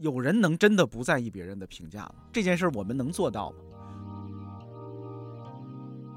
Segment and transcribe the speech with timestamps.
[0.00, 2.14] 有人能真的不在意别人的评价吗？
[2.32, 3.56] 这件事儿我们能做到吗？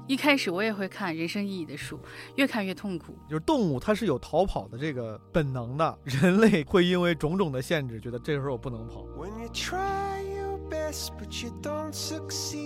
[0.06, 1.98] 一开始我也会看人生意义的书，
[2.36, 3.14] 越看越痛苦。
[3.28, 9.02] 就是动物它是有逃跑的这个本能的，人类会因为种种的限制，觉得这时候我不能跑。
[9.18, 12.62] When you try your best but you don't succeed.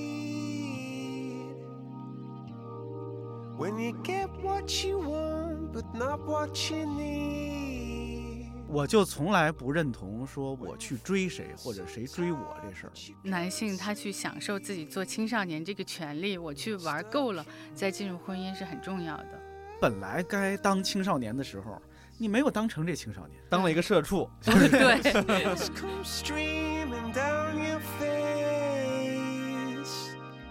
[3.57, 7.78] When you get what you want but not what you need.
[8.71, 12.93] 我就从来不认同说我去追谁或者谁追我这事儿。
[13.23, 17.45] 男性他去享受自己做青少年这个权利，我去玩够了
[17.75, 19.41] 再进入婚姻是很重要的。
[19.81, 21.81] 本来该当青少年的时候，
[22.19, 23.41] 你没有当成这青少年。
[23.49, 25.01] 当了一个社畜， 对.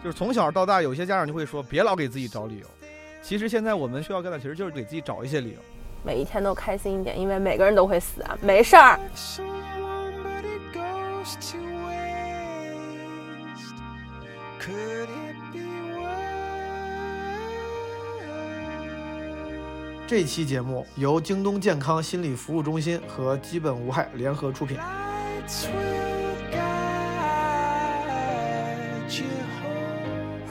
[0.04, 2.66] 就是从小到大，有些家长就会说别老给自己找理由。
[3.22, 5.60] 其实现在我们需要干的，其实就是给自己找一些理由。
[6.04, 9.00] 每一天都开心一点，因为每个人都会死啊，没事儿。
[20.08, 24.80] 这期节目由京东健康心理服务中心和基本无害联合出品。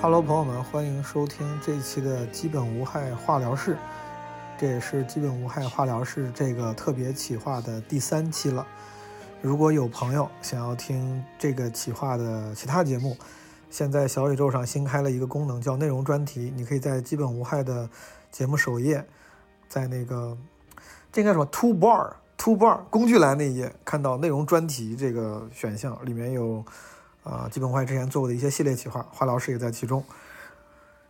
[0.02, 3.78] Hello，朋友们，欢迎收听这期的基本无害化疗室。
[4.58, 8.66] 这也是基本无害化疗室这个特别企划的第三期了。
[9.42, 13.16] 如果有朋友想要听这个企划的其他节目，
[13.70, 17.88] 现在小宇宙上新开了一个功能叫内容专题，你可以在基本无害的
[18.32, 19.04] 节目首页，
[19.68, 20.36] 在那个
[21.12, 26.64] 这应该什么 two Bar two Bar 工具栏那一页看到内容专题这个选项，里面有
[27.22, 30.02] 啊、基本无害之前做过的一些系列企划，化疗室也在其中。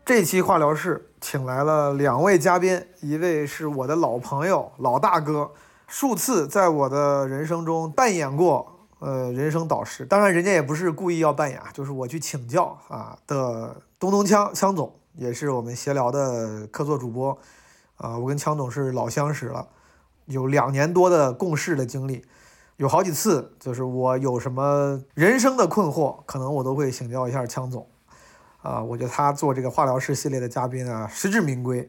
[0.07, 5.51] 这期化疗室请来了两位嘉宾，一位是我的老朋友老大哥，
[5.89, 17.37] 数次在我的人生中扮演过呃人生导师，当然人家也不是故意要扮演，就是我去请教啊的东东锵锵总，也是我们闲聊的客座主播
[17.97, 19.67] 啊，我跟锵总是老相识了，
[20.27, 22.25] 有两年多的共事的经历。
[22.77, 27.89] 有好几次，就是我有什么人生的困惑，可能我都会请教一下枪总，
[28.67, 31.89] 啊，我觉得他做这个化疗室系列的嘉宾啊，实至名归。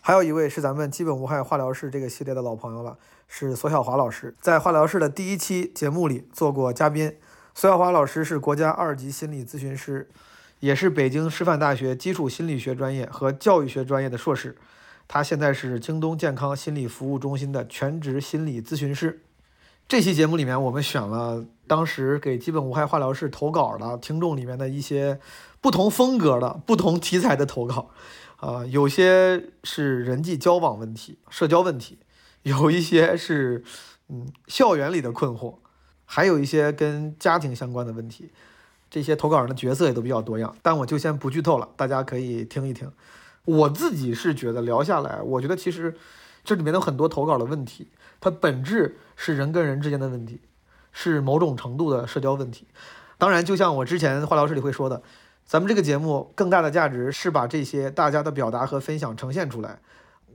[0.00, 2.96] 还有一位是咱们基本无害化疗室这个系列的老朋友了，
[3.26, 7.16] 是索小华老师，在化疗室的第一期节目里做过嘉宾。
[7.54, 10.08] 索小华老师是国家二级心理咨询师，
[10.60, 14.56] 也是北京师范大学基础心理学专业和教育学专业的硕士。
[15.08, 19.22] 他现在是京东健康心理服务中心的全职心理咨询师。
[19.88, 25.18] 这期节目里面，我们选了当时给基本无害化疗室投稿的听众里面的一些
[25.62, 27.88] 不同风格的、不同题材的投稿，
[28.36, 32.00] 啊、有些是人际交往问题、社交问题，
[32.42, 33.64] 有一些是
[34.08, 35.54] 嗯校园里的困惑，
[36.04, 38.30] 还有一些跟家庭相关的问题。
[38.90, 42.92] 这些投稿人的角色也都比较多样，但我就先不剧透了，大家可以听一听。
[43.46, 45.96] 我自己是觉得聊下来，我觉得其实
[46.44, 47.88] 这里面有很多投稿的问题，
[48.20, 50.40] 它本质是人跟人之间的问题，
[50.92, 52.66] 是某种程度的社交问题。
[53.16, 55.02] 当然，就像我之前化疗室里会说的，
[55.46, 59.80] 咱们这个节目更大的价值是把这些大家的表达和分享呈现出来，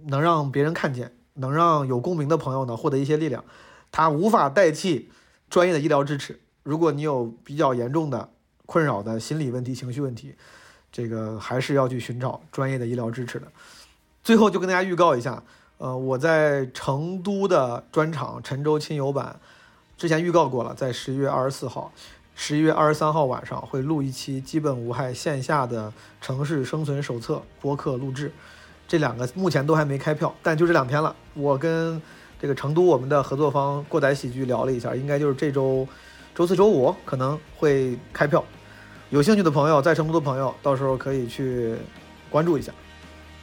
[0.06, 3.44] 能让别人看见，能让有共鸣的朋友呢获得一些力量。
[3.92, 5.10] 它无法代替
[5.50, 6.40] 专业的医疗支持。
[6.64, 8.30] 如果你有比较严重的
[8.66, 10.36] 困扰的心理问题、情绪问题，
[10.92, 13.48] 这个还是要去寻找专业的医疗支持的。
[14.24, 15.42] 最后就跟大家预告一下，
[15.78, 19.40] 呃，我在成都的专场陈州亲友版
[19.98, 21.94] 之前预告过了，在十一月二十四号、
[22.40, 28.32] 十一月二十三号晚上会录一期基本无害线下的城市生存手册播客录制。
[28.88, 31.14] 这两个目前都还没开票，但就这两天了。
[31.34, 32.00] 我跟
[32.40, 35.86] 这个成都我们的合作方过载喜剧聊了一下，应该就是这周
[36.36, 38.46] 周四周五可能会开票。
[39.10, 41.76] 有兴趣的朋友，在成都的朋友，到时候可以去
[42.30, 42.72] 关注一下。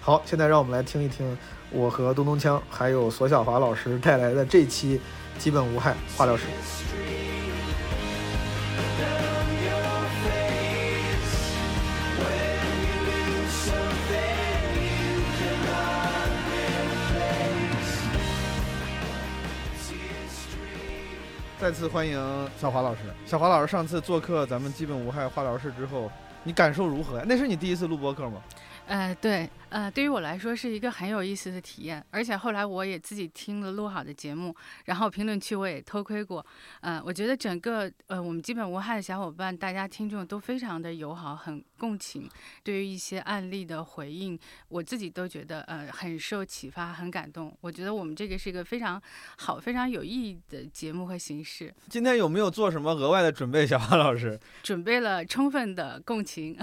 [0.00, 1.36] 好，现在让我们来听一听
[1.72, 5.00] 我和东东锵还有索小华老师带来的这期
[5.36, 6.44] 基本无害化疗室。
[21.64, 22.20] 再次欢迎
[22.60, 23.00] 小华老师。
[23.24, 26.12] 小华老师上次做客咱们基本无害化疗室之后，
[26.42, 27.24] 你感受如何呀？
[27.26, 28.42] 那是你第一次录播客吗？
[28.86, 34.54] 呃，对，呃，对于我来说是一个很有意思的体验，而且后来我也自己听了录好的节目，
[34.84, 36.46] 然后评论区我也偷窥过，
[36.80, 42.30] 呃，我觉得整个呃我们基本无害的小伙伴，大家听众都非常的友好，很共情，
[42.62, 44.38] 对于一些案例的回应，
[44.68, 47.52] 我自己都觉得呃很受启发，很感动。
[47.60, 49.02] 我觉得我们这个是一个非常
[49.38, 53.66] 好、非常有意义的节目和形式，今天有没有做什么额外的准备？
[53.66, 54.38] 小花老师？
[54.62, 56.56] 准备了充分的共情，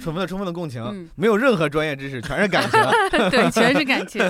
[0.00, 1.10] 准备了充分的共情，嗯。
[1.14, 2.80] 没有任何专业知识，全是感情。
[3.30, 4.22] 对，全是感情，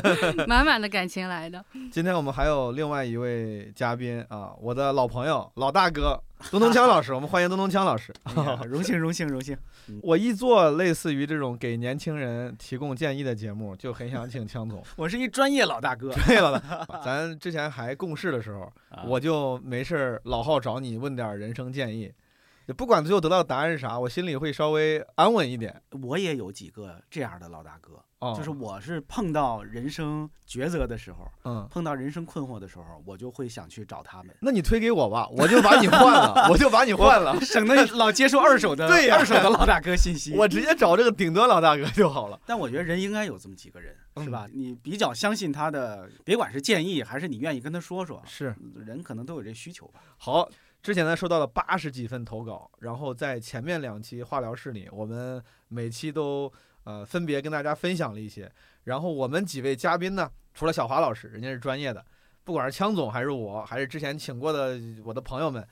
[0.48, 1.64] 满满的感情来的。
[1.90, 6.18] 今天我们还有另外一位嘉宾啊，我的老朋友、老大哥
[6.50, 8.12] 东东锵老师， 我们欢迎东东锵老师。
[8.24, 8.34] 哎
[8.66, 9.56] 荣幸荣幸荣幸。
[10.02, 14.82] 我一做类似于这种给年轻人提供建议的节目，就很想请锵总。
[14.96, 16.62] 我是一专业老大哥，对了，
[17.04, 22.14] 咱之前还共事的时候，啊我就没事儿老好找你问点人生建议，也
[22.72, 25.82] 不管最后得到的答案是啥，我心里会稍微安稳一点。
[26.02, 40.34] 我也有几个这样的老大哥，哦，就是我是碰到人生抉择的时候，嗯，碰到人生困惑的时候，我就会想去找他们，那你推给我吧，我就把你换了，我就把你换了， 省得老接受二手的 二手的老大哥信息。
[40.34, 42.40] 我直接找这个顶端老大哥就好了。
[42.46, 44.48] 但我觉得人应该有这么几个人，是嗯吧？
[44.52, 50.00] 你比较相信他的，别管是建议还是你愿意跟他说说，是，人可能都有这需求吧。
[50.16, 50.48] 好，
[50.84, 56.52] 之前呢收到了八十几份投稿，然后在前面两期化疗室里，我们每期都
[56.84, 58.52] 呃分别跟大家分享了一些。
[58.82, 62.04] 然后我们几位嘉宾呢，除了小华老师，人家是专业的，
[62.44, 65.66] 不管是枪总还是我，还是之前请过的我的朋友们，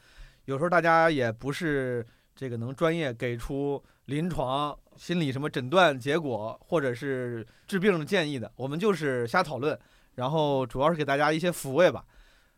[0.47, 2.03] 有时候大家也不是
[2.35, 9.79] 这个能专业给出临床心理什么诊断结果，或者是治病的建议的，我们就是瞎讨论，
[10.15, 12.03] 然后主要是给大家一些抚慰吧。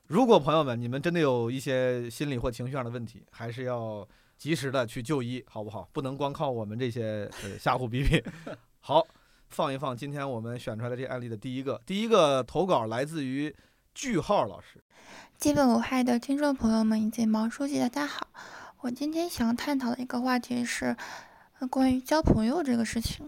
[0.06, 4.06] 如果朋友们你们真的有一些心理或情绪上的问题，还是要
[4.36, 5.88] 及时的去就医，好不好？
[5.92, 8.22] 不能光靠我们这些呃瞎唬比比。
[8.80, 9.02] 好，
[9.48, 13.54] 放一放今天我们选出来的这案例的第一个，第一个投稿来自于
[13.94, 14.78] 句号老师。
[15.38, 18.26] 基本无害的听众朋友们以及毛书记，大家好。
[18.80, 20.94] 我今天想探讨的一个话题是，
[21.58, 23.26] 呃，关于交朋友这个事情。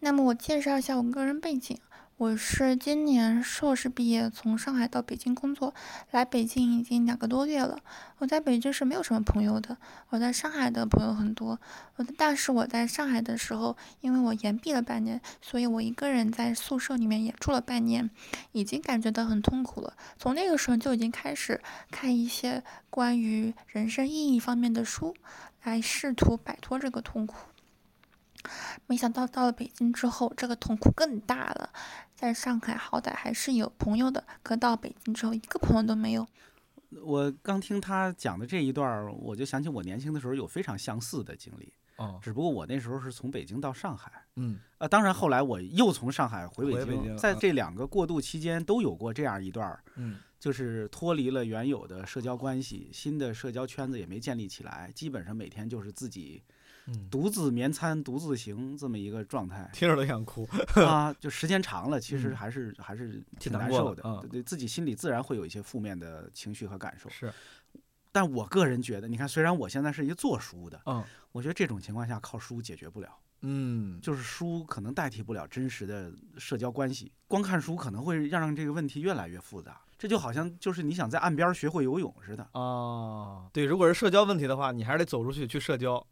[0.00, 1.78] 那么我介绍一下我个人背景，
[2.18, 5.74] 我是今年硕士毕业，从上海到北京工作，
[6.12, 7.78] 来北京已经两个多月了。
[8.18, 9.76] 我在北京是没有什么朋友的，
[10.10, 11.58] 我在上海的朋友很多。
[11.96, 18.08] 我的但是我在上海的时候，因为我延毕了半年，所以我一个人在宿舍里面也住了半年，
[18.52, 19.94] 已经感觉到很痛苦了。
[20.16, 21.60] 从那个时候就已经开始
[21.90, 25.16] 看一些关于人生意义方面的书，
[25.64, 27.36] 来试图摆脱这个痛苦。
[28.86, 31.72] 没想到到了北京之后，这个痛苦更大了。
[32.14, 36.26] 在上海好歹还是有朋友的，可到北京之后一个朋友都没有。
[37.02, 44.12] 我刚听他讲的这一段儿，我就想起我年轻的时候有非常相似的经历，哦，只不过我那时候是从北京到上海。
[44.36, 56.52] 嗯啊，当然后来我又从上海回北京嗯在这两个过渡期间都有过这样一段儿，嗯就是脱离了原有的社交关系，新的社交圈子也没建立起来，基本上每天就是自己嗯，
[57.10, 60.48] 独自眠餐、独自行这么一个状态听着都想哭。
[60.74, 61.12] 啊。
[61.20, 67.08] 就时间长了，其实嗯还是还是挺挺难受的，对对自己心里自然会有一些负面的情绪和感受。
[67.10, 67.32] 是，
[68.10, 73.08] 但我个人觉得，你看，虽然我现在是一个做书的，嗯我觉得这种情况下靠书解决不了。
[73.44, 79.80] 嗯，就是书可能代替不了真实的社交关系，光看书可能会让这个问题越来越复杂。
[79.98, 82.48] 这就好像就是你想在岸边儿学会游泳似的。
[82.52, 86.04] 啊，对，如果是社交问题的话，你还是得走出去去社交。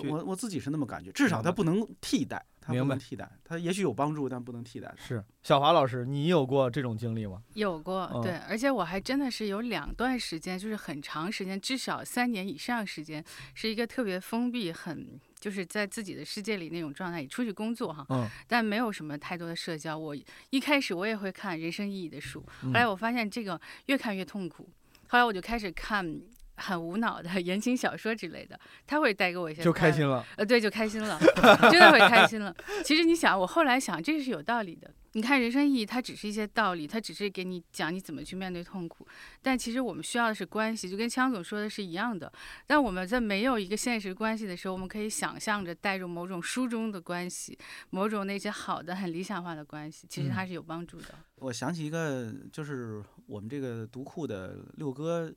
[0.00, 4.94] 去我我我自己是那么感觉，至少它不能替代，它明白不能替代，它也许有帮助，但不能替代。
[4.96, 7.42] 是，小华老师，你有过这种经历吗？
[7.54, 13.24] 有过，嗯对，而且我还真的是有两段时间，就是很长时间，至少三年以上时间，
[13.54, 19.98] 是一个特别封闭、很就是在自己的世界里那种状态里出去工作哈，嗯，但没有什么太多的社交。
[19.98, 20.16] 我
[20.50, 24.68] 一开始我也会看人生意义的书，后来嗯我发现这个越看越痛苦，
[25.08, 26.20] 后来我就开始看
[26.62, 30.24] 很无脑的言情小说之类的，他会带给我一些就开心了。
[30.36, 31.18] 呃，对，就开心了，
[31.70, 32.54] 真的会开心了。
[32.84, 34.90] 其实你想，我后来想，这是有道理的。
[35.14, 39.06] 你看，人生意义它只是一些道理，它只是给你讲你怎么去面对痛苦。
[39.42, 42.32] 但其实我们需要的是关系，就跟枪总说的是一样的。
[42.66, 47.58] 但我们在没有一个现实关系的时候，我们可以想象着带入某种书中的关系，
[47.90, 51.08] 某种那些好的、很理想化的关系，其实它嗯是有帮助的。
[51.40, 55.30] 我想起一个，就是我们这个读库的六哥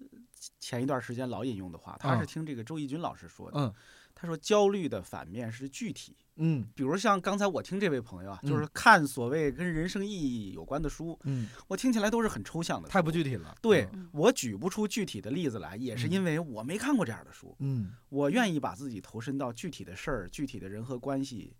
[0.59, 3.59] 前一段时间老引用的话，他是啊听这个周轶君老师说的。
[3.59, 3.73] 嗯
[4.17, 6.15] 他说焦虑的反面是具体。
[6.37, 13.53] 嗯比如像刚才我听这位朋友啊，就嗯是看所谓跟人生意义有关的书，嗯，我听起来都是很抽象的，太不具体了。
[13.61, 17.53] 对嗯我举不出具体的例子来，也是嗯因为我没看过这样的书。
[17.59, 21.53] 嗯我愿意把自己投身到具体的事儿、具体的人和关系，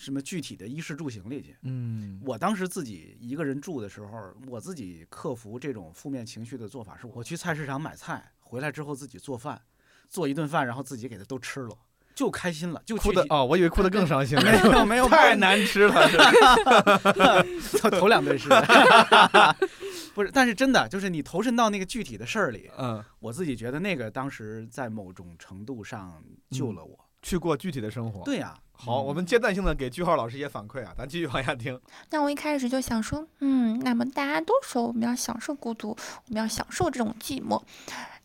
[0.00, 1.54] 什么具体的衣食住行里去。
[1.62, 9.60] 嗯，我当时自己一个人住的时候，我自己克服这种负面情绪的做法是，我去菜市场买菜，回来之后自己做饭，
[10.08, 11.76] 做一顿饭，然后自己给它都吃了，
[12.14, 15.94] 就开心了，就哭的哦，我以为哭的更伤心了，没有没有 太难吃了，
[17.72, 18.48] 这头两顿是，
[20.14, 26.98] 不是，但是真的就是你投身到那个具体的事儿里，嗯，我自己觉得那个当时在某种程度上救了我。
[27.22, 31.78] 去过具体的生活。，对呀、好，我们阶段性的给句号老师一些反馈啊，咱继续往下听。
[32.08, 37.60] 那我一开始就想说，嗯，那么大家都说我们要享受孤独，我们要享受这种寂寞，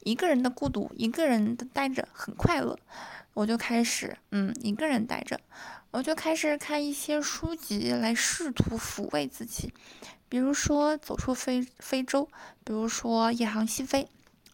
[0.06, 2.80] 一个人的孤独，一个人的待着很快乐，
[3.34, 5.38] 我就开始，嗯，一个人待着，
[5.92, 9.74] 我就开始看一些书籍来试图抚慰自己，
[10.30, 12.24] 比如说《走出非非洲》，
[12.64, 14.04] 比如说《夜航西飞》。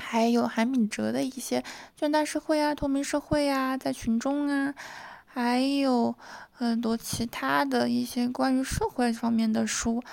[0.03, 1.63] 还有韩敏哲的一些
[1.97, 4.73] 倦怠社会啊、透明社会啊、在群众啊，
[5.33, 6.13] 还有
[6.51, 10.03] 很多其他的一些关于社会方面的书，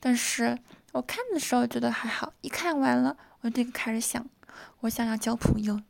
[0.00, 0.58] 但是
[0.90, 4.26] 我看的时候觉得还好，一看完了，我就开始想，
[4.80, 5.80] 我想要交朋友，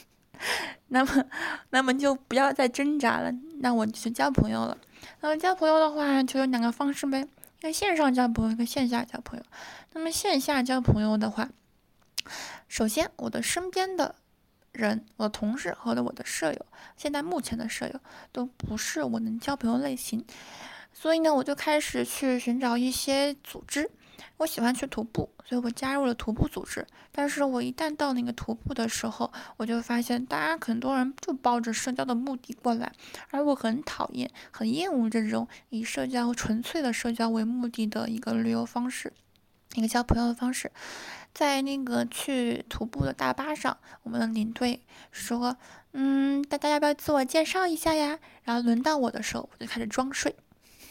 [0.88, 1.24] 那么，
[1.70, 4.76] 那么就不要再挣扎了，那我就去交朋友了。
[5.20, 7.26] 那么交朋友的话，就有两个方式呗，
[7.60, 9.44] 一个线上交朋友，一个线下交朋友。
[9.94, 11.48] 那么线下交朋友的话，
[12.68, 14.16] 首先我的身边的
[14.78, 16.66] 人，我的同事和我的舍友，
[16.96, 20.24] 现在目前的舍友都不是我能交朋友类型，
[20.92, 23.90] 所以呢，我就开始去寻找一些组织。
[24.36, 26.86] 我喜欢去徒步，所以我加入了徒步组织。
[27.10, 32.92] 但是我一旦到那个徒步的时候，我就发现大家很多人就抱着社交的目的过来，
[33.30, 39.12] 而我很讨厌、很厌恶这种以社交纯粹的社交为目的的一个旅游方式，
[39.78, 40.70] 一个交朋友的方式。
[41.32, 44.82] 在那个去徒步的大巴上，我们的领队
[45.12, 45.56] 说
[45.92, 50.34] ：“嗯，大家要不要自我介绍一下呀？”然后轮到我的时候，我就开始装睡。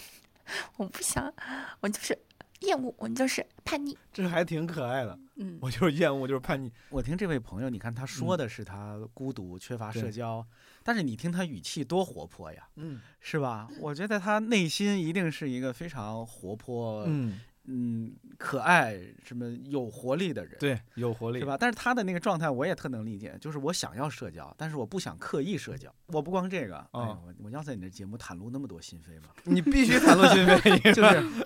[0.78, 1.34] 我不想，
[1.82, 2.18] 我就是
[2.62, 3.98] 厌恶，我就是叛逆。
[4.14, 6.72] 这还挺可爱的，嗯，我就是厌恶，就是叛逆。
[6.90, 10.46] 我听这位朋友，你看他说的是他孤独、缺乏社交，
[10.82, 13.68] 但是你听他语气多活泼呀，嗯是吧？
[13.82, 20.56] 我觉得他内心一定是一个非常活泼、嗯，嗯可爱、什么有活力的人。
[20.60, 21.46] 对，有活力是？
[21.46, 21.58] 吧？
[21.60, 25.94] 但是他的那个状态我也特能理解，就是我想要社交，但是我不想刻意社交。
[26.08, 29.30] 我不光这个，哎啊，我我要在你的节目袒露那么多心扉吗？
[29.44, 31.46] 你必须袒露心扉， 就是，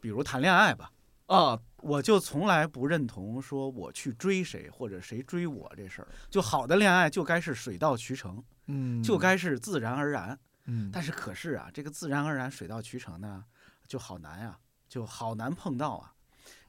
[0.00, 0.90] 比如谈恋爱吧，
[1.26, 6.08] 啊，我就从来不认同说我去追谁或者谁追我这事儿。
[6.30, 10.38] 就好的恋爱就该是水到渠成，嗯，就该是自然而然。
[10.66, 13.44] 嗯，但是可是啊，这个自然而然、水到渠成呢，
[13.88, 14.56] 就好难呀、
[14.92, 16.12] 就好难碰到啊。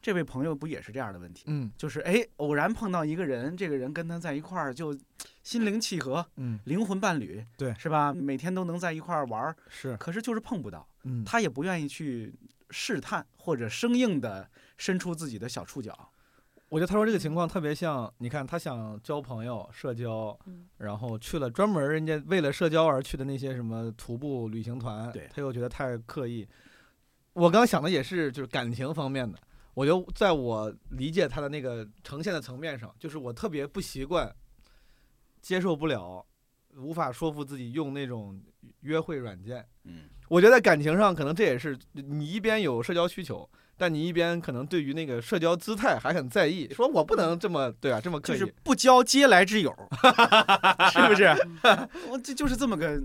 [0.01, 1.44] 这位朋友不也是这样的问题？
[1.48, 4.98] 嗯就是哎，偶然碰到一个人，这个人跟他在一块儿就
[5.44, 8.13] 心灵契合，嗯，灵魂伴侣，对是吧？
[8.13, 12.34] 每天都能在一块儿玩儿，是，可是就是碰不到，嗯，他也不愿意去
[12.70, 15.98] 试探或者生硬的伸出自己的小触角。
[16.70, 26.48] 我觉得他说这个情况特别像，你看他想交朋友、社交，嗯然后去了专门人家为了社交而去的那些什么徒步旅行团，对他又觉得太刻意。
[27.33, 29.37] 我刚想的也是就是感情方面的，
[29.73, 34.33] 我觉得在我理解他的那个呈现的层面上，就是我特别不习惯，
[35.41, 36.25] 接受不了，
[36.77, 38.39] 无法说服自己用那种
[38.81, 39.65] 约会软件。
[39.83, 48.39] 嗯，我觉得在感情上，可能这也是你一边有社交需求，但你一边可能对于那个社交姿态还很在意，说我不能这么对啊，这么刻意。
[48.39, 49.75] 就是不交嗟来之友，
[50.93, 51.35] 是不是？
[52.09, 53.01] 我这就是这么个，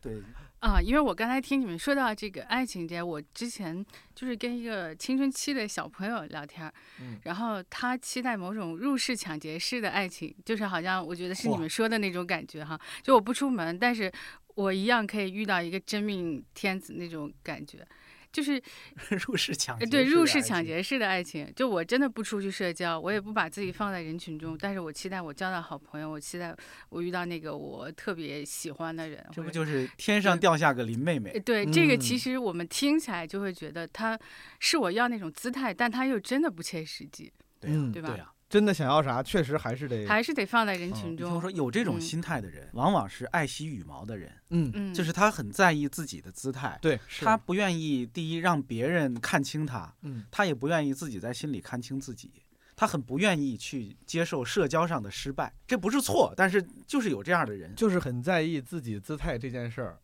[0.00, 0.20] 对，
[0.60, 3.84] 啊，因为我刚才听你们说到这个爱情节，我之前
[4.14, 14.10] 就是跟一个青春期的小朋友聊天儿，嗯然后他期待某种入室抢劫式的爱情，就是好像我觉得是你们说的那种感觉哈，就我不出门，但是
[14.56, 17.86] 我一样可以遇到一个真命天子那种感觉。
[18.32, 18.62] 就是
[19.26, 26.54] 入室抢对入室抢，劫式的爱情，就我真的不出去社交，我也不把自己放在人群中，但是我期待我交到好朋友，我期待
[26.90, 31.40] 我遇到那个我特别喜欢的人，这不就是天上掉下个林妹妹呃？
[31.40, 34.18] 对，这个其嗯实我们听起来就会觉得他
[34.60, 38.34] 是我要那种姿态，但他又真的不切实际，对呀嗯对吧。
[38.48, 41.34] 真的想要啥，确实还是得，还是得放在人嗯群中。
[41.34, 52.32] 我说，有这种嗯心态的人，往往是爱惜羽毛的人，嗯，嗯，就是他很在意自己的姿态，对，是他，不愿意第一让别人看清他，嗯他也不愿意自己在心里看清自己，
[52.74, 59.98] 他很不愿意去接受社交上的失败，这不是错，但是就是有这样的人，就是很在意自己姿态这件事儿。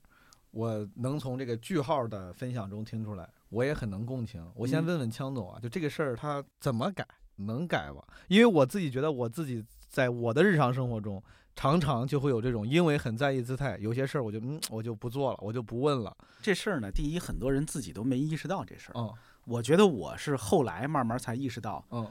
[0.51, 4.47] 我能从这个句号的分享中听出来，我也很能共情。
[4.55, 7.05] 我先嗯问问枪总啊，就这个事儿他怎么改，
[7.37, 8.03] 能改吗？
[8.29, 11.23] 因为我自己觉得我自己在我的日常生活中，
[11.57, 16.17] 常常就会有这种，因为很在意姿态，有些事儿我就嗯我就不做了，我就不问了。
[16.43, 19.01] 这事儿呢，第一，很多人自己都没意识到这事儿。
[19.01, 19.13] 嗯
[19.47, 22.11] 我觉得我是后来慢慢才意识到，嗯，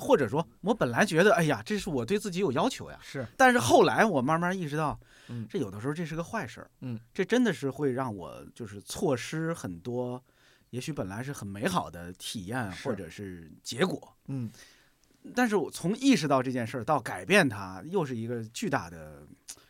[0.00, 2.98] 或者说，我本来觉得，哎呀，这是我对自己有要求呀。
[3.02, 4.96] 是，但是后来我慢慢意识到，
[5.30, 6.70] 嗯这有的时候这是个坏事儿。
[6.82, 10.22] 嗯，这真的是会让我就是错失很多，
[10.70, 14.16] 也许本来是很美好的体验或者是结果。
[14.28, 14.50] 嗯
[15.34, 19.26] 但是我从意识到这件事儿到改变它，又是一个巨大的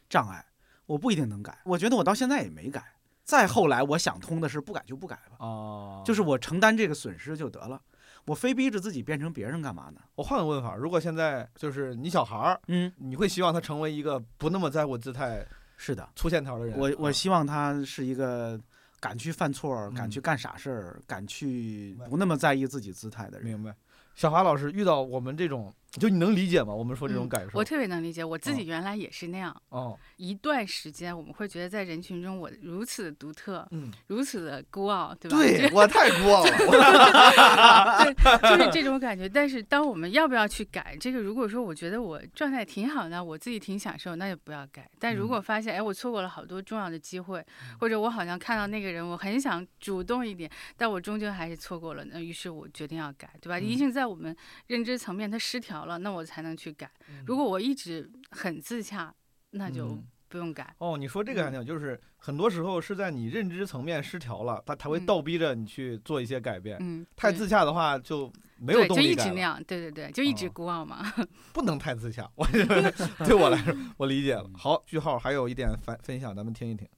[0.08, 0.46] 障碍。
[0.86, 2.94] 我不一定能改，我觉得我到现在也没改。
[3.24, 7.80] 再后来，我想通的是不改就不改吧，哦，就是我承担这个损失就得了。
[8.26, 10.00] 我非逼着自己变成别人干嘛呢？
[10.16, 16.76] 我换个问法，如果现在就是你小孩儿，嗯，你会希望他成为一个不那么在乎姿态、是的，粗线条的人？
[16.76, 18.60] 我我啊希望他是一个
[19.00, 23.46] 敢去犯错、敢嗯去干傻事儿、敢去不那么在意自己姿态的人。
[23.46, 23.74] 明白。
[24.14, 26.72] 小华老师遇到我们这种，就你能理解吗？
[26.72, 29.54] 我们说这种嗯感受，我特别能理解，我自己哦原来也是那样。
[29.70, 35.36] 哦，一段时间，我们会觉得在人群中我如此的独特，嗯，如此的孤傲，对吧？
[35.42, 39.28] 对我太孤傲了，对，就是这种感觉。
[39.28, 41.20] 但是，当我们要不要去改这个？
[41.20, 44.88] 如果说我觉得我状态挺好的，我自己挺享受，那就不要改。
[44.98, 47.44] 但如嗯果发现，哎，我错过了好多重要的机会，
[47.80, 53.58] 或者我好像看到那个人，我很想主动一点，但我终究还是错过了，那于是我决定要改，对吧？
[53.58, 54.34] 嗯一定在我们
[54.68, 56.90] 认知层面它失调了，那我才能去改。
[57.26, 59.14] 如果我一直很自洽，
[59.50, 60.74] 那就嗯不用改。
[60.78, 66.76] 哦，你说这个还挺，就是很多时候是在你认知层面失调了，他才会嗯倒逼着你去做一些改变。
[66.80, 71.04] 嗯，太自洽的话就没有动力改了，一直那样，对对对，就一直哦孤傲嘛。
[71.52, 72.30] 不能太自洽。
[72.36, 72.46] 我
[73.26, 74.48] 对我来说，我理解了。
[74.54, 76.88] 好，句号还有一点分分享，咱们听一听。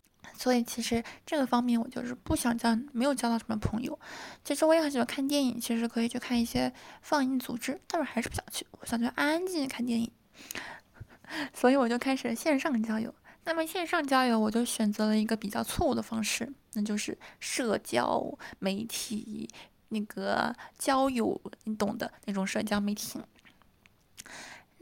[0.43, 3.97] 所以其实这个方面我就是不想交，没有交到什么朋友。
[4.43, 10.11] 其实我也很喜欢看电影，其实可以去看一些放映组织，但是还是不想去，我想去安安静静看电影。
[11.55, 13.15] 所以我就开始线上交友。
[13.45, 19.49] 那么线上交友，我就选择了一个比较错误的方式，那就是社交媒体
[19.91, 23.21] 那个交友，你懂的那种社交媒体。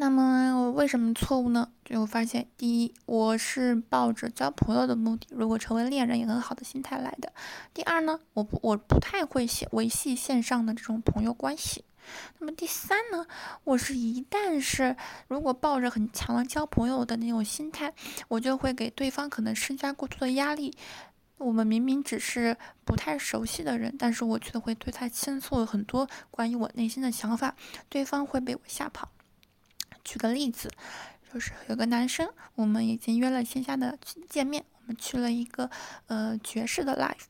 [0.00, 1.69] 那么我为什么错误呢？
[1.85, 7.30] 就发现，第一，我是抱着交朋友的目的，如果成为恋人也很好的心态来的。
[7.75, 11.85] 第二呢，我不我不太会写维系线上的这种朋友关系。
[12.38, 13.26] 那么第三呢，
[13.64, 14.97] 我是一旦是
[15.28, 17.92] 如果抱着很强的交朋友的那种心态，
[18.28, 20.75] 我就会给对方可能施加过多的压力。
[21.37, 27.55] 我们明明只是不太熟悉的人，但是我却会对他倾诉很多关于我内心的想法，
[27.90, 29.11] 对方会被我吓跑。
[30.05, 30.71] 举个例子，
[31.33, 35.71] 就是有个男生，我们已经约了线下的见面，我们去了一个
[36.07, 37.25] 呃爵士的 live，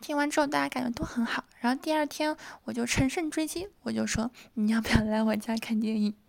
[0.00, 6.14] 听完之后大家感觉都很好，然后第二天我就乘胜追击，我就说你要不要来我家看电影？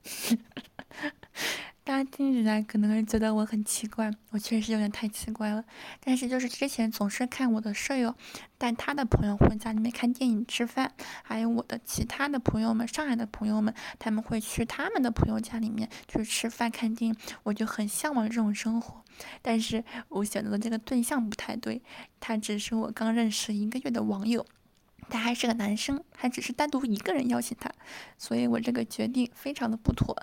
[1.88, 5.64] 大家听起来可能会觉得我很奇怪，我确实有点太奇怪了。
[6.00, 8.16] 但是就是之前总是看我的舍友
[8.58, 19.04] 带他的朋友回家里面看电影吃饭，还有我的其他的朋友们，上海的朋友们，他们会去他们的朋友家里面去吃饭看电影，我就很向往这种生活。
[19.44, 21.84] 但是我选择的这个对象不太对，
[22.20, 24.44] 他只是我刚认识一个月的网友。
[25.08, 27.72] 他还是个男生，还只是单独一个人邀请他，
[28.18, 30.18] 所以我这个决定非常的不妥。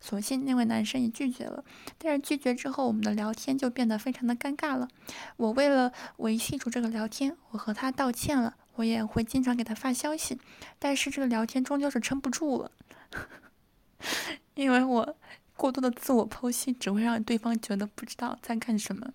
[0.00, 1.64] 所幸那位男生也拒绝了，
[1.98, 4.88] 但是拒绝之后，我们的聊天就变得非常的尴尬了。
[5.36, 10.38] 我为了维系住这个聊天，我和他道歉了，我也会经常给他发消息，
[10.78, 12.70] 但是这个聊天终究是撑不住了，
[14.54, 15.16] 因为我
[15.56, 19.12] 过多的自我剖析只会让对方觉得不知道在干什么。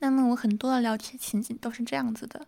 [0.00, 2.46] 那么我很多的聊天情景都是这样子的，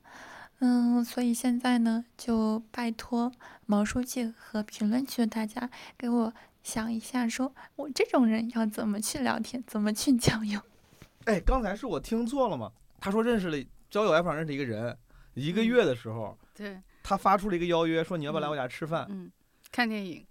[0.59, 3.33] 嗯，所以现在呢，就拜托
[3.65, 6.35] 毛书记和评论区的大家给我
[6.67, 10.61] 想一下说，我这种人要怎么去聊天，怎么去交友。
[11.27, 12.73] 哎，刚才是我听错了吗？
[12.99, 14.99] 他说认识了交友 app 上认识一个人，
[15.35, 19.07] 一个嗯月的时候，对，他发出了一个邀约，说你要不要来我家吃饭？
[19.09, 19.31] 嗯，
[19.71, 20.27] 看电影，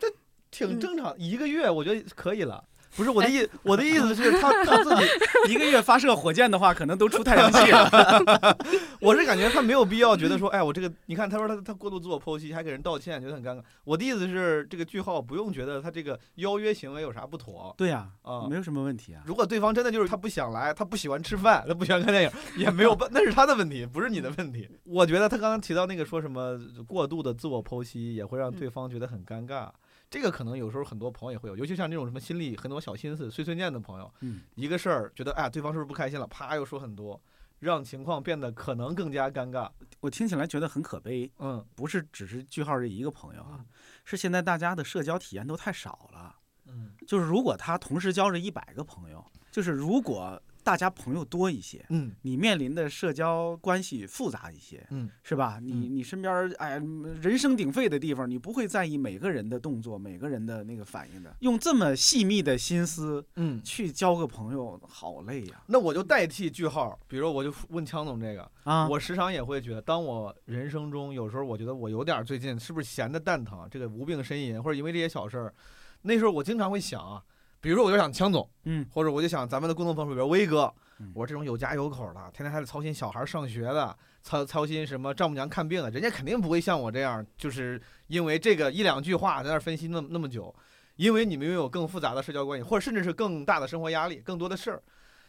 [0.00, 0.08] 这
[0.50, 2.64] 挺嗯正常，一个月我觉得可以了。
[2.96, 5.02] 不是我的意，我的意思是他他自己，
[5.52, 8.56] 一个月发射火箭的话，可能都出太阳系了。
[9.00, 13.62] 我是感觉他没有必要觉得说，哎，我这个，你看他说他他过度自我剖析，还给人道歉，觉得很尴尬。
[13.84, 18.46] 我的意思是，这个句号不用觉得他这个邀约行为有啥不妥对呀、啊。
[18.48, 19.22] 没有什么问题啊。
[19.24, 24.68] 如果对方真的就是他不想来，他不喜欢吃饭，他不喜欢看电影，也没有办，那是他的问题，不是你的问题。
[24.84, 29.68] 我觉得他刚刚提到那个说什么过度的自我剖析，也会让对方觉得很尴尬。
[30.12, 37.18] 这个可能有时候很多朋友也会有，尤其像这种什么心里很多小心思、碎碎念的朋友，嗯，一个事儿觉得哎，对方是不是不开心了，啪又说很多，
[37.60, 39.70] 让情况变得可能更加尴尬。
[40.00, 43.66] 我听起来觉得很可悲，嗯不是只是句号这一个朋友啊，嗯
[44.04, 46.36] 是现在大家的社交体验都太少了。
[46.66, 55.58] 嗯嗯就是如果他同时交着一百个朋友，就是如果大家朋友多一些，嗯你面临的社交关系复杂一些，嗯是吧？
[55.60, 56.80] 你嗯你身边儿哎
[57.20, 61.34] 人声鼎沸的地方，你不会在意每个人的动作、每个人的那个反应的。
[61.40, 63.60] 用这么细密的心思嗯。
[63.64, 65.62] 去交个朋友，好累呀！
[65.66, 75.54] 那我就代替句号，比如我就问枪总这个，啊，我时常也会觉得，当我人生中有时候我觉得我有点最近是不是闲的蛋疼，这个无病呻吟，或者因为这些小事儿，
[76.02, 77.22] 那时候我经常会想啊，
[77.62, 90.52] 比如说我就想枪总，嗯或者我就想咱们的共同朋友，比如威哥嗯，我这种有家有口的，天天还得操心小孩上学的，操操心什么丈母娘看病的，人家肯定不会像我这样，就是因为这个一两句话在那分析那么那么久，
[90.96, 94.82] 因为你们拥有更复杂的社交关系，或者甚至是更大的生活压力，更多的事儿。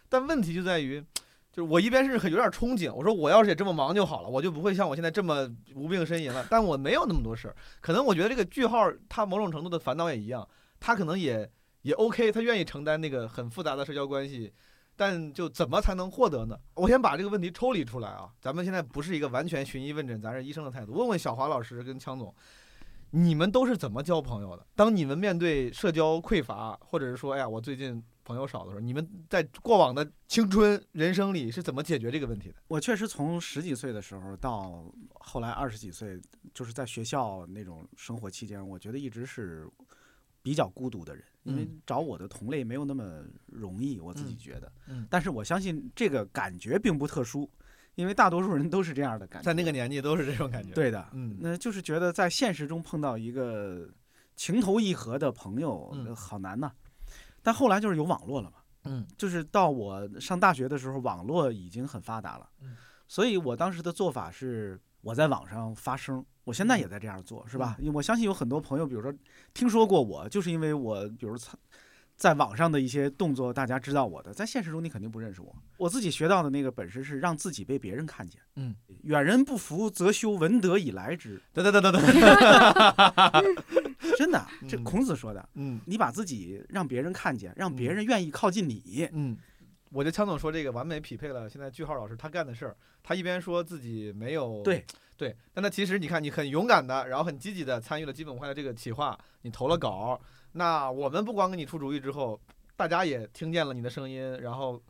[0.09, 0.99] 但问题就在于，
[1.51, 6.45] 就是我一边是很有点憧憬，我说我要是也这么忙就好了，我就不会像我现在这么无病呻吟了。
[6.49, 10.47] 但我没有那么多事儿，可能我觉得这个句号他某种程度的烦恼也一样，
[10.79, 11.49] 他可能也
[11.83, 14.51] 也 OK，他愿意承担那个很复杂的社交关系。
[14.95, 16.55] 但就怎么才能获得呢？
[16.75, 18.31] 我先把这个问题抽离出来啊！
[18.39, 20.93] 咱们现在不是一个完全寻医问诊，咱是医生的态度。
[20.93, 22.31] 问问小华老师跟枪总，
[23.09, 24.63] 你们都是怎么交朋友的？
[24.75, 32.55] 当你们面对社交匮乏，或者是说，哎呀，我最近朋友少的时候，你们在过往的青春人生里是怎么解决这个问题的？
[32.67, 36.21] 我确实从十几岁的时候到后来二十几岁，
[36.53, 39.67] 就是在学校那种生活期间，我觉得一直是
[40.43, 44.71] 比较孤独的人，因为嗯找我的同类没有那么容易，我自己嗯觉得。
[44.87, 47.49] 嗯但是我相信这个感觉并不特殊，
[47.95, 49.45] 因为大多数人都是这样的感觉。
[49.45, 53.87] 在那个年纪都是这种感觉。，对的，嗯那就是觉得在现实中碰到一个
[54.35, 56.71] 情投意合的朋友，好难呐。
[57.41, 62.75] 但后来就是有网络了嘛，嗯就是到我上大学的时候，网络已经很发达了，嗯
[63.05, 67.75] 所以我当时的做法是我在网上发声，我现在也在这样做，是嗯吧？
[67.79, 69.13] 因为我相信有很多朋友，比如说
[69.53, 71.59] 听说过我，就是因为我，比如参
[72.15, 75.53] 在网上的一些动作，大家知道我的，在现实中你肯定不认识我。
[75.77, 78.39] 我自己学到的那个本事是让自己被别人看见。
[78.55, 81.41] 嗯，远人不服则修，文德以来之。
[81.51, 82.01] 等等等等等，
[84.15, 85.49] 真的，这嗯孔子说的。
[85.55, 89.09] 嗯你把自己让别人看见，让别嗯人愿意靠近你。
[89.11, 89.35] 嗯，
[89.93, 92.75] 我觉得枪总说这个完美匹配了现在句号老师他干的事儿。
[93.03, 94.83] 他一边说自己没有对
[95.15, 100.19] 对，但他其实你看，你很勇敢的，然后很积极的参与了基本无害的这个企划，你投了稿。
[100.53, 102.39] 那我们不光给你出主意之后，
[102.75, 104.81] 大家也听见了你的声音，然后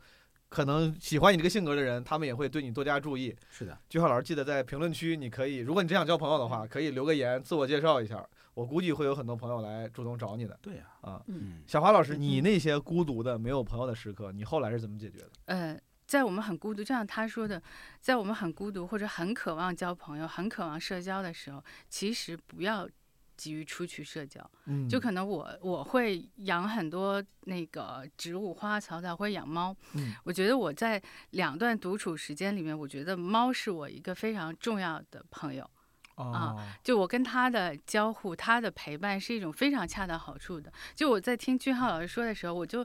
[0.48, 3.36] 可能喜欢你这个性格的人，他们也会对你多加注意。
[3.50, 8.26] 是的，句号老师，记得在评论区，你可以，如果你真想交朋友的话，可以留个言，自我介绍一下。
[8.54, 11.22] 我估计会有很多朋友来主动找你的对呀、啊。
[11.26, 15.30] 嗯，小华老师，你那些孤独的、没有朋友的时刻，你后来是怎么解决的？
[15.46, 17.60] 呃，在我们很孤独，就像他说的，
[18.00, 22.88] 在我们很孤独或者很渴望交朋友、很渴望社交的时候，其实不要
[23.36, 24.48] 急于出去社交。
[24.66, 29.76] 嗯就可能我我会养很多那个植物、花草草，会养猫。
[29.94, 35.68] 嗯我觉得我在两段独处时间里面，我觉得猫是我一个非常重要的朋友。
[36.16, 40.72] 啊，就我跟他的交互，他的陪伴是一种非常恰到好处的。
[40.94, 42.84] 就我在听俊浩老师说的时候，我就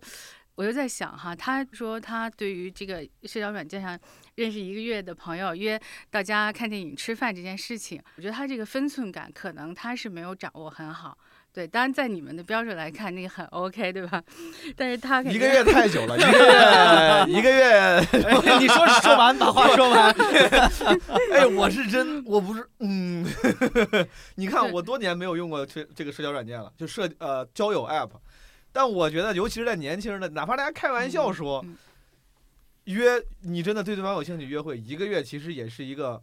[0.55, 3.97] 我就在想哈，他说他对于这个社交软件上
[4.35, 11.17] 认识一个月的朋友约到家看电影、吃饭这件事情，我觉得他这个分寸感可能他是没有掌握很好。
[11.51, 14.23] 对，当然在你们的标准来看，那个很 OK，对吧？
[14.75, 20.15] 但是他一个月太久了，一个月一个月，你说说完，把话说完。
[21.33, 23.25] 哎，我是真，我不是，嗯，
[24.35, 28.12] 你看我多年没有用过这这个社交软件了，就社呃交友 app，
[28.71, 31.77] 但我觉得，尤其是在年轻人的，哪怕大家开玩笑说、嗯嗯
[32.85, 36.19] 约你真的对对方有兴趣约会，一个月其实也是一个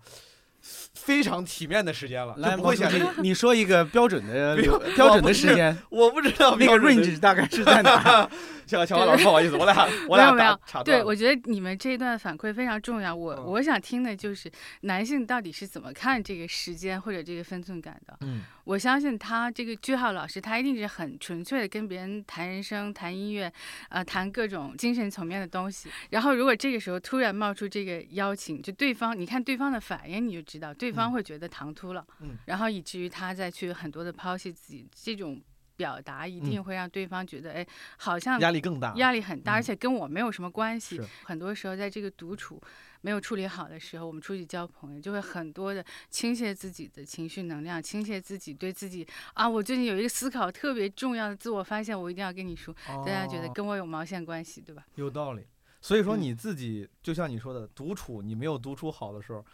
[0.95, 8.31] 非常体面的时间了，来，就不会显你得 你说一个标准的标 标准的时间，我不知道那个 range 大概是在哪儿？
[8.67, 13.15] 小小王老师，不好意思，我俩 我俩打没有没有对，我觉得你们这一段反馈非常重要。
[13.15, 14.51] 我、嗯我想听的就是
[14.83, 18.17] 男性到底是怎么看这个时间或者这个分寸感的。
[18.23, 23.51] 嗯我相信他这个句号老师，他一定是很纯粹的跟别人谈人生、谈音乐，
[23.91, 25.89] 呃，谈各种精神层面的东西。
[26.11, 35.41] 然后如果这个时候突然冒出这个邀请，就对方，你看对方的反应，你就知道对方嗯会觉得唐突了，嗯然后以至于他再去很多的抛弃自己，这种
[35.77, 37.67] 表达一定会让对方觉得，哎，
[37.99, 41.01] 好像压力更大，压力很大，嗯而且跟我没有什么关系。
[41.25, 42.61] 很多时候，在这个独处
[43.03, 54.85] 没有处理好的时候，我们出去交朋友，就会很多的倾泻自己的情绪能量，倾泻自己对自己啊，我最近有一个思考特别重要的自我发现，我一定要跟你说，大家觉得哦跟我有毛线关系，对吧？
[54.95, 55.47] 有道理。
[55.83, 59.45] 所以说嗯你自己就像你说的，独处你没有独处好的时候，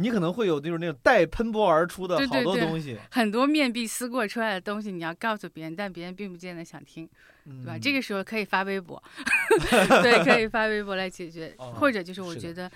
[0.00, 7.08] 你可能会有就是那种带喷薄而出的好对对对多东西，很多面壁思过出来的东西，你要告诉别人，但别人并不见得想听，
[7.44, 7.78] 对对吧？
[7.78, 9.02] 这个时候可以发微博，
[10.02, 12.70] 对，可以发微博来解决，哦或者就是我觉得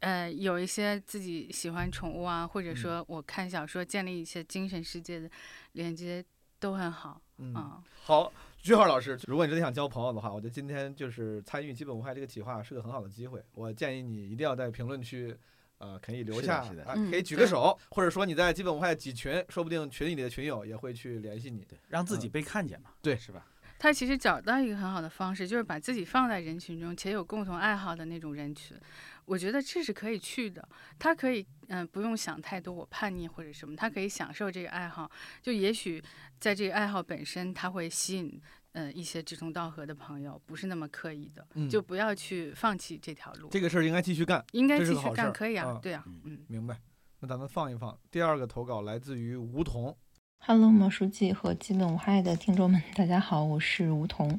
[0.00, 5.28] 呃，有一些自己喜欢宠物啊，或者嗯说我看小说建立一些精神世界的
[5.72, 6.24] 连接
[6.60, 7.82] 都很好嗯啊。
[8.04, 13.42] 好，句号老师，如果你真的想交朋友的话，我觉得今天就是参与基本无害这个企划是个很好的机会。
[13.54, 15.36] 我建议你一定要在评论区，
[15.78, 21.64] 呃，可以留下，是的是的啊嗯可以举个对手，或者说你在基本无害几群，说不定群里的群友也会去联系你。
[21.64, 23.46] 对，让自己嗯被看见嘛，对是吧？
[23.78, 28.76] 他其实找到一个很好的方式，就是把自己放在人群中，且有共同爱好的那种人群。
[29.24, 30.66] 我觉得这是可以去的。
[30.98, 35.08] 他可以，嗯、不用想太多，我叛逆或者什么，他可以享受这个爱好。
[35.40, 36.02] 就也许
[36.40, 38.40] 在这个爱好本身，他会吸引，
[38.78, 43.48] 呃，一些志同道合的朋友，不是那么刻意的，嗯就不要去放弃这条路。
[43.48, 46.38] 这个事儿应该继续干，应该继续干，可以啊，嗯对啊嗯，嗯。
[46.46, 46.78] 明白？
[47.18, 47.98] 那咱们放一放。
[48.08, 49.96] 第二个投稿来自于梧桐
[50.38, 54.38] ，Hello，魔书记和基本无害的听众们，大家好，我是梧桐。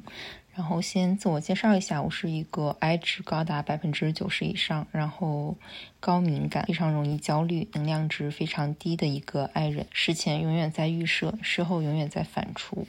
[0.54, 5.58] 然后先自我介绍一下，我是一个 I 值高达百分之九十以上，然后
[6.00, 9.86] 高敏感，非常容易焦虑，能量值非常低的一个 I 人。
[9.92, 12.86] 事前永远在预设，事后永远在反刍。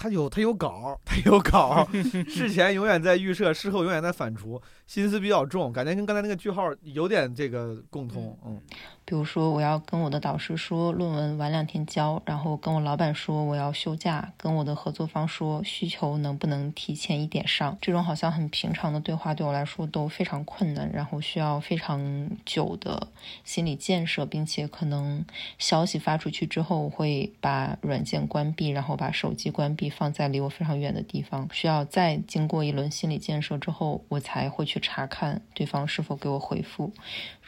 [0.00, 1.86] 他有他有稿，他有稿，
[2.28, 8.38] 事前永远在预设，事后永远在反刍，心思比较重，感觉跟刚才那个句号有点这个共通。
[8.46, 8.60] 嗯，
[9.08, 17.78] 比如说，我要跟我的导师说论文晚两天交，然后跟我老板说我要休假，跟我的合作方说需求能不能提前一点上。
[17.80, 23.08] 这种好像很平常的对话对我来说都非常困难，然后需要非常久的
[23.44, 25.24] 心理建设，并且可能
[25.56, 36.92] 消息发出去之后，我会把软件关闭，然后把手机关闭，放在离我非常远的地方，需要再经过一轮心理建设之后，我才会去查看对方是否给我回复。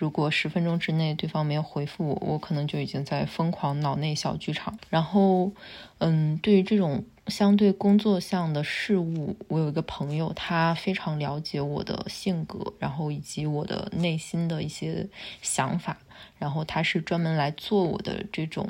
[0.00, 4.78] 如果十分钟之内对方没有回复我，我可能就已经在疯狂脑内小剧场。
[4.88, 5.52] 然后，
[5.98, 15.06] 嗯，对于这种相对工作项的事物，我有一个朋友，他非常了解我的性格，然后以及我的内心的一些
[15.42, 15.98] 想法，
[16.38, 18.66] 然后他是专门来做我的这种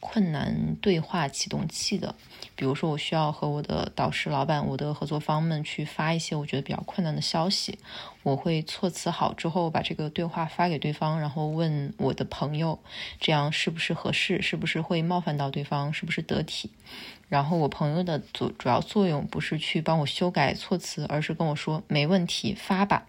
[0.00, 2.14] 困难对话启动器的。
[2.56, 7.78] 比如说，我需要和我的导师、老板、我的合作方们去发一些我觉得比较困难的消息，
[8.22, 12.78] 我会措辞好之后把这个对话发给对方，然后问我的朋友，
[13.20, 16.70] 这样是不是合适，是不是会冒犯到对方，是不是得体。
[17.28, 23.06] 然后我朋友的主主要作用不是去帮我修改措辞，而是跟我说没问题，发吧。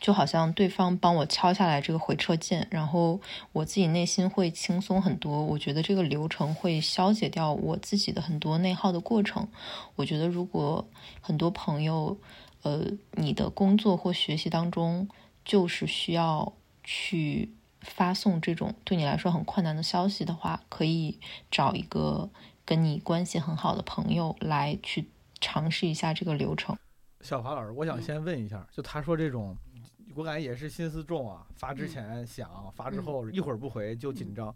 [0.00, 3.20] 就好像对方帮我敲下来这个回车键，然后
[3.52, 5.42] 我自己内心会轻松很多。
[5.42, 9.48] 我觉得这个流程会消解掉我自己的很多内耗的过程。
[9.96, 10.86] 我觉得如果
[11.20, 12.16] 很多朋友，
[12.62, 15.08] 呃，你的工作或学习当中
[15.44, 16.52] 就是需要
[16.82, 21.18] 去发送这种对你来说很困难的消息的话，可以
[21.50, 22.28] 找一个
[22.64, 25.08] 跟你关系很好的朋友来去
[25.40, 26.76] 尝试一下这个流程。
[27.20, 29.56] 小华老师，我想先问一下，就他说这种，
[30.14, 34.54] 我感觉也是心思重啊，发之前想，发之后一会儿不回就紧张。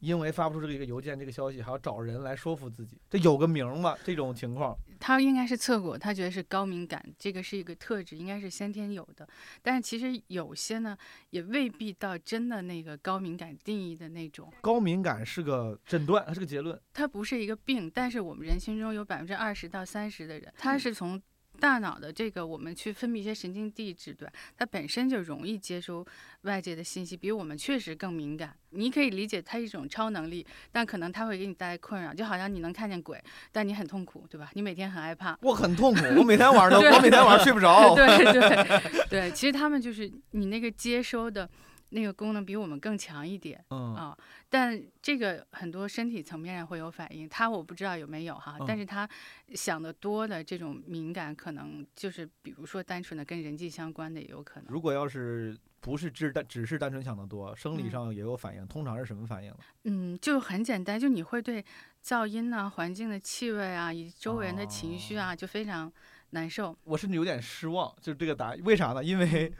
[0.00, 3.96] 因为发不出这个一个邮件这个消息，还要找人来说服自己，这有个名儿吗？
[4.04, 9.26] 这种情况，他应该是测过，他觉得是高敏感，这个是一个特质，应该是先天有的。
[9.62, 10.94] 但是其实有些呢，
[11.30, 14.52] 也未必到真的那个高敏感定义的那种。
[14.60, 16.78] 高敏感是个诊断，它是个结论。
[16.92, 21.18] 它不是一个病，但是我们人群中有百分之二十到三十的人，他是从
[21.64, 24.34] 大脑的这个我们去分泌一些神经递质，对吧？
[24.54, 26.06] 它本身就容易接收
[26.42, 28.54] 外界的信息，比我们确实更敏感。
[28.68, 33.18] 你可以理解它一种超能力，但可能它会给你带来困扰，就好像你能看见鬼，
[33.50, 34.50] 但你很痛苦，对吧？
[34.52, 35.38] 你每天很害怕。
[35.40, 37.94] 我很痛苦，我每天晚上都，我每天晚上睡不着。
[37.94, 41.48] 对对对，其实他们就是你那个接收的
[41.94, 43.64] 那个功能比我们更强一点。
[43.70, 49.08] 嗯，啊、但这个很多身体层面上会有反应，他我不知道有没有哈，但嗯是他
[49.54, 54.66] 想的多的这种敏感，可能就是比如说单纯的跟人际相关的也有可能。
[54.68, 59.56] 如果要是不是只单只是单纯想得多，生理嗯上也有反应，通常是什么反应呢？
[59.84, 61.64] 嗯，就很简单，就你会对
[62.04, 65.92] 噪音呐、环境的气味啊，以及周围人的情绪啊，就非常
[66.30, 66.76] 难受。
[66.84, 69.04] 我甚至有点失望，就是这个答案，为啥呢？
[69.04, 69.52] 因为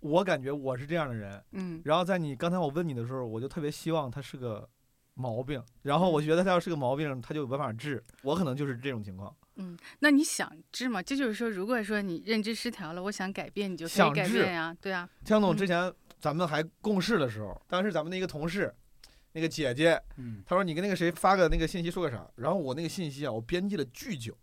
[0.00, 1.80] 我感觉我是这样的人，嗯。
[1.84, 4.68] 然后在你刚才我问你的时候，我就特别希望他是个
[5.14, 8.02] 毛病，然后我觉得他要是个毛病，他就有办法治。
[8.22, 11.02] 我可能就是这种情况，嗯，那你想治吗？
[11.02, 15.08] 这就是说，如果说你认知失调了，我想改变，你就可以想治改变呀，对啊。
[15.24, 15.56] 江总嗯。
[15.56, 18.72] 之前咱们还共事的时候，当时咱们的一个同事，
[19.32, 24.36] 那个姐姐，嗯，她说你跟那个谁发个那个信息说个啥，然后我那个信息啊，我编辑了巨久，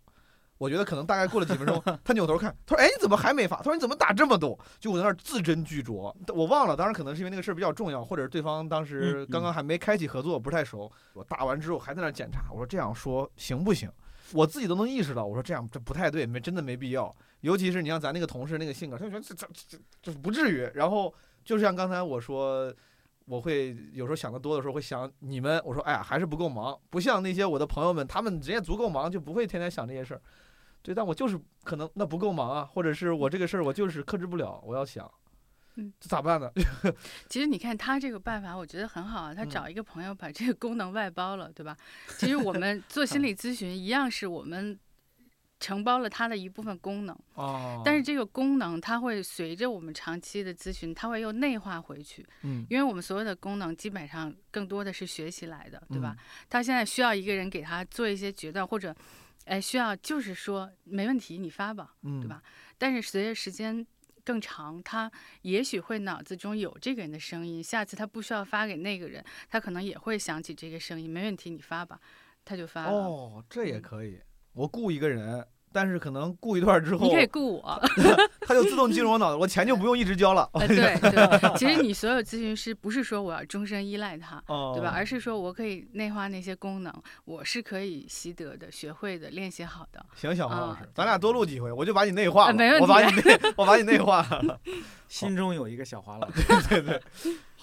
[0.58, 10.90] 我觉得可能大概过了几分钟，他扭头看，他说：“哎，你怎么还没发？”他说：“你怎么打这么多？”就我在那儿字斟句酌，我忘了，当时可能是因为那个事儿比较重要，或者对方当时嗯刚刚还没开启合作，不太熟。
[11.12, 13.90] 我打完之后还在那儿检查，我说这样说行不行？
[14.32, 17.14] 我自己都能意识到，我说这样这不太对，没真的没必要。
[17.42, 20.68] 尤其是你像咱那个同事那个性格，他就觉得这这这这不至于。
[20.74, 21.14] 然后
[21.44, 22.72] 就像刚才我说。
[23.28, 30.20] 我会有时候想的多的时候会想你们，我说哎呀还是不够忙，不像那些我的朋友们，他们人家足够忙，就不会天天想这些事儿。
[30.86, 35.10] 对，但我就是可能那不够忙啊，或者是我这个事儿我就是克制不了，我要想，
[35.74, 36.48] 嗯，这咋办呢？
[37.28, 39.34] 其实你看他这个办法，我觉得很好啊。
[39.34, 41.76] 他嗯找一个朋友把这个功能外包了，对吧？
[42.18, 44.78] 其实我们做心理咨询一样，是我们
[45.58, 52.24] 承包了他的一部分功能，哦但是这个功能它会随着我们长期的咨询，它会又内化回去。
[52.42, 56.14] 嗯，因为我们所有的功能基本上更多的是学习来的，对吧？
[56.16, 58.94] 嗯他现在需要一个人给他做一些决断，或者，
[59.46, 62.42] 哎，需要就是说没问题，你发吧，嗯，对吧？
[62.78, 63.84] 但是随着时间
[64.24, 65.10] 更长，他
[65.42, 72.00] 也许会脑子中有这个人的声音，下次他不需要发给那个人，他可能也会想起这个声音，没问题，你发吧，
[72.44, 72.92] 他就发了。
[72.92, 74.20] 哦，这也可以，
[74.52, 77.82] 我雇一个人，但是可能雇一段之后你，可以雇我，
[78.40, 84.90] 他就自动进入我脑子，我钱就不用一直交了，呃，对对， 其实你所有咨询师不是说我要终身依赖他，哦，对吧？
[84.96, 86.90] 而是说我可以内化那些功能，
[87.26, 90.02] 我是可以习得的、学会的、练习好的。
[90.14, 94.58] 行，小黄老啊师，咱俩多录几回，我就把你内化了，呃没问题我把你内，我把你内化了。
[95.08, 96.42] 心中有一个小华老师。
[96.70, 97.00] 对对，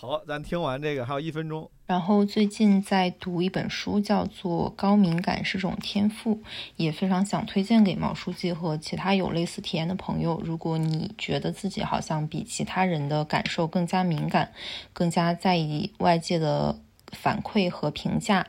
[0.05, 6.35] 好，咱听完这个还有一分钟，然后最近在读一本书，叫做《高敏感是种天赋》，
[6.75, 10.41] 也非常想推荐给毛书记和其他有类似体验的朋友。
[10.43, 14.51] 如果你觉得自己好像比其他人的感受更加敏感，
[14.91, 16.77] 更加在意外界的
[17.13, 18.45] 反馈和评价，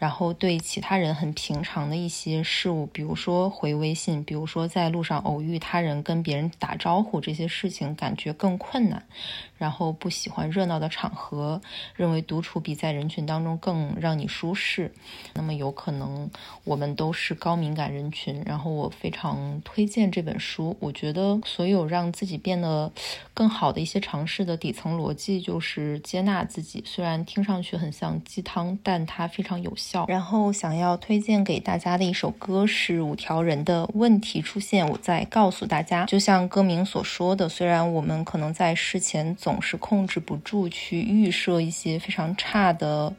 [0.00, 9.06] 然后对其他人很平常的一些事物，比如说回微信，比如说在路上偶遇他人跟别人打招呼这些事情，感觉更困难，
[9.58, 11.60] 然后不喜欢热闹的场合，
[11.94, 14.92] 认为独处比在人群当中更让你舒适，
[15.34, 16.30] 那么有可能
[16.64, 18.42] 我们都是高敏感人群。
[18.44, 22.90] 然后我非常推荐这本书，我觉得所有让自己变得
[23.32, 30.06] 更好的一些尝试的底层逻辑就是接纳自己，虽然听上去很像鸡汤，但它非常有效。
[30.08, 43.14] 然后想要推荐给大家的一首歌是五条人的问题出现，我再告诉大家，就像歌名所说的，虽然我们可能在事前总是控制不住去预设一些非常差的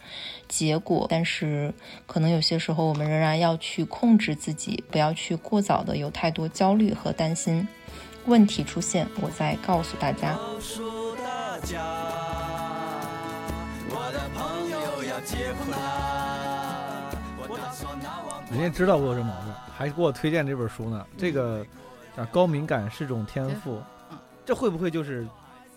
[0.50, 1.74] 结果，但是
[2.06, 7.66] 可能有些时候我们仍然要去控制自己，不要去过早的有太多焦虑和担心。
[8.26, 10.34] 问题出现，我再告诉大家。
[10.34, 11.82] 告诉大家，
[13.90, 17.10] 我的朋友要结婚啦，
[17.48, 21.08] 我打算拿往人家知道我有这毛病，还给我推荐这本书呢。
[21.18, 21.66] 这个
[22.18, 25.26] 叫高敏感是种天赋嗯，这会不会就是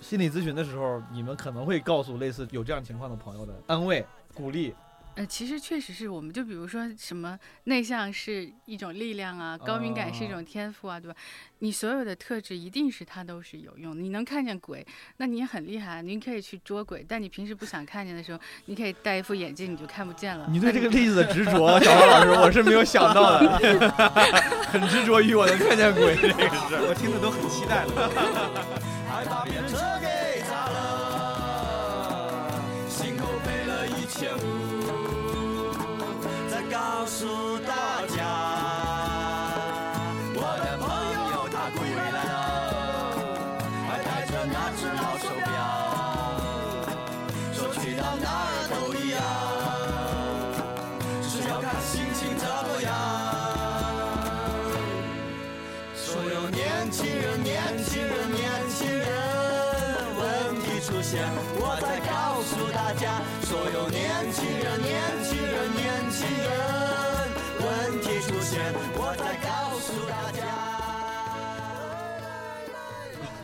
[0.00, 4.74] 心理咨询的时候，你们可能会告诉类似有这样情况的朋友的安慰、鼓励？
[5.20, 11.16] 呃，其实确实是我们就比如说什么内向是一种力量啊，高敏感是一哦种天赋啊，对吧？
[11.59, 14.00] 你所有的特质一定是它都是有用的。
[14.00, 14.87] 你能看见鬼，
[15.18, 17.04] 那你也很厉害，你可以去捉鬼。
[17.06, 20.46] 但你平时不想看见的时候，你可以戴一副眼镜，你就看不见了。
[20.50, 23.90] 你对这个例子的执着， 小王老师，我是没有想到的，
[24.72, 26.78] 很执着于我能看见鬼这个事。
[26.88, 28.11] 我听着都很期待了。
[37.00, 38.59] 告诉大家，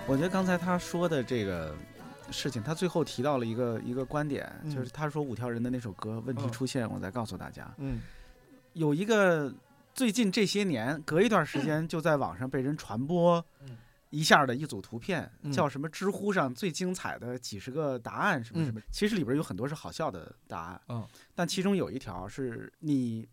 [0.09, 1.75] 我觉得刚才他说的这个
[2.31, 8.01] 事情，他最后提到了一个一个观点，嗯就是他说五条人的那首歌问题嗯出现，我再告诉大家，嗯
[8.75, 9.53] 有一个
[9.95, 13.77] 最近这些年隔一段时间就在网上被人传播嗯
[14.11, 23.29] 一下的一组图片，嗯叫什么知乎上最精彩的几十个答案什么什么，其实里边有很多是好笑的答案，嗯但其中有一条是你。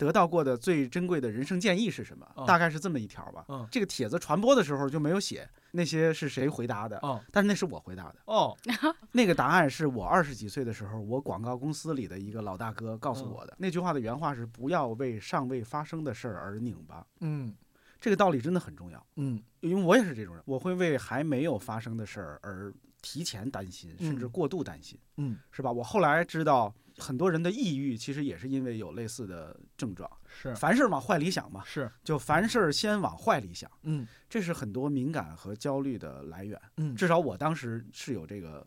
[0.00, 2.26] 得到过的最珍贵的人生建议是什么？
[2.36, 3.44] 嗯大概是这么一条吧。
[3.48, 8.16] 嗯这个帖子传播的时候就没有写那些是谁回答的，哦但是那是我回答的。
[8.24, 8.56] 哦
[9.12, 13.54] 那个答案是我二十几岁的时候，我广告公司里的一个老大哥告诉我的。
[13.58, 17.06] 那句话的原话是：“不要为尚未发生的事儿而拧巴。
[17.20, 17.54] 嗯
[18.00, 22.72] 这个道理真的很重要，嗯因为我也是这种人，我会为还没有发生的事儿而
[23.02, 25.70] 提前担心，甚至嗯过度担心，嗯，是吧？
[25.70, 30.08] 我后来知道，很多人的抑郁其实也是因为有类似的症状。
[30.28, 36.60] 是凡事往坏里想嘛，是，就凡事先往坏里想，嗯这是很多敏感和焦虑的来源。
[36.76, 38.64] 嗯至少我当时是有这个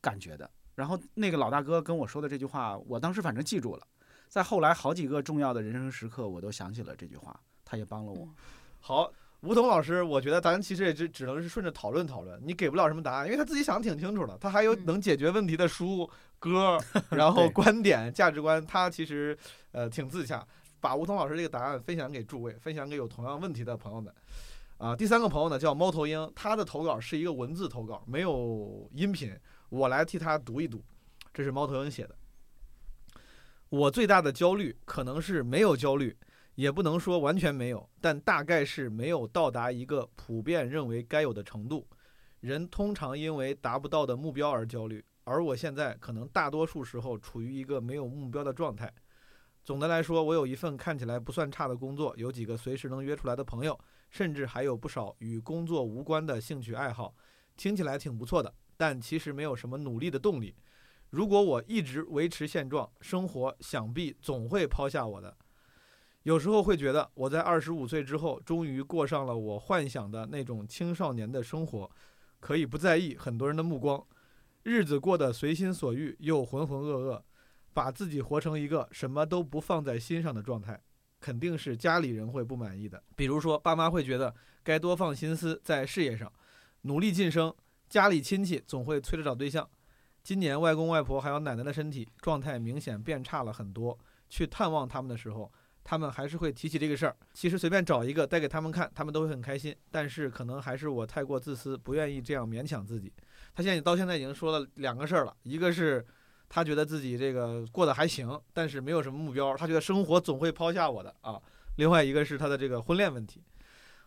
[0.00, 0.50] 感觉的。
[0.74, 3.86] 然后那个老大哥跟我说的这句话，我当时反正记住了，
[4.28, 8.28] 在后来好几个重要的人生时刻，我都想起了这句话，他也帮了我。
[8.80, 9.12] 好。
[9.44, 16.78] 吴桐老师，我觉得咱其实也只只能是顺着讨论讨论，你给不了什么答案，因为他自己想的挺清楚的，他还有嗯能解决问题的书、歌，
[17.10, 19.36] 然后观点、价值观，他其实
[19.72, 20.46] 呃挺自洽。
[20.80, 24.12] 把吴桐老师这个答案分享给诸位，分享给有同样问题的朋友们。
[24.78, 29.34] 啊，第三个朋友呢叫猫头鹰，他的投稿是一个文字投稿，没有音频，
[29.68, 30.82] 我来替他读一读。
[31.32, 32.14] 这是猫头鹰写的。
[33.70, 36.14] 我最大的焦虑可能是没有焦虑，
[36.54, 41.88] 也不能说完全没有，但大概是没有到达一个普遍认为该有的程度。
[42.40, 48.92] 人通常因为达不到的目标而焦虑，而我现在可能大多数时候处于一个没有目标的状态。
[49.64, 53.78] 总的来说，我有一份看起来不算差的工作，有几个随时能约出来的朋友，
[54.10, 57.14] 甚至还有不少与工作无关的兴趣爱好，
[57.56, 58.54] 听起来挺不错的。
[58.76, 60.54] 但其实没有什么努力的动力。
[61.08, 65.34] 如果我一直维持现状，生活想必总会抛下我的。
[66.24, 71.90] 有时候会觉得，我在二十五岁之后，终于过上了我幻想的那种青少年的生活，
[72.40, 74.02] 可以不在意很多人的目光，
[74.62, 77.22] 日子过得随心所欲又浑浑噩噩，
[77.74, 80.82] 把自己活成一个什么都不放在心上的状态，
[81.20, 83.02] 肯定是家里人会不满意的。
[83.14, 86.32] 比如说，爸妈会觉得该多放心思在事业上，
[86.82, 87.50] 努力晋升；
[87.90, 89.68] 家里亲戚总会催着找对象。
[90.22, 93.98] 今年外公外婆还有奶奶的身体状态明显变差了很多，
[94.30, 95.52] 去探望他们的时候，
[95.84, 97.14] 他们还是会提起这个事儿。
[97.34, 99.76] 其实随便找一个带给他们看，他们都会很开心。
[99.90, 103.12] 但是可能还是我太过自私，不愿意这样勉强自己。
[103.54, 106.04] 他现在到现在已经说了两个事儿了，一个是
[106.48, 111.40] 他觉得自己这个过得还行，但是没有什么目标，他觉得生活总会抛下我的啊。
[111.76, 113.42] 另外一个是他的这个婚恋问题。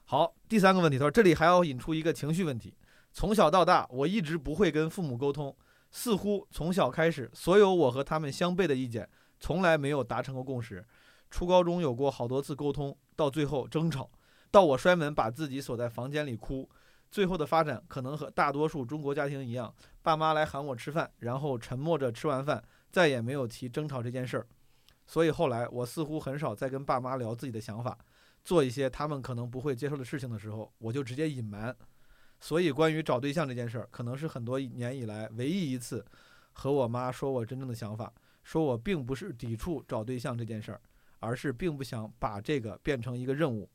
[0.05, 2.73] 好，第三个问题，他说这里还要引出一个情绪问题。
[3.13, 5.55] 从小到大，我一直不会跟父母沟通。
[5.89, 9.07] 似乎从小开始，所有我和他们相悖的意见，
[9.39, 10.85] 从来没有达成过共识。
[11.29, 14.09] 初高中有过好多次沟通，到最后争吵，
[14.49, 16.69] 到我摔门把自己锁在房间里哭。
[17.09, 24.47] 最后的发展可能和大多数中国家庭一样，爸妈来喊我吃饭，然后沉默着吃完饭，再也没有提争吵这件事儿。
[25.05, 27.97] 所以后来我似乎很少再跟爸妈聊自己的想法，
[28.43, 31.73] 做一些他们可能不会接受的事情的时候，我就直接隐瞒。
[32.41, 36.05] 所以，关于找对象这件事儿，可能是很多年以来唯一一次
[36.51, 38.13] 和我妈说我真正的想法，
[38.43, 40.81] 说我并不是抵触找对象这件事儿，
[41.19, 43.69] 而是并不想把这个变成一个任务，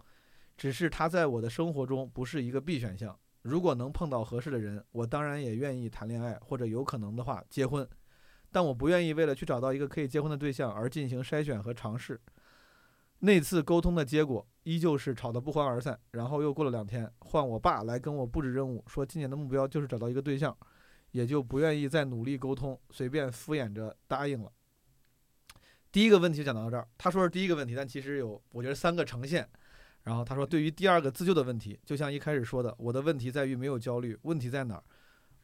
[0.57, 3.19] 只是它在我的生活中不是一个必选项。
[3.43, 7.89] 如果能碰到合适的人，我当然也愿意谈恋爱，或者有可能的话结婚，
[8.53, 12.21] 但我不愿意为了去找到一个可以结婚的对象而进行筛选和尝试。
[13.19, 20.57] 那次沟通的结果依旧是吵得不欢而散，然后又过了两天，换我爸来跟我布置任务，说今年的目标就是找到一个对象，
[21.11, 24.53] 也就不愿意再努力沟通，随便敷衍着答应了。
[25.93, 29.47] 第一个问题就讲到这儿，他说是第一个问题，但其实有我觉得三个呈现。
[30.05, 34.83] 然后他说，对于第二个自救的问题，就像一开始说的，我的问题在于没有焦虑，问题在哪儿？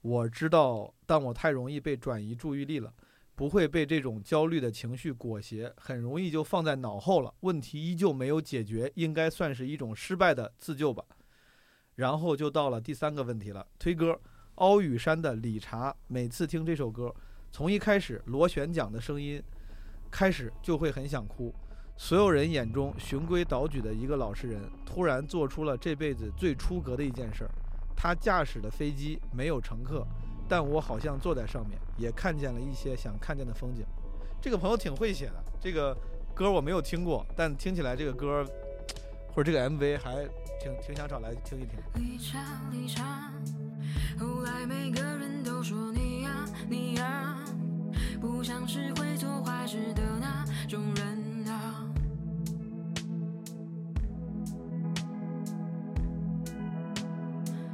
[0.01, 2.93] 我知道，但我太容易被转移注意力了。
[3.35, 7.33] 不会被这种焦虑的情绪裹挟，很容易就放在脑后了。
[7.41, 11.05] 问题依旧没有解决，应该算是一种失败的自救吧。
[11.95, 14.21] 然后就到了第三个问题了，推歌。
[14.57, 17.15] 凹羽山的理查，每次听这首歌，
[17.53, 19.41] 从一开始螺旋桨的声音
[20.11, 21.55] 开始，就会很想哭。
[21.97, 27.51] 所有人眼中循规蹈矩的一个老实人，突然做出了这辈子最出格的一件事儿。
[27.97, 30.07] 他驾驶的飞机没有乘客。
[30.51, 33.85] 但我好像坐在上面，也看见了一些想看见的风景。
[34.41, 35.95] 这个朋友挺会写的，这个
[36.35, 38.43] 歌我没有听过，但听起来这个歌
[39.35, 40.25] 或者这个 MV 还
[40.59, 41.79] 挺挺想找来听一听。
[44.19, 47.37] 后来每个人都说你呀，你呀，
[48.19, 49.08] 不像是会
[49.71, 51.85] 是的那种人啊。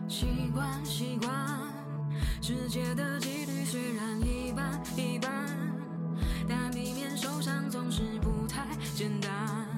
[0.09, 1.31] 习惯，习惯。
[2.43, 5.31] 世界的几率虽然一般一般，
[6.49, 8.67] 但避免受伤总是不太
[8.97, 9.74] 简单。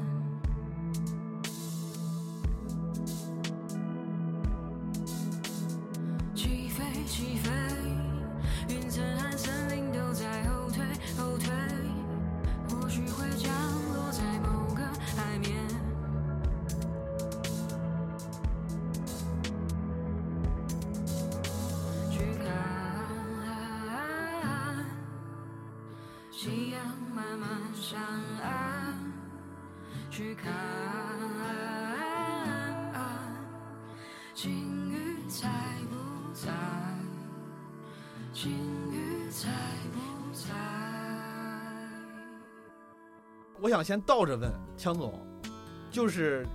[43.67, 45.13] 我想先倒着问强总，
[45.91, 46.47] 就是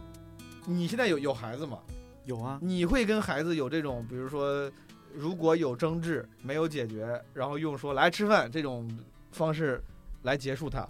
[0.66, 1.80] 你现在有有孩子吗？
[2.24, 4.72] 有啊，你会跟孩子有这种，比如说，
[5.14, 8.90] 如果有争执没有解决，然后用说来吃饭这种
[9.34, 9.84] 方式
[10.22, 10.88] 来结束它，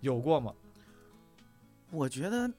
[0.00, 0.50] 有过吗？
[1.90, 2.50] 我觉得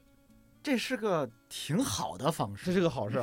[0.62, 3.20] 这是个挺好的方式，这是个好事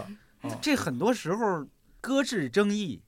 [0.62, 1.66] 这很多时候
[2.02, 3.02] 搁置争议，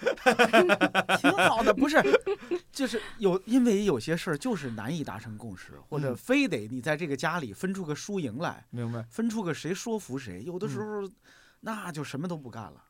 [1.20, 1.96] 挺好的，不是？
[2.72, 9.02] 就是有，因为有些事儿就是难以达成共识，或者嗯非得你在这个家里分出个输赢来，明白？
[9.10, 11.12] 分出个谁说服谁，有的时嗯候
[11.60, 12.82] 那就什么都不干了，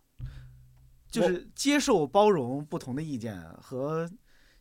[1.09, 4.11] 就是接受包容不同的意见和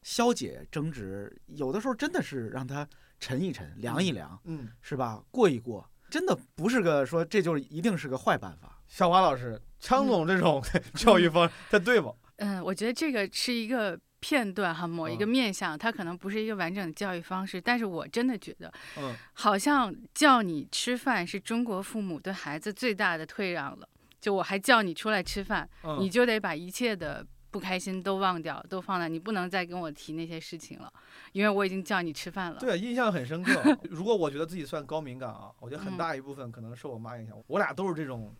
[0.01, 2.87] 消解争执，有的时候真的是让他
[3.19, 5.23] 沉一沉，凉一凉，嗯，是吧？
[5.31, 8.77] 过一过，真的不是个说这就是一定是个坏办法。
[8.87, 10.61] 小华老师，枪总这种
[10.93, 12.11] 教育方，他对吗？
[12.43, 23.87] 嗯，我觉得这个是一个片段哈，某一个嗯面向，它可能不是一个完整的教育方式，但是我真的觉得，嗯，好像叫你吃饭是中国父母对孩子最大的退让了。
[24.21, 30.89] 就我还叫你出来吃饭，嗯你就得把一切的不开心都忘掉，都放在你不能再跟我提那些事情了，
[31.33, 32.57] 因为我已经叫你吃饭了。
[32.57, 33.61] 对，印象很深刻。
[33.91, 37.35] 如果我觉得自己算高敏感啊，我觉得很嗯大一部分可能受我妈影响。
[37.47, 38.33] 我俩都是这种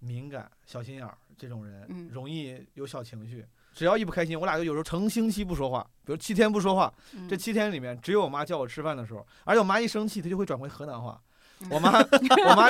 [0.00, 3.44] 敏感、小心眼儿这种人，嗯容易有小情绪。
[3.74, 6.92] 只要一不开心，我俩就有时候成星期不说话，比如七天不说话。
[7.12, 11.20] 嗯这七天里面，只有我妈叫我吃饭的时候，而且我妈一生气，她就会转回河南话。
[11.60, 11.90] 嗯我妈，
[12.48, 12.68] 我妈，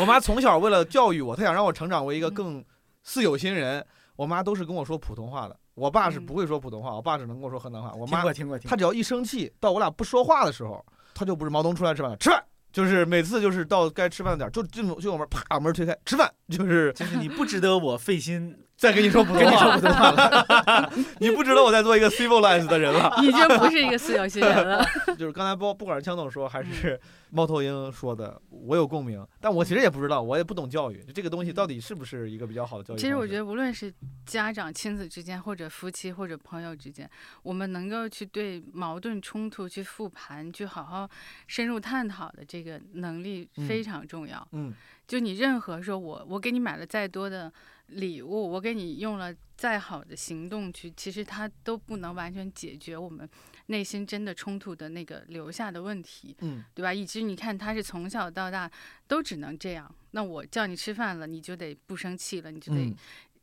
[0.00, 2.64] 我妈从小为了教育我，她想让我成长为一个嗯更
[3.02, 3.84] 似有心人。
[4.14, 7.92] 我妈都是跟我说普通话的，我爸是嗯不会说普通话，我爸只能跟我说河南话。
[7.94, 20.92] 我妈听过听过听过，他只要一生气，到我俩不说话的时候，她就不是毛东出来吃饭了，吃饭，就是每次就是到该吃饭的点，就就就我门啪门推开，吃饭，就是就是你不值得我费心再跟你说普通话，普通话了。
[21.20, 23.14] 你不知道我在做一个 civilized 的人了。
[23.22, 24.84] 已经不是一个四有心人了。
[25.16, 32.98] 就是刚才不不管是枪总说还是猫头鹰说的，我有共鸣，但我其实也不知道，我也不懂教育，这个东西到底是不是一个比较好的教育？
[32.98, 33.94] 其实我觉得，无论是
[34.26, 37.08] 家长、亲子之间，或者夫妻或者朋友之间，
[37.44, 41.08] 我们能够去对矛盾冲突去复盘，去好好
[41.46, 44.44] 深入探讨的这个能力嗯非常重要。
[44.50, 44.74] 嗯
[45.06, 47.52] 就你任何说我我给你买了再多的
[47.92, 53.28] 礼物，我给你用了再好的行动去，其实它都不能完全解决我们
[53.66, 56.36] 内心真的冲突的那个留下的问题。
[56.40, 56.92] 嗯对吧？
[56.92, 58.70] 以至于你看他是从小到大
[59.06, 59.92] 都只能这样。
[60.10, 62.96] 那我叫你吃饭了，你就得不生气了，你就得、嗯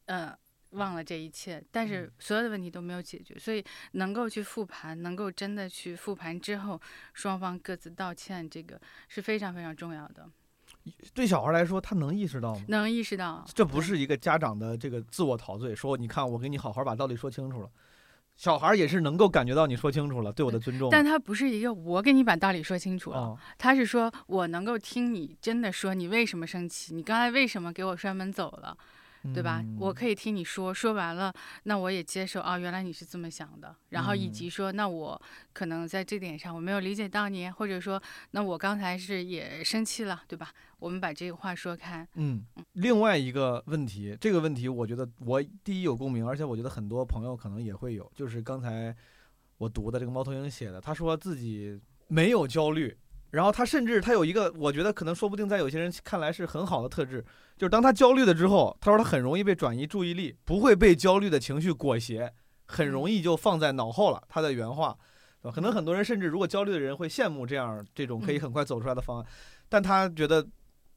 [0.06, 0.38] 呃
[0.72, 1.64] 忘了这一切。
[1.72, 6.80] 但是嗯所有的问题都没有解决，所以能够去复盘，能够真的去复盘之后，
[7.14, 10.30] 双方各自道歉，这个是非常非常重要的。
[11.14, 12.62] 对小孩来说，他能意识到吗？
[12.68, 17.70] 能意识到这不是一个家长的这个自我陶醉，说你看我给你好好把道理说清楚了，
[18.36, 20.90] 小孩也是能够感觉到你说清楚了，对我的尊重。
[20.90, 28.76] 但他不是一个我给你把道理说清楚了，哦，他是说我能够听你真的说你为什么生气，你刚才为什么给我摔门走了。
[29.34, 29.64] 对吧？
[29.78, 33.76] 我可以听你说，说完了，那我也接受啊，原来你是这么想的。
[33.90, 35.22] 然后以嗯及说，那我
[35.54, 38.02] 可能在这点上我没有理解到你，或者说，
[38.32, 40.52] 那我刚才是也生气了，对吧？
[40.80, 42.08] 我们把这个话说开。
[42.16, 48.96] 嗯，另外一个问题，这个问题我觉得我第一有共鸣，而且我觉得很多朋友可能也会有，就是刚才
[49.58, 52.98] 我读的这个猫头鹰写的，他说自己没有焦虑，
[53.32, 57.24] 然后他甚至他有一个，我觉得可能说不定在有些人看来是很好的特质，
[57.58, 62.32] 就是当他焦虑了之后，他说他很容易被转移注意力，不会被焦虑的情绪裹挟，
[62.66, 64.24] 很容易就放在脑后了。
[64.28, 64.98] 他的原话，
[65.42, 65.56] 对吧？
[65.56, 69.26] 可能很多人甚至如果焦虑的人会羡慕这样这种可以嗯很快走出来的方案，
[69.68, 70.46] 但他觉得。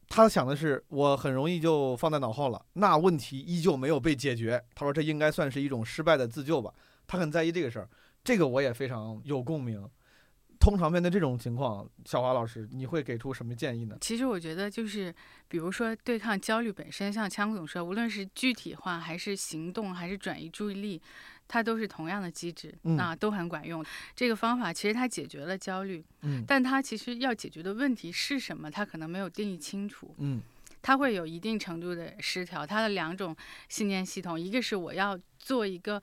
[0.09, 4.63] 他想的是，我很容易就放在脑后了，那问题依旧没有被解决。
[4.75, 6.71] 他说这应该算是一种失败的自救吧，
[7.07, 7.89] 他很在意这个事儿，
[8.23, 9.89] 这个我也非常有共鸣。
[10.63, 13.97] 通常面对这种情况，小华老师，你会给出什么建议呢？
[14.01, 15.13] 其实我觉得就是，
[15.49, 21.03] 比如说对抗焦虑本身，像枪总说，无论是具体化还是行动，还是转移注意力，
[21.49, 23.85] 它都是同样的机制，嗯啊，都很管用。
[24.15, 30.15] 这个方法其实它解决了焦虑，嗯但它其实要解决的问题是什么，它可能没有定义清楚。
[30.19, 30.41] 嗯
[30.85, 32.67] 它会有一定程度的失调。
[32.67, 33.37] 它的两种
[33.69, 36.03] 信念系统，一个是我要做一个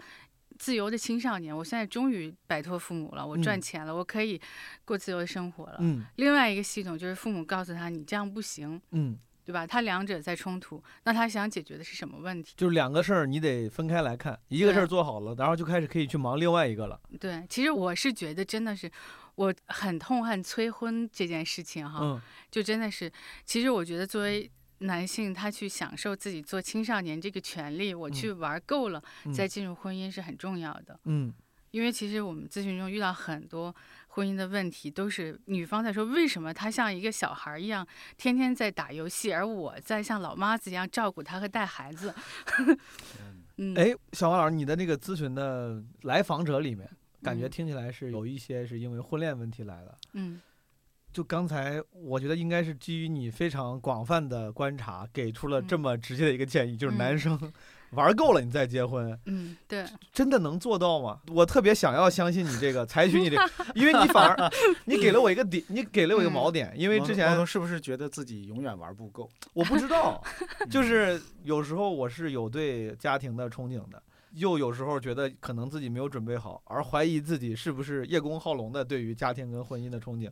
[0.60, 4.40] 自由的青少年，我现在终于摆脱父母了，我赚嗯钱了，我可以
[4.86, 5.78] 过自由的生活了。
[5.80, 9.66] 嗯另外一个系统就是父母告诉他你这样不行，嗯，对吧？
[9.66, 12.54] 他两者在冲突，那他想解决的是什么问题？
[12.58, 17.00] 就是两个事儿你得分开来看，一个事儿做好了，然后就开始可以去忙另外一个了。
[17.20, 18.92] 对，其实我是觉得真的是。
[19.36, 23.10] 我很痛恨催婚这件事情哈，嗯就真的是，
[23.46, 31.00] 其实我觉得作为男性他去享受自己做青少年这个权利，我去玩够了、嗯再进入婚姻是很重要的。
[31.06, 31.34] 嗯
[31.72, 33.76] 因为其实我们咨询中遇到很多
[34.08, 42.12] 婚姻的问题，都是女方在说为什么他像一个小孩儿一样，天天在打游戏，而我在像老妈子一样照顾他和带孩子。
[43.58, 46.90] 嗯， 哎，小王老师，你的那个咨询的来访者里面，
[47.22, 49.96] 感觉嗯听起来是有一些是因为婚恋问题来的。
[50.14, 50.42] 嗯
[51.12, 57.54] 就刚才，我觉得应该是基于你非常广泛的观察，给出了这嗯么直接的一个建议，就是男嗯生
[57.92, 59.84] 玩够了你再结婚，嗯，对，
[60.14, 61.20] 真的能做到吗？
[61.30, 64.50] 我特别想要相信你这个，采取你这个，因为你反而
[64.86, 69.28] 你给了我一个点，你给了我一个锚点，因为之前是不是觉得自己永远玩不够？
[69.54, 70.24] 我不知道，
[70.70, 74.00] 就是有时候我是有对家庭的憧憬的，
[74.34, 80.30] 又有时候觉得可能自己没有准备好，而怀疑自己是不是叶公好龙的对于家庭跟婚姻的憧憬。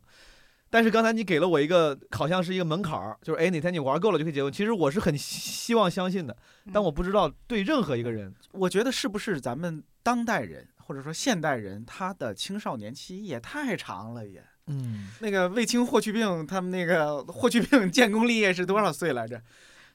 [0.70, 4.52] 但是刚才你给了我一个好像是一个门槛儿，就是哎哪天你玩够了就可以结婚。
[4.52, 6.36] 其实我是很希希望相信的，
[6.74, 14.44] 但我不知道对任何一个人，我觉得是不是咱们当代人或者说现代人，他的青少年期也太长了也。
[14.68, 19.42] 嗯，那个卫青、霍去病他们那个霍去病建功立业是多少岁来着？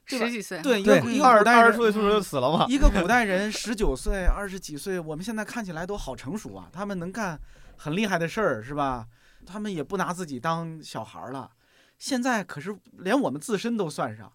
[0.05, 2.65] 十几岁，对，一对个一，个二古代二十岁的时候就死了嘛。
[2.67, 7.39] 一个古代人十九岁、二十几岁，我们现在看起来都好成熟啊，他们能干
[7.77, 9.05] 很厉害的事儿，是吧？
[9.45, 11.51] 他们也不拿自己当小孩儿了。
[11.97, 14.31] 现在可是连我们自身都算上，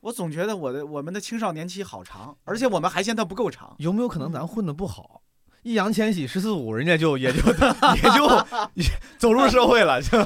[0.00, 3.74] 我总觉得我的我们的青少年期好长，而且我们还嫌它不够长。
[3.78, 5.22] 有没有可能咱混的不好？
[5.62, 8.26] 易烊千玺十四五，人家就也就也就
[8.74, 8.84] 也
[9.18, 10.18] 走入社会了， 就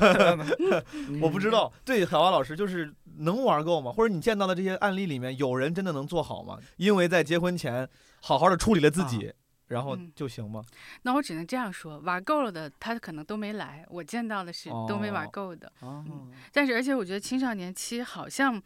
[1.21, 1.73] 我不知道。
[1.85, 3.91] 对，海华老师就是能玩够吗？
[3.91, 6.59] 或者你见到的这些案例里面，有人真的能做好吗？
[6.77, 7.89] 因为在结婚前
[8.21, 9.33] 好好的处理了自己，
[9.75, 10.65] 然后嗯就行吗？
[11.03, 15.71] 那我只能这样说，玩够了的他可能都没来，我见到的是都没玩哦够的。
[15.81, 16.05] 哦，
[16.53, 18.63] 但是而且我觉得青少年期好像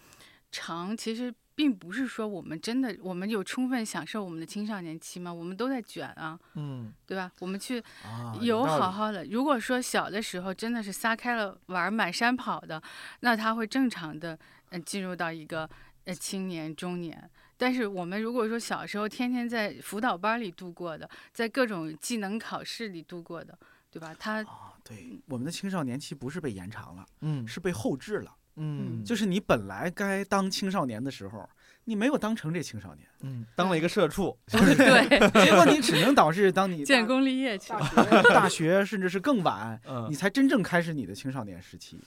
[0.53, 5.33] 长，其实并不是说我们真的我们有充分享受我们的青少年期吗？
[5.33, 7.33] 我们都在卷啊，嗯对吧？
[7.41, 9.25] 我们去啊有好好的。
[9.25, 12.81] 如果说小的时候真的是撒开了玩儿满山跑的，
[13.21, 14.39] 那他会正常的
[14.69, 15.69] 呃进入到一个
[16.05, 17.29] 呃青年中年。
[17.59, 23.59] 但是我们如果说小时候天天在辅导班里度过的，在各种技能考试里度过的，
[23.91, 24.15] 对吧？
[24.19, 28.33] 他啊，对，我们的青少年期不是被延长了，嗯是被后置了。
[28.61, 31.49] 嗯，就是你本来该当青少年的时候，
[31.85, 37.81] 你没有当成这青少年，嗯当了一个社畜， 对结果你只能导致当你 建功立业去大。
[37.85, 42.01] 学、大学甚至是更晚，嗯你，才真正开始你的青少年时期。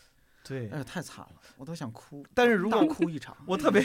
[0.51, 0.79] 对哎。
[0.79, 2.25] 呀，太惨了，我都想哭。
[2.33, 3.81] 但是如果哭一场，我特别，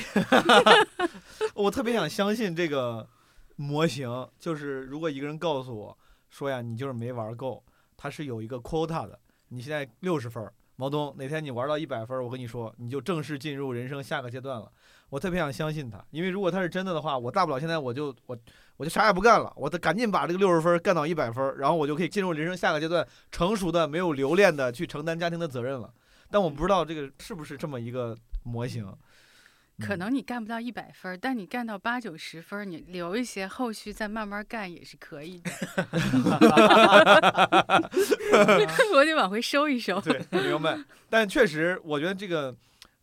[1.54, 3.08] 我特别想相信这个
[3.54, 5.96] 模型，就是如果一个人告诉我
[6.28, 7.62] 说呀，你就是没玩够，
[7.96, 9.16] 他是有一个 quota 的，
[9.48, 14.70] 你现在六十分儿，毛东哪天你玩到一百分儿，我跟你说，你就正式进入人生下个阶段了。
[15.08, 18.36] 我特别想相信他，因为如果他是真的的话，我大不了现在我就我
[18.76, 25.94] 我就啥也不干了，我得赶紧把这个六十分干到一百分儿，然后我就可以进入人生下个阶段，成熟的没有留恋的去承担家庭的责任了。
[26.31, 28.87] 但我不知道这个是不是这么一个模型。
[29.79, 35.51] 可能你干不到一百分，但你干到八九十分，你留一些后续再慢慢干也是可以的。
[38.95, 40.01] 我得往回收一收。
[40.01, 40.79] 对，明白。
[41.11, 42.57] 但确实，我觉得这个，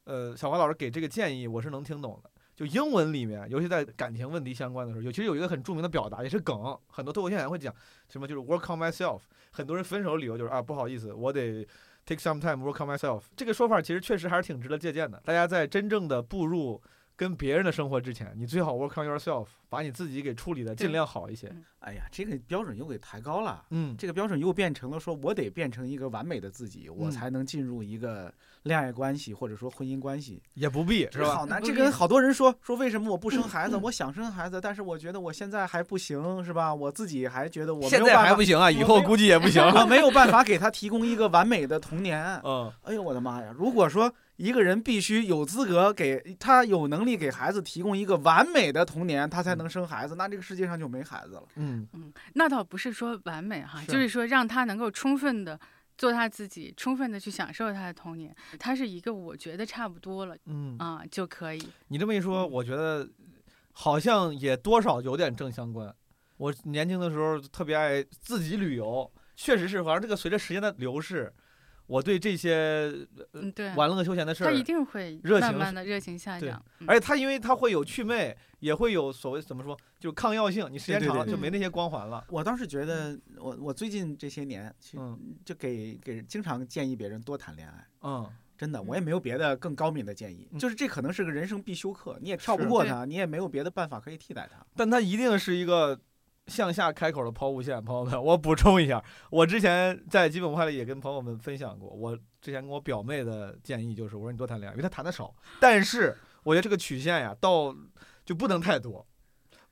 [0.05, 2.29] 呃，小华老师给这个建议，我是能听懂的。
[2.55, 7.73] 就英文里面，尤其在感情问题相关的时候，有其实有一个很著名的表达，也是梗，很多脱口秀演员会讲
[8.09, 9.21] 什么，就是 work on myself。
[9.51, 11.67] 很多人分手的理由就是啊，不好意思，我得
[12.05, 13.23] take some time work on myself。
[13.35, 15.21] 这个说法其实确实还是挺值得借鉴的。
[15.25, 16.81] 大家在真正的步入
[17.15, 21.53] 跟别人的生活之前，你最好 work on yourself，把你自己给处理的尽量好一些。
[21.79, 23.63] 哎呀，这个标准又给抬高了。
[23.69, 28.33] 嗯，这个标准又变成了说，我得变成一个完美的自己，我嗯才能进入一个
[28.63, 31.35] 恋爱关系或者说婚姻关系，也不必是吧？
[31.35, 31.61] 好难。
[31.61, 33.77] 这跟好多人说说为什么我不生孩子？
[33.77, 36.73] 我想生孩子，但是我觉得我现在还不行，是吧？
[36.73, 39.61] 我自己还觉得我没现在有办法还不行啊，以后估计也不行。
[39.61, 42.39] 我没有办法给他提供一个完美的童年。
[42.43, 43.53] 嗯，哎呦我的妈呀！
[43.57, 51.43] 如果说一个人必须有资格给他有能力给孩子提供一个完美的童年，他才能生孩子，那这个世界上就没孩子了。
[51.55, 55.59] 嗯，嗯，那倒不是说完美哈，是就是说让他能够充分的
[55.97, 58.35] 做他自己，充分的去享受他的童年。
[58.59, 61.67] 他是一个我觉得差不多了嗯啊就可以。
[61.87, 63.07] 你这么一说，我觉得
[63.71, 65.93] 好像也多少有点正相关。
[66.37, 71.33] 我年轻的时候特别爱自己旅游，确实是，反正这个随着时间的流逝，
[71.87, 72.91] 我对这些
[73.33, 76.65] 嗯，对，玩乐休闲的事儿他一，定会慢热情慢的热情下对降。
[76.79, 80.67] 嗯而且他因为他会有趣味，也会有所谓怎么说，就是抗药性。
[80.71, 82.25] 你时间长了就没那些光环了。
[82.29, 87.87] 我倒是觉得，我我最近这些年，其嗯就给给经常建议别人多谈恋爱。
[88.01, 94.65] 嗯真的，我也没有别的更高明的建议，嗯就是这可能是个人生必修课，你也跳不过它，你也没有别的办法可以替代它。
[94.75, 95.99] 但它一定是一个
[96.47, 107.75] 向下开口的抛物线，朋友们，我补充一下，我之前在基本无害里也跟朋友们分享过，我之前跟我表妹的建议就是，我说你多谈恋爱，因为她谈的少，但是我觉得这个曲线呀，到
[108.25, 109.05] 就不能太多，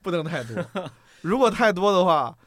[0.01, 0.65] 不能太多，
[1.21, 2.37] 如果太多的话，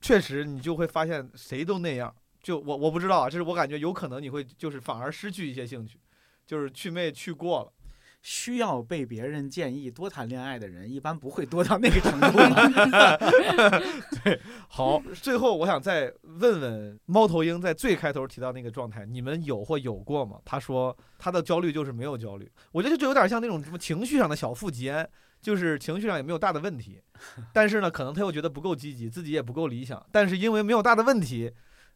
[0.00, 2.14] 确实你就会发现谁都那样。
[2.42, 6.00] 就我我不知道啊，这是我感觉有可能你会就是反而失去一些兴趣，
[6.46, 7.72] 就是去妹去过了。
[8.22, 12.38] 需要被别人建议多谈恋爱的人，一般不会多到那个程度
[14.22, 14.40] 对。
[14.68, 20.38] 好，最后我想再问问猫头鹰，在最开头提到那个状态，你们有或有过吗？
[20.44, 25.08] 他说他的焦虑就是没有焦虑，我觉得这就有点像那种什么情绪上的小富即安，
[25.40, 27.00] 就是情绪上也没有大的问题，
[27.54, 31.50] 但是呢，可能他又觉得不够积极，自己也不够理想，但是因为没有大的问题，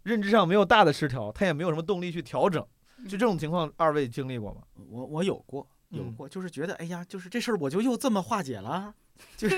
[0.04, 2.64] 认知上没有大的失调，他也没有什么动力去调整。
[3.04, 4.62] 就这种情况，二位经历过吗？
[4.88, 6.14] 我我有过有嗯。
[6.16, 8.92] 过，就是觉得哎呀，就是这事儿我就又这么化解了，
[9.36, 9.56] 就 是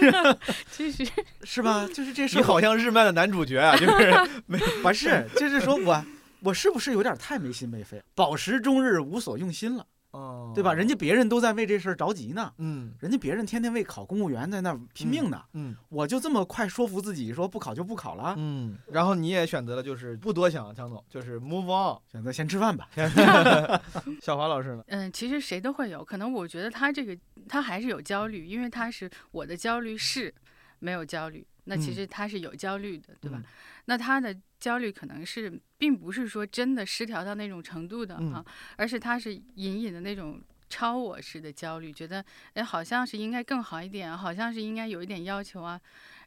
[0.71, 1.05] 其实
[1.43, 1.89] 是吧？
[1.93, 4.15] 就是这事你好像日漫的男主角啊，就是
[4.47, 6.05] 没不是，就是说我
[6.41, 9.87] 我是不是有点太没心没肺，饱食终日无所用心了，
[10.17, 10.73] 哦对吧？
[10.73, 22.01] 人家别人都在为这事儿着急呢，嗯人家别人天天为考公务员在那儿拼命呢，嗯我就这么快说服自己说不考就不考了，嗯，然后你也选择了就是不多想，强总就是 move on。
[22.11, 22.89] 选择先吃饭吧。
[24.23, 24.85] 小华老师呢？
[24.89, 27.17] 嗯，其实谁都会有，可能我觉得他这个
[27.49, 30.33] 他还是有焦虑，因为他是我的焦虑是
[30.79, 33.39] 没有焦虑，那其嗯实他是有焦虑的，对吧？
[33.39, 33.45] 嗯
[33.89, 38.45] 那他的焦虑可能是并不是说真的失调到那种程度的嗯啊，
[38.77, 45.81] 而是他是隐隐的那种超我式的焦虑，觉得哎好像是应该更好一点，好像是应该有一点要求啊。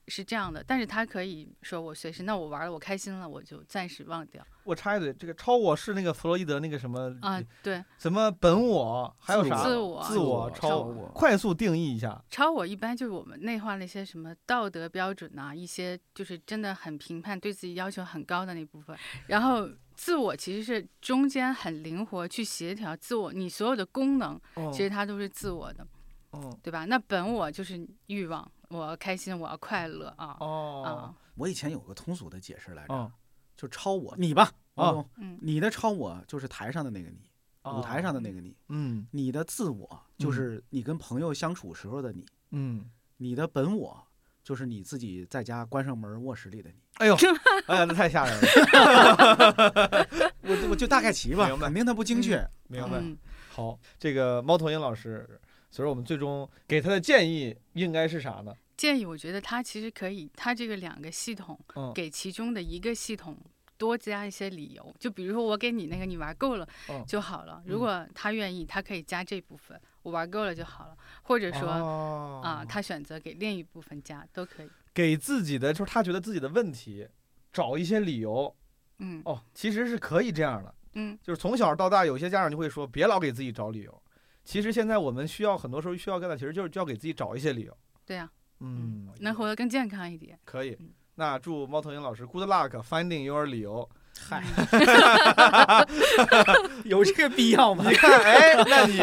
[0.10, 7.42] 是这样的，但是他可以说我随时，那我玩了，我开心了，我就暂时忘掉我插一嘴，这个超我是那个弗洛伊德那个什么啊。
[7.64, 9.64] 对，什么本我，还有啥？
[9.64, 12.22] 自我自我、超我快速定义一下。
[12.30, 18.96] 超我一般就是我们内化了一些什么道德标准呐、一些就是真的很评判、对自己要求很高的那部分。
[19.28, 25.88] 然后自我其实是中间很灵活去协调自我，你所有的功能哦其实它都是自我的，
[26.32, 26.86] 哦对吧？
[26.86, 33.12] 那本我就是欲望，我要开心，我要快乐啊哦啊，我以前有个通俗的解释来着，哦
[33.56, 37.30] 就超我你吧，王哦，嗯你的超我就是台上的那个你，
[37.66, 44.02] 舞台上的那个你，嗯你的自我就是你跟朋友相处时候的你，嗯，你的本我
[44.44, 46.78] 就是你自己在家关上门卧室里的你。
[47.00, 47.16] 哎呦，
[47.68, 50.08] 哎呀，那太吓人了。
[50.42, 52.46] 我我就大概齐吧明，白肯定它不精确。
[52.68, 52.98] 明白。
[53.00, 53.18] 嗯，
[53.52, 55.40] 好，这个猫头鹰老师，
[55.70, 58.54] 所以说我们最终给他的建议应该是啥呢？
[58.76, 63.38] 建议我觉得他其实可以，他这个两个系统嗯给其中的一个系统
[63.78, 74.70] 多加一些理由，就比如说我给你那个你玩够了嗯就好了，嗯如果他愿意，他可以加这部分，我玩够了就好了，或者说说啊，他选择给另一部分加都可以。
[74.94, 77.08] 给自己的就是他觉得自己的问题
[77.52, 78.54] 找一些理由
[79.00, 80.74] 嗯哦，其实是可以这样的。
[80.94, 84.02] 嗯就是从小到大，有些家长就会说，别老给自己找理由。
[84.50, 87.78] 其实现在我们需要很多时候需要干的，其实就是就要给自己找一些理由。
[88.04, 88.28] 对呀、
[88.62, 90.40] 嗯，能活得更健康一点。
[90.44, 90.90] 可以嗯。
[91.14, 93.88] 那祝猫头鹰老师 good luck finding your 理由。
[94.20, 94.44] 嗨，
[96.84, 97.94] 有这个必要吗你？
[97.94, 98.98] 看，哎，那你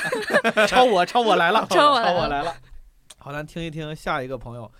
[0.66, 2.54] 超我，超我来了，超我来了我来了。
[3.18, 4.72] 好，咱听一听下一个朋友，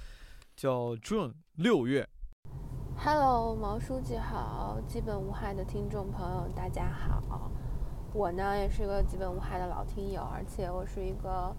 [0.56, 2.08] 叫 June 六月。
[2.96, 7.52] Hello，毛书记好，基本无害的听众朋友大家好。
[8.18, 11.54] 我呢也是一个基本无害的老听友，而且我是一个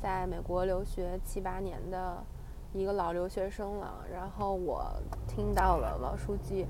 [0.00, 2.24] 在美国留学七八年的
[2.72, 3.92] 一个老留学生了。
[4.10, 4.90] 然后我
[5.26, 6.64] 听到了老书记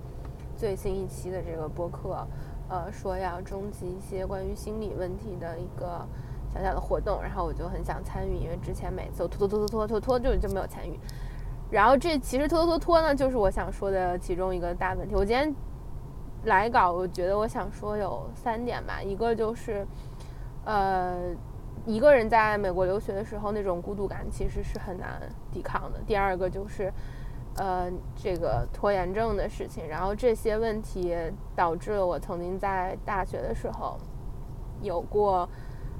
[0.57, 2.27] 最新一期的这个播客，
[2.69, 6.05] 呃，说要征集一些关于心理问题的一个
[6.53, 10.99] 小小的活动，然后我就很想参与，因为之前每次我拖拖拖拖拖拖拖就就没有参与。
[11.71, 15.15] 然后这其实拖拖拖拖呢，就是我想说的其中一个大问题。
[15.15, 15.55] 我今天
[16.45, 19.87] 来稿，我觉得我想说有三点吧，一个就是，
[20.65, 21.35] 呃，
[21.85, 25.21] 一个人在美国留学的时候那种孤独感其实是很难
[25.53, 25.99] 抵抗的。
[26.07, 26.93] 第二个就是，
[27.57, 29.87] 呃，这个拖延症的事情。
[29.89, 31.17] 然后这些问题
[31.55, 33.99] 导致了我曾经在大学的时候
[34.81, 35.49] 有过，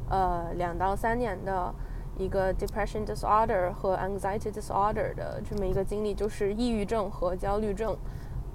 [0.09, 1.75] 呃，两到三年的。
[2.21, 7.97] 一个 depression disorder 和 anxiety disorder 的这么一个经历，就是抑郁症和焦虑症，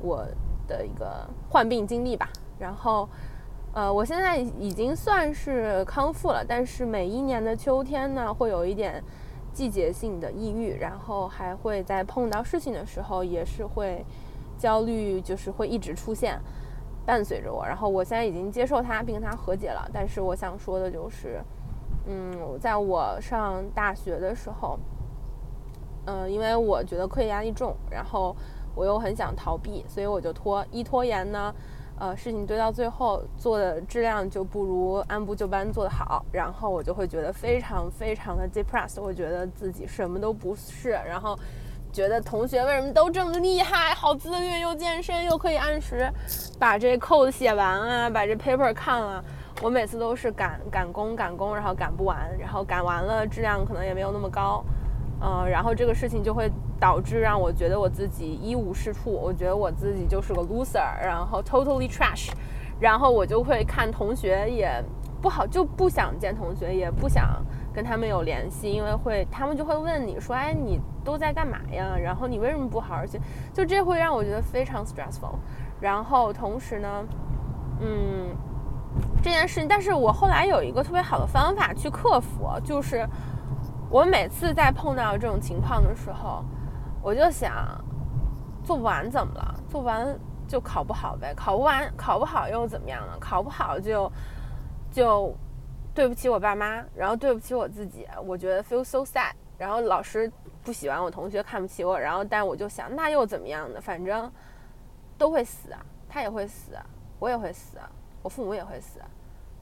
[0.01, 0.27] 我
[0.67, 2.29] 的一个患病经历吧。
[2.59, 3.07] 然后，
[3.73, 9.03] 呃，我现在已经算是康复了，但是每一年的秋天呢，会有一点
[9.51, 14.05] 季节性的抑郁，然后还会在碰到事情的时候，也是会
[14.57, 16.39] 焦虑，就是会一直出现。
[17.05, 17.65] 伴随着我。
[17.65, 19.85] 然后我现在已经接受它，并跟它和解了。
[19.91, 21.43] 但是我想说的就是，
[22.07, 24.79] 嗯，在我上大学的时候，
[26.05, 28.33] 嗯、因为我觉得课业压力重，然后
[28.75, 30.65] 我又很想逃避，所以我就拖。
[30.71, 31.53] 一拖延呢，
[31.99, 41.37] 呃，事情堆到最后，做的质量就不如按部就班做得好，然后我就会觉得非常非常的 depressed，我觉得自己什么都不是，然后
[41.91, 46.11] 觉得同学为什么都这么厉害，好自律又健身又可以按时
[46.59, 49.23] 把这 code 写完啊，把这 paper 看了。
[49.61, 54.61] 我每次都是赶赶工赶工，然后赶不完，然后赶完了质量可能也没有那么高，
[55.23, 62.29] 呃，然后这个事情就会导致让我觉得我自己一无是处，我觉得我自己就是个 loser，然后 totally trash，
[62.77, 64.83] 然后我就会看同学也
[65.21, 67.41] 不好，就不想见同学，也不想
[67.73, 71.95] 跟他们有联系，因为会他们就会问你说，哎，你都在干嘛呀？
[71.97, 73.17] 然后你为什么不好好学？
[73.53, 75.35] 就这会让我觉得非常 stressful。
[75.79, 77.05] 然后同时呢，
[77.79, 78.35] 嗯，
[79.23, 83.07] 这件事情，但是我后来有一个特别好的方法去克服，就是
[83.93, 86.43] 我每次在碰到这种情况的时候，
[86.99, 87.79] 我就想，
[88.63, 89.55] 做不完怎么了？
[89.69, 93.15] 做不完就考不好呗，考不完考不好又怎么样呢？
[93.19, 94.11] 考不好就
[94.91, 95.31] 就
[95.93, 99.31] 对不起我爸妈，然后对不起我自己，我觉得 feel so sad。
[99.59, 100.29] 然后老师
[100.63, 103.79] 不喜欢我，同学看不起我，然后但我就想，那又怎么样呢？
[103.79, 104.31] 反正
[105.19, 105.79] 都会死啊，
[106.09, 106.71] 他也会死，
[107.19, 107.77] 我也会死，
[108.23, 108.99] 我父母也会死，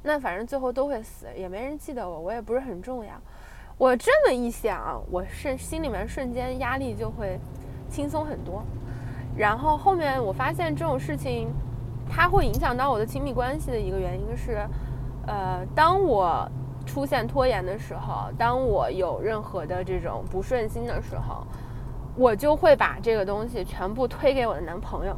[0.02, 3.12] 那反正最后都会死，也没人记得我，我也不是很重要。
[3.82, 7.40] 我这么一想，我是心里面瞬间压力就会
[7.90, 8.64] 轻松很多。
[9.36, 11.52] 然后后面我发现这种事情，
[12.08, 14.64] 它会影响到我的亲密关系的一个原因是，
[15.26, 16.48] 呃，当我
[16.86, 21.44] 出现拖延的时候，当我有任何的这种不顺心的时候，
[22.16, 25.18] 我就会把这个东西全部推给我的男朋友。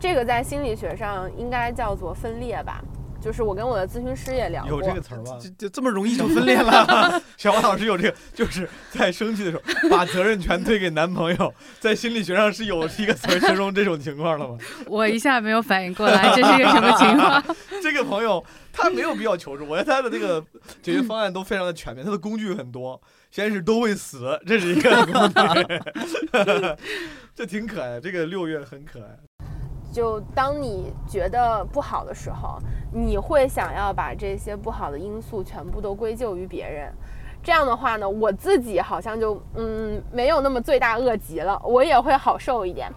[0.00, 2.82] 这个在心理学上应该叫做分裂吧，
[3.22, 4.70] 就是我跟我的咨询师也聊过。
[4.70, 5.38] 有这个词儿吗？
[5.40, 7.22] 就就这么容易就分裂了？
[7.38, 14.58] 小王老师有这个，就是在生气的时候把责任全推给男朋友，在心理学上是有一个词儿形容这种情况的吗？
[14.86, 17.56] 我一下没有反应过来，这是一个什么情况？
[17.80, 20.44] 这个朋友他没有必要求助，我觉得他的这个
[20.82, 23.00] 解决方案都非常的全面，他的工具很多。
[23.30, 25.34] 先是都会死，这是一个工具，
[27.34, 27.98] 这挺可爱。
[27.98, 29.18] 这个六月很可爱。
[29.92, 32.58] 就当你觉得不好的时候，
[32.90, 36.90] 你会想要把这些不好的因素全部都归咎于别人。
[37.42, 42.90] 这样的话呢，我自己好像就嗯没有那么罪大恶极了，我也会好受一点。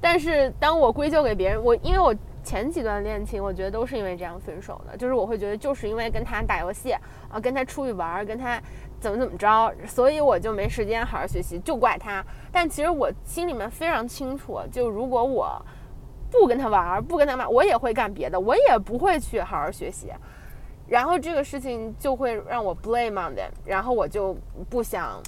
[0.00, 6.92] 但是当我归咎给别人，我因为我前几段恋情，我觉得都是因为这样分手的，就是我会觉得就是因为跟他打游戏
[7.30, 8.60] 啊，跟他出去玩，跟他
[9.00, 12.22] 怎么怎么着，所以我就没时间好好学习，就怪他。
[12.52, 15.64] 但其实我心里面非常清楚，就如果我
[16.40, 20.12] 不跟他玩，不跟他玩，我也会干别的，我也不会去好好学习。
[20.86, 24.36] 然后这个事情就会让我 blame on them，然后我就
[24.68, 25.22] 不想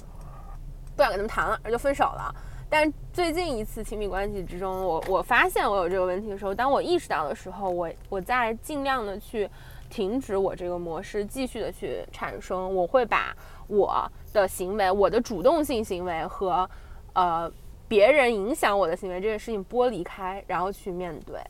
[0.95, 2.33] 不想跟他们谈了，就分手了。
[2.69, 9.49] 但最近一次亲密关系之中，我我发现我有这个问题的时候，当我意识到的时候，我我在尽量的去
[9.89, 12.75] 停止我这个模式，继续的去产生。
[12.75, 13.33] 我会把
[13.67, 16.69] 我的行为，我的主动性行为和
[17.13, 17.49] 呃
[17.87, 21.41] 别人影响我的行为这件事情剥离开，然后去面对。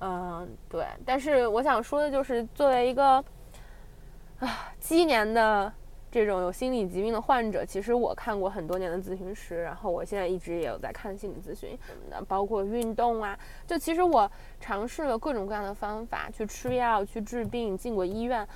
[0.00, 0.86] 嗯，对。
[1.04, 3.24] 但是我想说的就是，作为一个
[4.38, 5.72] 啊七年的
[6.10, 13.38] 这种有心理疾病的患者，其实我看过很多年的咨询师，然后我现在一直也有在看心理咨询什么的，包括运动啊。
[13.66, 18.46] 就其实我尝试了各种各样的方法去吃药、去治病，进过医院。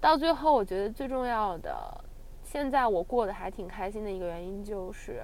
[0.00, 1.74] 到最后，我觉得最重要的，
[2.42, 5.22] 现在我过得还挺开心的一个原因就是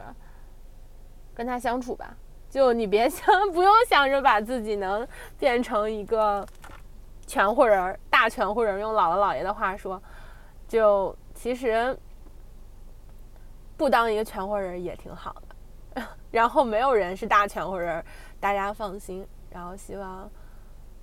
[1.40, 2.14] 跟他相处吧。
[2.50, 6.46] 就你别 想，不用想着把自己能变成一个
[7.26, 8.78] 全乎人、大全乎人。
[8.78, 10.02] 用姥姥姥爷的话说，
[10.68, 11.96] 就其实
[13.74, 15.34] 不当一个全乎人也挺好
[15.94, 16.02] 的。
[16.30, 18.04] 然后没有人是大全乎人，
[18.38, 19.26] 大家放心。
[19.48, 20.30] 然后希望，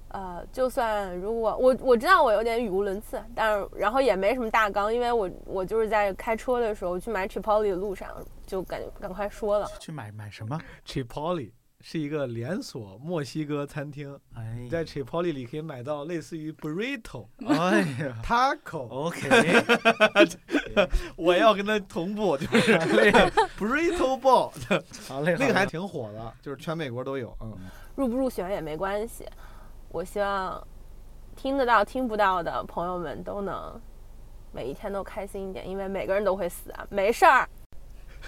[0.09, 8.07] 呃，就算如果我我知道我有点语无伦次，但是然后也没什么大纲，因为我我就是在开车的时候去买 Chipotle 的路上
[8.47, 9.67] 就赶赶快说了。
[9.79, 18.87] 去买买什么？Chipotle 是一个连锁墨西哥餐厅，哎在 Chipotle 里可以买到类似于 burrito、哎呀 taco。
[18.87, 19.29] ，OK，
[21.15, 23.29] 我要跟他同步，就是那 个
[23.59, 24.49] burrito ball，
[25.07, 27.35] 好嘞，好嘞那个还挺火的，就是全美国都有。
[27.41, 27.55] 嗯，
[27.95, 29.23] 入不入选也没关系。
[29.89, 30.65] 我希望
[31.35, 33.79] 听得到、听不到的朋友们都能
[34.51, 37.47] 每一天都开心一点，因为每个人都会死啊，没事儿。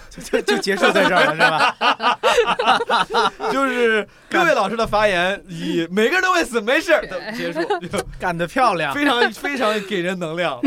[0.09, 3.31] 就就结束在这儿了，是吧？
[3.51, 8.93] 就是各位老师的发言以 每个人都会死，没事儿的结束，就干得漂亮！
[8.93, 10.59] 非常非常给人能量。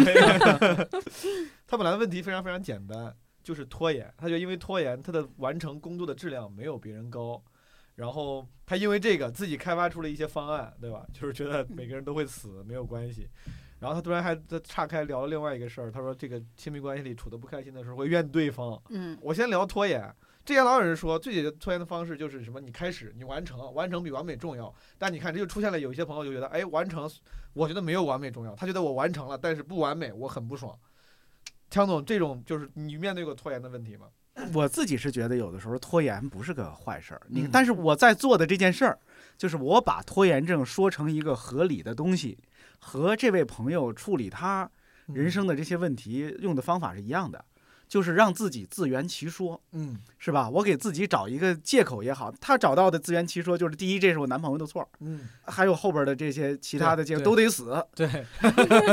[1.66, 4.12] 他本来的问题非常非常简单，就是拖延。
[4.16, 7.42] 他就因为拖延，他的完成工作的质量没有别人高。
[7.94, 11.02] 然后他因为这个自己开发出了一些方案，对吧？
[11.12, 13.28] 就是觉得每个人都会死，没有关系。
[13.82, 18.80] 然后他突然还他岔开聊了另外一个事儿，他说这个亲密关系里处得不开心的时候会怨对方。
[18.90, 20.00] 嗯我先聊拖延。
[20.44, 22.60] 之前老有人说，最解决拖延的方式就是什么？
[22.60, 24.72] 你开始，你完成，完成比完美重要。
[24.98, 27.10] 但你看，这就出现了有一些朋友就觉得，哎，完成，
[27.52, 28.54] 我觉得没有完美重要。
[28.54, 30.76] 他觉得我完成了，但是不完美，我很不爽。
[31.70, 34.06] 强总，这种就是你面对过拖延的问题吗？
[34.54, 38.98] 我自己是觉得有的时候拖延不是个坏事儿，你嗯但是我在做的这件事儿，
[39.36, 42.36] 就是我把拖延症说成一个合理的东西，
[42.84, 44.68] 和这位朋友处理他
[45.06, 47.44] 人生的这些问题用的方法是一样的，
[47.86, 50.50] 就是让自己自圆其说，嗯是吧？
[50.50, 58.26] 我给自己找一个借口也好，他找到的自圆其说就是第一，这是我男朋友的错，嗯，还有后边的这些其他的借口都得死，对，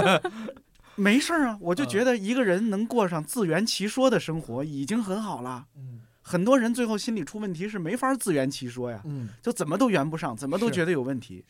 [0.95, 1.57] 没事儿啊。
[1.59, 5.65] 我就嗯觉得一个人能过上自圆其说的生活已经很好了。
[5.75, 11.43] 嗯很多人最后心理出问题是没法自圆其说呀，嗯，就怎么都圆不上，怎么都觉得有问题。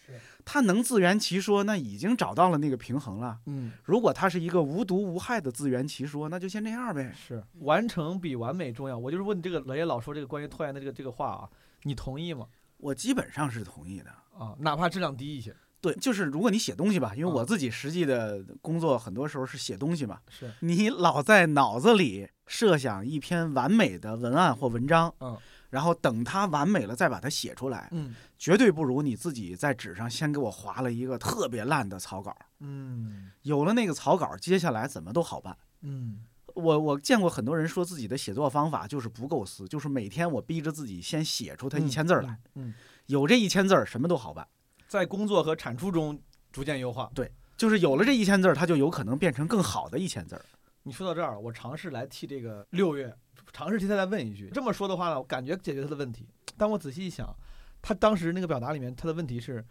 [0.45, 3.37] 他能自圆其说，那已经找到了那个平衡了。
[3.47, 7.13] 嗯，如果他是一个无毒无害的自圆其说，那就先这样呗。
[7.13, 8.97] 是完成比完美重要。
[8.97, 11.49] 我就是问这个老爷老说这个关于拖延的这个这个话啊，
[11.83, 12.47] 你同意吗？
[12.77, 14.09] 我基本上是同意的。
[14.39, 25.37] 啊，哪怕质量低一些，对，就是如果你写东西吧，因为啊我自己实际的工作很多时候是写东西嘛，是你老在脑子里设想一篇完美的文案或文章，嗯，
[25.69, 32.35] 然后等它完美了再把它写出来，嗯绝对不如你自己在纸上先给我划了一个特别烂的草稿。
[32.59, 35.55] 嗯有了那个草稿，接下来怎么都好办。
[35.81, 36.25] 嗯
[36.55, 42.73] 我我见过很多人说自己的写作方法就是不构思，就是每天我逼着自己先写出它一千字来，嗯，
[43.05, 44.45] 有这一千字儿什么都好办。
[44.89, 46.19] 在工作和产出中
[46.51, 47.09] 逐渐优化。
[47.13, 50.43] 对就是有了这一千字儿，它就有可能变成更好的一千字儿。
[50.83, 53.13] 你说到这儿，我尝试来替这个六月
[53.53, 54.49] 尝试替他再问一句。
[54.53, 56.27] 这么说的话呢，我感觉解决他的问题。
[56.57, 57.33] 但我仔细一想，
[57.81, 59.63] 他当时那个表达里面，他的问题是，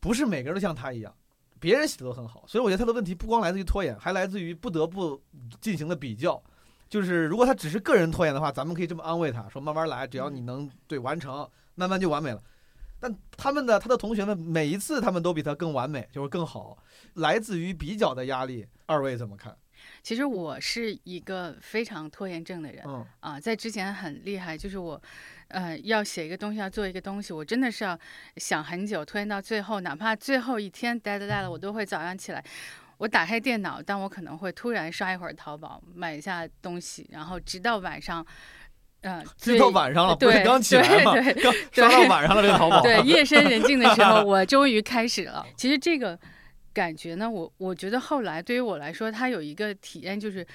[0.00, 1.14] 不是每个人都像他一样，
[1.60, 2.44] 别人写的都很好。
[2.48, 5.22] 所以我觉得他的问题不光来自于拖延，还来自于不得不
[5.60, 6.42] 进行的比较。
[6.88, 12.42] 就是如果他只是个人拖延的话，咱们可以这么安慰他说：慢慢来，只要你能对完成，慢慢就完美了。
[13.00, 16.78] 但他们的他的同学们每一次他们都比他更完美，就是更好，
[17.14, 18.66] 来自于比较的压力。
[18.86, 19.56] 二位怎么看？
[20.02, 25.00] 其实我是一个非常拖延症的人嗯啊，在之前很厉害，就是我，
[25.48, 27.96] 呃，要写一个东西，要做一个东西，我真的是要
[28.36, 32.44] 想很久，拖延到最后，哪怕最后一天待的待了，我都会早上起来，
[32.96, 38.26] 我打开电脑，但我可能会突然刷一会儿淘宝，买一下东西，然后直到晚上，
[39.02, 41.12] 呃，直到晚上了，不是对刚起来吗？
[41.14, 41.34] 对
[41.72, 42.80] 刷到晚上了，这个淘宝。
[42.82, 45.46] 对，夜深人静的时候， 我终于开始了。
[45.56, 46.18] 其实这个
[46.74, 50.46] 感觉呢，我我觉得后来对于我来说，它有一个体验，就是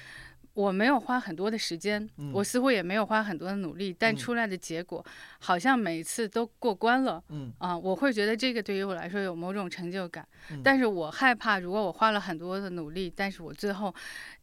[0.54, 5.04] 我没有花很多的时间，嗯我似乎也没有花很多的努力，但嗯出来的结果
[5.40, 7.22] 好像每一次都过关了。
[7.30, 13.92] 嗯啊，我会觉得这个对于我来说有某种成就感，嗯但是我害怕，如果我花了很多的努力，但是我最后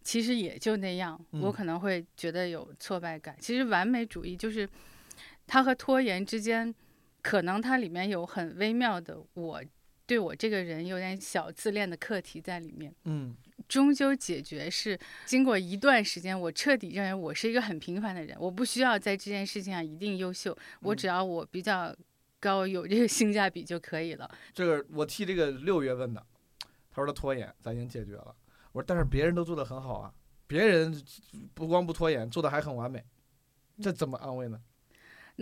[0.03, 3.35] 其实也就那样，我嗯可能会觉得有挫败感。
[3.39, 4.67] 其实完美主义就是
[5.47, 6.75] 它和拖延之间，
[7.21, 9.63] 可能它里面有很微妙的我
[10.05, 12.93] 对我这个人有点小自恋的课题在里面。
[13.05, 13.33] 嗯
[13.67, 21.95] 终究解决是经过一段时间，我彻底认为我是一个很平凡的人，我不需要在这件事情上一定优秀，我嗯只要我比较
[22.39, 24.29] 高，有这个性价比就可以了。
[24.53, 26.25] 这个我替这个六月问的，
[26.89, 28.35] 他说他拖延，咱已经解决了。
[28.71, 30.13] 我说但是别人都做得很好啊，
[30.47, 31.03] 别人
[31.53, 33.03] 不光不拖延，做的还很完美，
[33.81, 34.59] 这怎么安慰呢？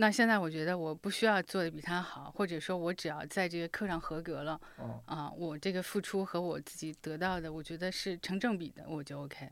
[0.00, 9.50] 那现在我觉得我不需要做的比他好，或者说我只要在这个课上合格了哦，啊，我这个付出和我自己得到的，我觉得是成正比的，我就 OK。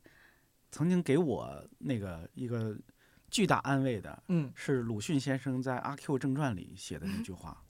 [0.73, 2.75] 曾经给我那个一个
[3.31, 7.63] 巨大安慰的，嗯是鲁迅先生在《阿 Q 正传》里写的那句话，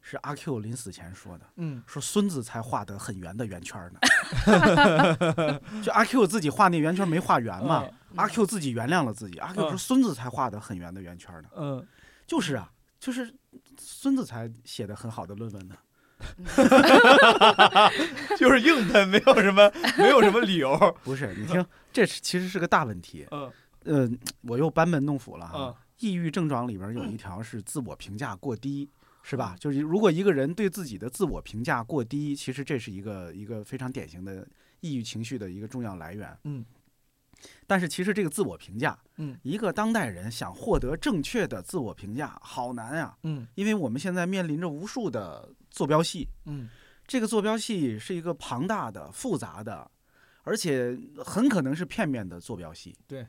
[0.00, 3.98] 是阿 Q 临死前说的，嗯说孙子才画得很圆的圆圈呢。
[5.82, 9.38] 就阿 Q 自己画那圆圈没画圆嘛，阿 Q 自己原谅了自己。
[9.38, 11.86] 阿 Q 说嗯孙子才画得很圆的圆圈呢，嗯，
[12.26, 13.34] 就是啊，就是
[13.78, 15.76] 孙子才写的很好的论文呢。
[18.38, 20.76] 就是硬喷，没有什么没有什么理由。
[21.02, 23.26] 不是，你听，这是其实是个大问题。
[23.30, 23.50] 嗯
[23.84, 24.08] 呃，
[24.42, 25.58] 我又班门弄斧了哈。
[25.58, 28.90] 嗯抑郁症状里边有一条是自我评价过低，
[29.22, 29.54] 是吧？
[29.60, 34.44] 就是如果一个人对自己的自我评价过低，其实这是一个一个非常典型的
[34.80, 36.36] 抑郁情绪的一个重要来源。
[36.42, 36.64] 嗯，
[37.66, 43.16] 但是其实这个自我评价，嗯，一个当代人想获得正确的自我评价，好难啊。
[43.22, 43.46] 嗯。
[43.54, 46.68] 因为我们现在面临着无数的坐标系，嗯。
[47.06, 49.90] 这个坐标系是一个庞大的、复杂的，
[50.44, 52.96] 而且很可能是片面的坐标系。
[53.06, 53.26] 对，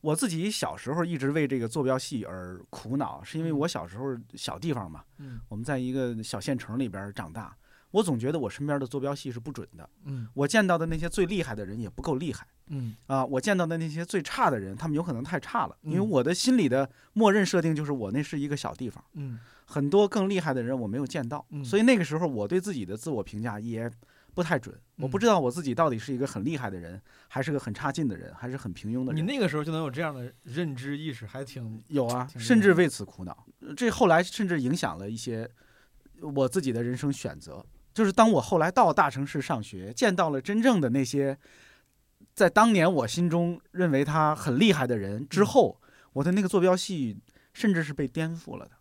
[0.00, 3.58] 我自己小时候一直为这个坐标系而苦恼，是因为嗯。
[3.58, 5.40] 我小时候小地方嘛，嗯。
[5.48, 7.56] 我们在一个小县城里边长大，
[7.92, 12.46] 我总觉得我身边的坐标系是不准的，嗯我见到的那些最厉害的人也不够厉害。
[12.68, 23.90] 嗯啊，我见到的那些最差的人，他们有可能太差了，因为嗯我的心里的默认设定就是我那是一个小地方，嗯很多更厉害的人我没有见到，嗯所以那个时候我对自己的自我评价也
[24.32, 29.16] 不太准，我不嗯知道我自己到底是一个很厉害的人，还是个很差劲的人，还是很平庸的人。
[29.16, 35.46] 你那个时候就能有这样的认知意识，还挺有啊，甚至为此苦恼，呃这后来甚至影响了一些
[36.20, 37.62] 我自己的人生选择。
[37.94, 41.38] 就是当我后来到大城市上学，见到了真正的那些
[42.34, 45.80] 在当年我心中认为他很厉害的人之后，
[46.12, 47.18] 我的那个坐标系
[47.52, 48.72] 甚至是被颠覆了的。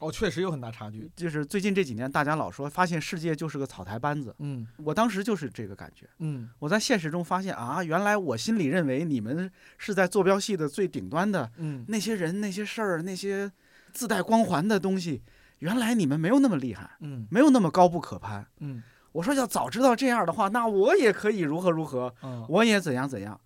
[0.00, 1.10] 哦，确实有很大差距。
[1.16, 6.08] 就是最近这几年，大家老说发现世界就是个草台班子，嗯我当时就是这个感觉。
[6.20, 13.50] 嗯我在现实中发现啊，原来我心里认为你们是在坐标系的最顶端的嗯那些人、那些事儿、那些
[13.92, 15.20] 自带光环的东西，
[15.58, 18.46] 原来你们没有那么厉害，嗯没有那么高不可攀。
[18.60, 18.82] 嗯
[19.12, 23.40] 我说要早知道这样的话，那我也可以如何如何，嗯我也怎样怎样。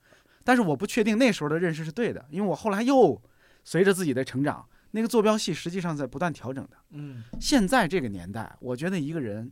[0.44, 3.20] 但是我不确定那时候的认识是对的，因为我后来又
[3.64, 6.76] 随着自己的成长，那个坐标系实际上在不断调整的。
[6.90, 9.50] 嗯现在这个年代，我觉得一个人，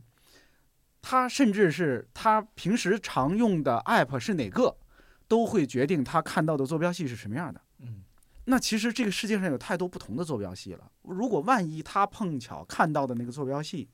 [1.01, 4.75] 他甚至是他平时常用的 app 是哪个，
[5.27, 7.61] 都会决定他看到的坐标系是什么样的。
[8.45, 10.91] 嗯那其实这个世界上有太多不同的坐标系了。
[11.03, 13.87] 如果万一他碰巧看到的那个坐标系，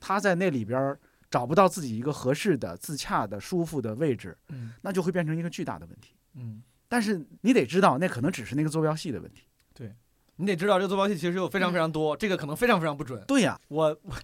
[0.00, 0.98] 他在那里边儿
[1.30, 6.14] 找不到自己一个合适的、自洽的、舒服的位置，嗯那就会变成一个巨大的问题。
[6.34, 9.44] 嗯，但是你得知道，那可能只是那个坐标系的问题。
[9.72, 9.94] 对
[10.36, 13.22] 你得知道这个坐标系其实有非常非常多，这个可能非常非常不准。
[13.26, 14.14] 对呀，我我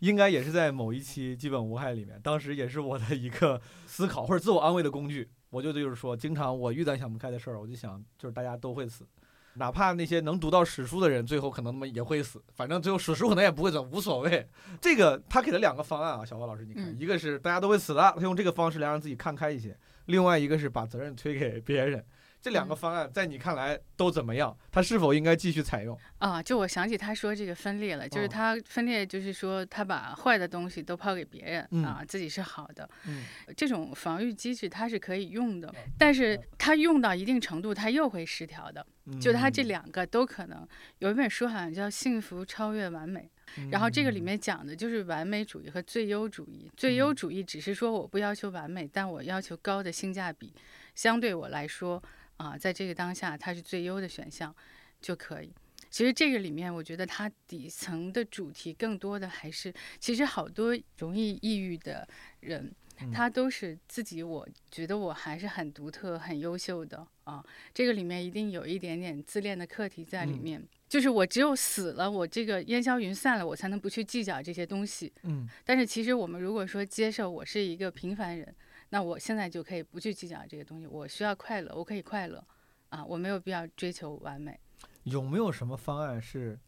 [0.00, 5.30] 应该也是在某一期基本无害里面，当时也是我的一个思考或者自我安慰的工具。
[5.50, 9.06] 我就就是说，经常我遇到想不开的事儿，我就想，就是大家都会死，
[9.54, 14.48] 哪怕那些能读到史书的人，最后可能他们也会死，反正最后史书可能也不会走，无所谓。
[14.80, 19.70] 这个他给了两个方案啊，小王老师，你看，嗯一个是大家都会死的，他用这个方式来让自己看开一些；
[20.06, 22.04] 另外一个是把责任推给别人。
[22.42, 24.54] 这两个嗯方案在你看来都怎么样？
[24.70, 25.96] 它是否应该继续采用？
[26.18, 32.88] 啊，就我想起他说这个分裂了，就是哦他分裂，就是说他把坏的东西都抛给别人、嗯啊，自己是好的。
[33.06, 33.24] 嗯
[33.56, 38.84] 这种防御机制它是可以用的，但是它用到一定程度，它又会失调的。
[39.20, 40.66] 就它这嗯两个都可能。
[40.98, 43.28] 有一本书好像叫《幸福超越完美》，
[43.70, 46.70] 然后这个里嗯面讲的就是完美主义和最优主义。
[46.76, 50.54] 最优主义只是说我不要求完美，但我要求高的性价比，
[50.94, 52.00] 相对我来说
[52.42, 54.54] 啊，在这个当下它是最优的选项
[55.00, 55.52] 就可以。
[55.90, 62.08] 其实这个里面，我觉得它底层的主题更多的还是，其实好多容易抑郁的
[62.40, 67.44] 人，嗯他都是自己，我觉得我还是很独特、很优秀的啊。
[67.74, 75.12] 这个里面一定有一点点自恋的课题在里嗯面，就是我只有死了，我这个烟消云散了，我才能不去计较这些东西。
[75.24, 78.54] 嗯但是其实我们如果说接受我是一个平凡人，
[78.92, 82.44] 那我现在就可以不去计较这些东西，我需要快乐，我可以快乐
[82.90, 84.60] 啊，我没有必要追求完美。
[85.04, 86.60] 有没有什么方案是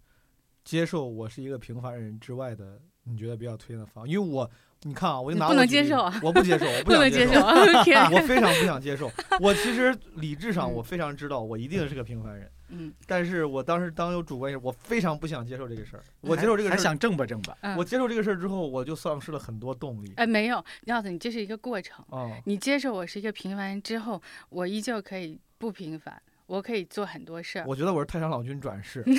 [0.65, 2.81] 接受我是一个平凡人之外的？
[3.03, 4.11] 你觉得比较推荐的方案？
[4.11, 4.51] 因为我，
[4.87, 7.55] 你看啊，我就拿我不能接受啊我不接受，我不 能接想接受啊
[7.85, 9.11] 天我非常不想接受。
[9.41, 16.03] 我其实理智上嗯我非常知道，我一定是个平凡人，嗯但是我当时当有主观意识，我非常不想接受这个事儿。
[16.21, 17.57] 我接受这个事儿，还想正吧正吧。
[17.63, 20.13] 嗯，我接受这个事儿之后，我就丧失了很多动力。
[20.17, 22.05] 哎没有，廖子，你这是一个过程。
[22.11, 24.21] 哦，你接受我是一个平凡人之后，
[24.51, 27.65] 我依旧可以不平凡，我可以做很多事儿。
[27.67, 29.03] 我觉得我是太上老君转世。
[29.07, 29.15] 你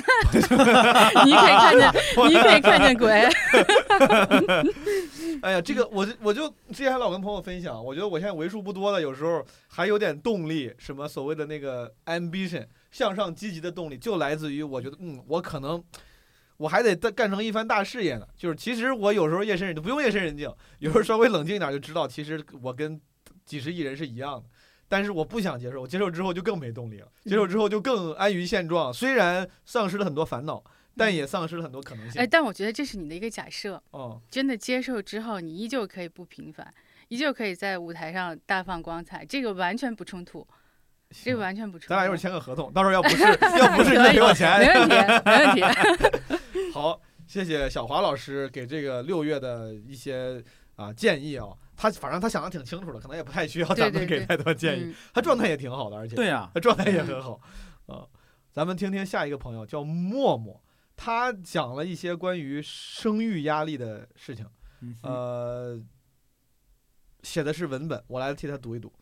[1.28, 1.92] 以看见，
[2.28, 3.10] 你可以看见鬼。
[5.42, 15.82] 哎呀，这个我就我就之前还老跟朋友分享，我觉得我现在为数不多的，有时候还有点动力，什么所谓的那个 ambition 向上积极的动力，就来自于我觉得，嗯，我可能
[16.56, 18.26] 我还得干干成一番大事业呢。
[18.36, 22.98] 就是其实我有时候夜深人静，不用夜深人静，有时候稍微冷静一点就知道，其实我跟
[23.44, 24.44] 几十亿人是一样的。
[24.88, 28.92] 但是我不想接受，我接受之后就更没动力了，接受之后就更安于现状。
[28.92, 30.62] 虽然丧失了很多烦恼，
[30.96, 32.20] 但也丧失了很多可能性。
[32.20, 33.82] 哎，但我觉得这是你的一个假设。
[33.90, 36.72] 哦，真的接受之后，你依旧可以不平凡，
[37.08, 40.46] 依旧可以在舞台上大放光彩，这个完全不冲突，
[41.10, 41.90] 这个完全不冲突。
[41.90, 44.94] 咱俩一会儿签个合同，到时候要不是要不是你就给我钱，没问题，
[45.24, 46.70] 没问题。
[46.72, 50.42] 好，谢谢小华老师给这个六月的一些
[50.76, 51.48] 啊建议啊。
[51.76, 54.84] 他反正他想的挺清楚的，可能也不太需要咱们给太多建议。
[54.84, 57.40] 嗯他状态也挺好的，而且对呀、他状态也很好
[57.86, 58.06] 啊。
[58.50, 60.62] 咱们听听下一个朋友叫默默，
[60.96, 64.46] 他讲了一些关于生育压力的事情。
[65.02, 65.78] 呃，
[67.22, 68.92] 写的是文本，我来替他读一读。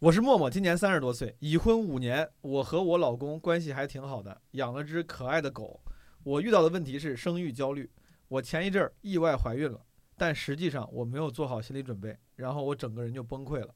[0.00, 2.28] 我是默默，今年三十多岁，已婚五年。
[2.42, 5.80] 我和我老公关系还挺好的，养了只可爱的狗。
[6.22, 7.90] 我遇到的问题是生育焦虑。
[8.28, 9.80] 我前一阵儿意外怀孕了，
[10.16, 13.74] 但实际上我没有做好心理准备，然后我整个人就崩溃了。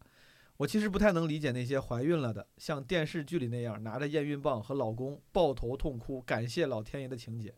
[0.56, 7.54] 我其实不太能理解那些怀孕了的，像电视剧里那样拿着验孕棒和老公抱头痛哭，感谢老天爷的情节。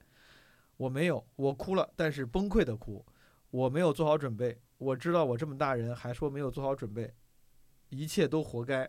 [0.76, 3.04] 我没有，我哭了，但是崩溃的哭。
[3.50, 7.12] 我没有做好准备，我知道我这么大人还说没有做好准备，
[7.88, 8.88] 一切都活该。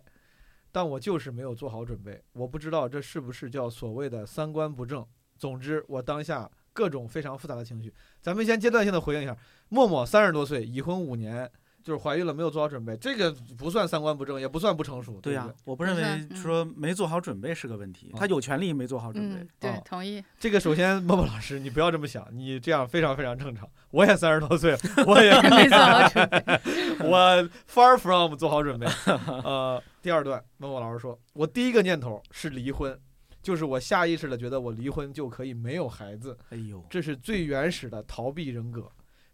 [0.72, 5.06] 但我就是没有做好准备，我不知道这是不是叫所谓的三观不正。
[5.38, 7.94] 总之，我当下各种非常复杂的情绪。
[8.22, 9.36] 咱们先阶段性的回应一下，
[9.72, 11.50] 默默三十多岁，已婚五年，
[11.82, 15.50] 就是怀孕了没有做好准备，这个不算三观不正，也不算不成熟，对呀？
[15.64, 19.36] 我不认为说没做好准备是个问题，啊他有权利没做好准备。
[19.40, 20.22] 嗯，对哦，同意。
[20.38, 23.66] 这个首先，默默老师，你不要这么想，你这样非常非常正常。
[23.92, 24.78] 我也三十多岁，
[25.08, 26.44] 我也 没做好准备。
[27.08, 28.86] 我 far from 做好准备。
[29.06, 33.00] 呃，第二段，默默老师说，我第一个念头是离婚，
[33.42, 38.92] 就是我下意识的觉得我离婚就可以没有孩子，哎呦，这是最原始的逃避人格。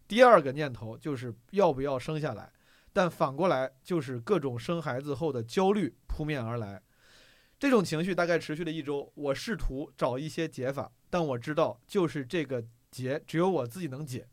[0.08, 2.50] 第二个念头就是要不要生下来，
[2.92, 6.82] 但反过来就是各种生孩子后的焦虑扑面而来。
[7.58, 14.26] 这种情绪大概持续了一周，我试图找一些解法，但我知道就是这个结只有我自己能解。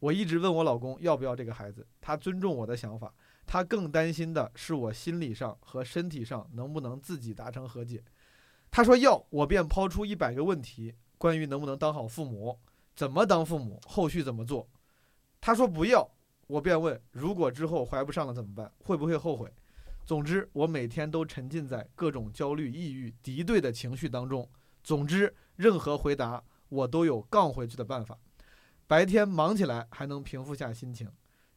[0.00, 3.14] 我一直问我老公要不要这个孩子，他尊重我的想法，
[3.46, 8.04] 他更担心的是我心理上和身体上能不能自己达成和解。
[8.70, 12.58] 他说要，我便抛出一百个问题，关于能不能当好父母，
[12.94, 14.68] 怎么当父母，后续怎么做。
[15.46, 16.10] 他说不要，
[16.46, 18.72] 我便问，如果之后怀不上了怎么办？
[18.78, 19.52] 会不会后悔？
[20.06, 24.48] 总之，我每天都沉浸在各种焦虑、抑郁、敌对的情绪当中。
[24.82, 28.18] 总之，任何回答我都有杠回去的办法。
[28.86, 31.10] 白天忙起来还能平复下心情，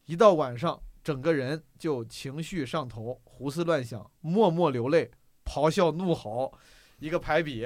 [0.03, 5.09] 一到晚上，整个人就情绪上头，胡思乱想，默默流泪，
[5.45, 6.53] 咆哮怒吼，
[6.99, 7.65] 一个排比。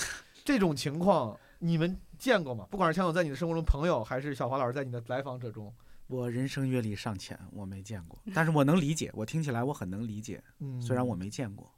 [0.44, 2.64] 这种情况你们见过吗？
[2.70, 5.74] 不管是强总在你的生活中，朋友还是小华老师在你的来访者中，
[6.06, 11.68] 我人生阅历尚浅，我没见过， 但是我能理解，我听起来我很能理解，嗯，虽然我没见过。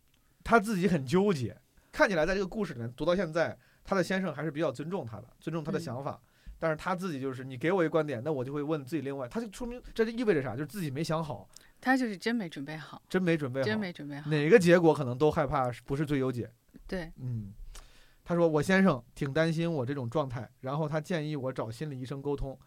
[0.45, 1.57] 他自己很纠结，
[1.91, 6.21] 看起来在这个故事里面读到现在，他的先生还是比较尊重他的，尊重他的嗯想法。
[6.59, 10.53] 但是他自己就是你给我一个观点，那我就会问自己另外，他就说明这就意味着啥？
[10.53, 11.49] 就是自己没想好，
[11.81, 14.31] 他就是真没准备好，真没准备好，真没准备好。
[14.31, 16.51] 哪个结果可能都害怕不是最优解。
[16.87, 17.53] 对，嗯，
[18.25, 22.59] 他说我先生挺担心我这种状态，然后他建议我找心理医生沟通，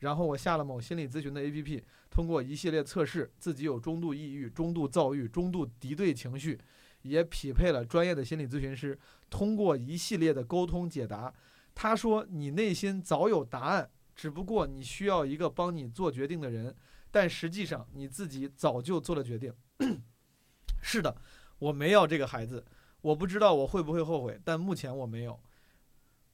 [0.00, 6.60] 然后我下了某心理咨询的 APP，通过一系列测试，自己有中度抑郁、中度躁郁、中度敌对情绪，
[7.00, 8.98] 也匹配了专业的心理咨询师，
[9.30, 11.32] 通过一系列的沟通解答，
[11.74, 16.76] 他说你内心早有答案，只不过你需要一个帮你做决定的人，
[17.10, 19.50] 但实际上你自己早就做了决定。
[20.82, 21.16] 是的，
[21.58, 22.62] 我没要这个孩子。
[23.06, 25.38] 我不知道我会不会后悔，但目前我没有，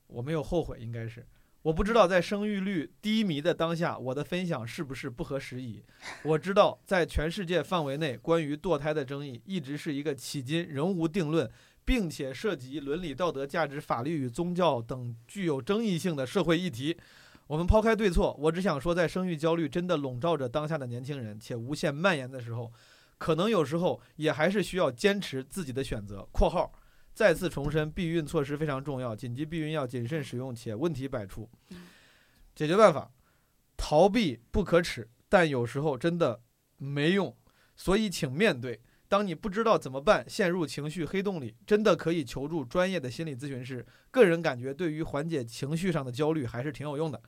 [0.07, 1.27] 我没有后悔，应该是。
[1.61, 5.85] 我不知道在生育率低迷的当下，我的分享是不是不合时宜。
[6.25, 11.49] 我知道在全世界范围内，关于堕胎的争议一直是一个迄今仍无定论，
[11.85, 16.97] 并且涉及伦理道德、价值、法律与宗教等具有争议性的社会议题。
[17.49, 22.73] 我们抛开对错，我只想说，在生育焦虑真的笼罩着当下的年轻人，且无限蔓延的时候，
[23.23, 26.27] 可能有时候也还是需要坚持自己的选择。
[26.35, 26.73] （括号）
[27.15, 31.49] 再次重申，避孕措施非常重要，紧急避孕药谨慎使用，且问题百出。
[32.53, 33.13] 解决办法：
[33.77, 36.43] 逃避不可耻，但有时候真的
[36.79, 37.37] 没用，
[37.77, 38.81] 所以请面对。
[39.07, 43.87] 当你不知道怎么办，陷入情绪黑洞里，真的可以求助专业的心理咨询师。
[44.11, 47.23] 个人感觉，对于缓解情绪上的焦虑还是挺有用的。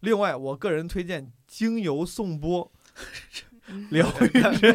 [0.00, 2.72] 另外，我个人推荐精油颂钵
[3.90, 4.72] 疗愈 师，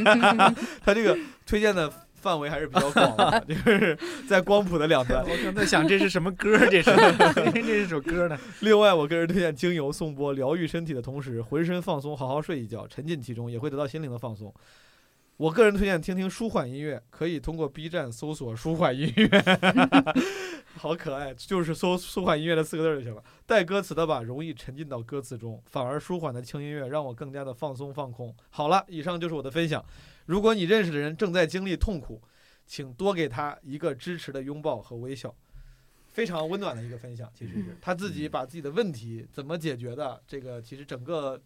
[0.84, 3.97] 他这个推荐的范围还是比较广的， 就是
[4.27, 5.23] 在光谱的两端。
[5.23, 6.57] 我刚在想这是什么歌？
[6.69, 6.91] 这是
[7.53, 8.38] 这是首歌呢？
[8.59, 14.53] 另外，我个人推荐精油颂钵，疗愈身体的同时，浑身放松，好好睡一觉，沉浸其中，也会得到心灵的放松。
[15.41, 19.27] 我个人推荐听听舒缓音乐，可以通过 B 站搜索“舒缓音乐”
[20.77, 23.23] 好可爱，就是搜“舒缓音乐”的四个字就行了。
[23.47, 28.31] 带歌词的吧，容易沉浸到歌词中，反而舒缓的轻音乐让我更加的放松放空。
[28.51, 29.84] 好了，以上就是我的分享。
[30.27, 32.22] 如果你认识的人正在经历痛苦，
[32.68, 35.35] 请多给他一个支持的拥抱和微笑。
[36.09, 41.41] 非常温暖的一个分享，其实是他自己把自己的问题怎么解决的，这个其实整个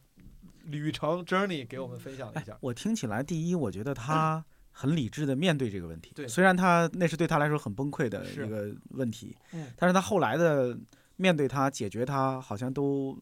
[0.71, 2.57] 旅程 journey 给我们分享一哎下，。
[2.61, 6.11] 我听起来，第一，我觉得他很理智的面对这个问题。
[6.15, 10.77] 对虽然他那是对他来说很崩溃的是一个问题，嗯但是他后来的
[11.15, 13.17] 面对他、解决他，好像都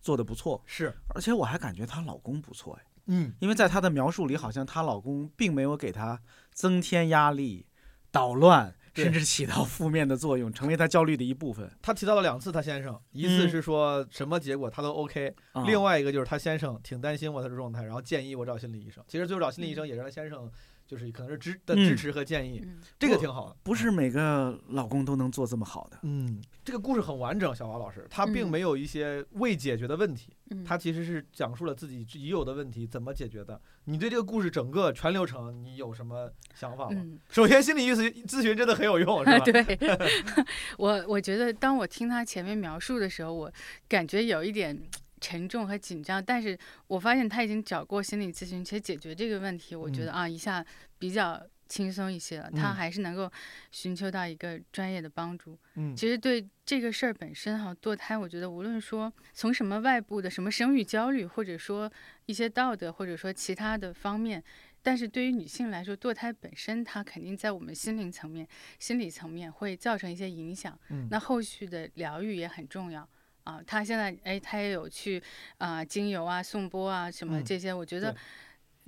[0.00, 0.62] 做的不错。
[0.66, 6.20] 是，而且我还感觉她老公不错哎，嗯，因为在她的描述里，好像她老公并没有给她
[6.52, 7.66] 增添压力、
[8.10, 11.70] 捣乱，对甚至起到负面的作用，成为他焦虑的一部分。
[11.80, 19.02] 他提到了两次他先生，一次嗯是说什么结果他都 OK，、啊另外一个就是他先生挺担心我的状态，然后建议我找心理医生。
[19.08, 20.50] 其实最后找心理医生也是他先生，
[20.92, 23.56] 就是可能是支的嗯支持和建议，嗯这个挺好的。
[23.62, 25.98] 不是每个老公都能做这么好的。
[26.02, 33.58] 嗯，这个故事很完整，小华老师，他并嗯没有一些未解决的问题，嗯他其实是讲述了自己已有的问题怎么解决的。
[33.84, 37.00] 你对这个故事整个全流程，你有什么想法吗？
[37.02, 39.38] 嗯，首先，心理咨询咨询真的很有用， 是吧？
[39.46, 39.78] 对，
[40.76, 43.50] 我我觉得当我听他前面描述的时候，我
[43.88, 44.78] 感觉有一点
[45.22, 46.58] 沉重和紧张，但是
[46.88, 50.64] 我发现他已经找过心理咨询，且解决这个问题，我觉得啊一下
[50.98, 52.50] 比较轻松一些了。
[52.50, 53.30] 他嗯还是能够
[53.70, 55.56] 寻求到一个专业的帮助。
[55.76, 61.90] 嗯其实对这个事儿本身哈，堕胎，我觉得无论说从什么外部的什么生育焦虑，或者说
[62.26, 64.42] 一些道德，或者说其他的方面，
[64.82, 68.46] 但是对于女性来说，堕胎本身它肯定在我们心灵层面、
[68.80, 70.76] 心理层面会造成一些影响。
[70.90, 73.08] 嗯那后续的疗愈也很重要
[73.44, 73.62] 啊。
[73.66, 75.22] 他现在哎，他也有去
[75.58, 78.14] 啊、精油啊、颂钵啊什么嗯这些，我觉得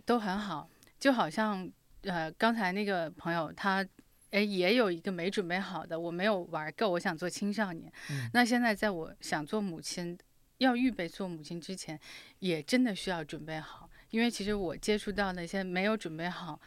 [0.05, 0.69] 都很好。
[0.99, 1.71] 就好像
[2.03, 3.87] 呃刚才那个朋友他。
[4.31, 7.93] 哎，也有一个没准备好的，我没有玩够，我想做青少年。
[8.11, 10.19] 嗯那现在在我想做母亲，
[10.59, 11.97] 要预备做母亲之前，
[12.41, 16.61] 也真的需要准备好，因为其实我接触到那些没有准备好，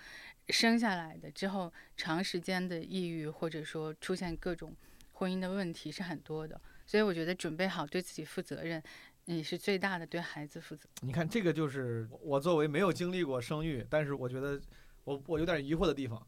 [0.48, 4.74] 生下来的之后，长时间的抑郁或者说出现各种
[5.12, 8.82] 婚姻的问题是很多的，所以我觉得准备好对自己负责任，
[9.26, 10.88] 你是最大的对孩子负责。
[11.02, 14.60] 你看，这个就是我作为没有经历过生育，但是我觉得
[15.04, 16.26] 我我有点疑惑的地方。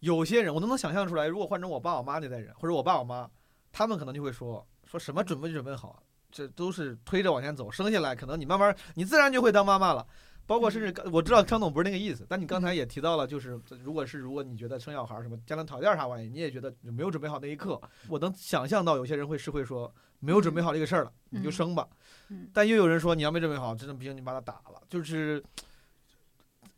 [0.00, 3.30] 有些人我都能想象出来，如果换成我爸我妈那代人，或者我爸我妈，
[3.70, 10.04] 他们可能就会说说什么准备准备好，这都是推着往前走，生下来可能你慢慢你自然就会当妈妈了。
[10.50, 21.52] 包括甚至我知道张总不是那个意思，但你刚才也提到了，就是如果是如果你觉得生小孩儿什么家庭条件啥玩意，你也觉得没有准备好那一刻，我能想象到有些人会是会说没有准备好这个事儿了，你就嗯。
[21.52, 21.86] 生吧。
[22.30, 22.48] 嗯。
[22.52, 24.82] 但又有人说你要没准备好，真的不行，你把他打了。
[24.88, 25.40] 就是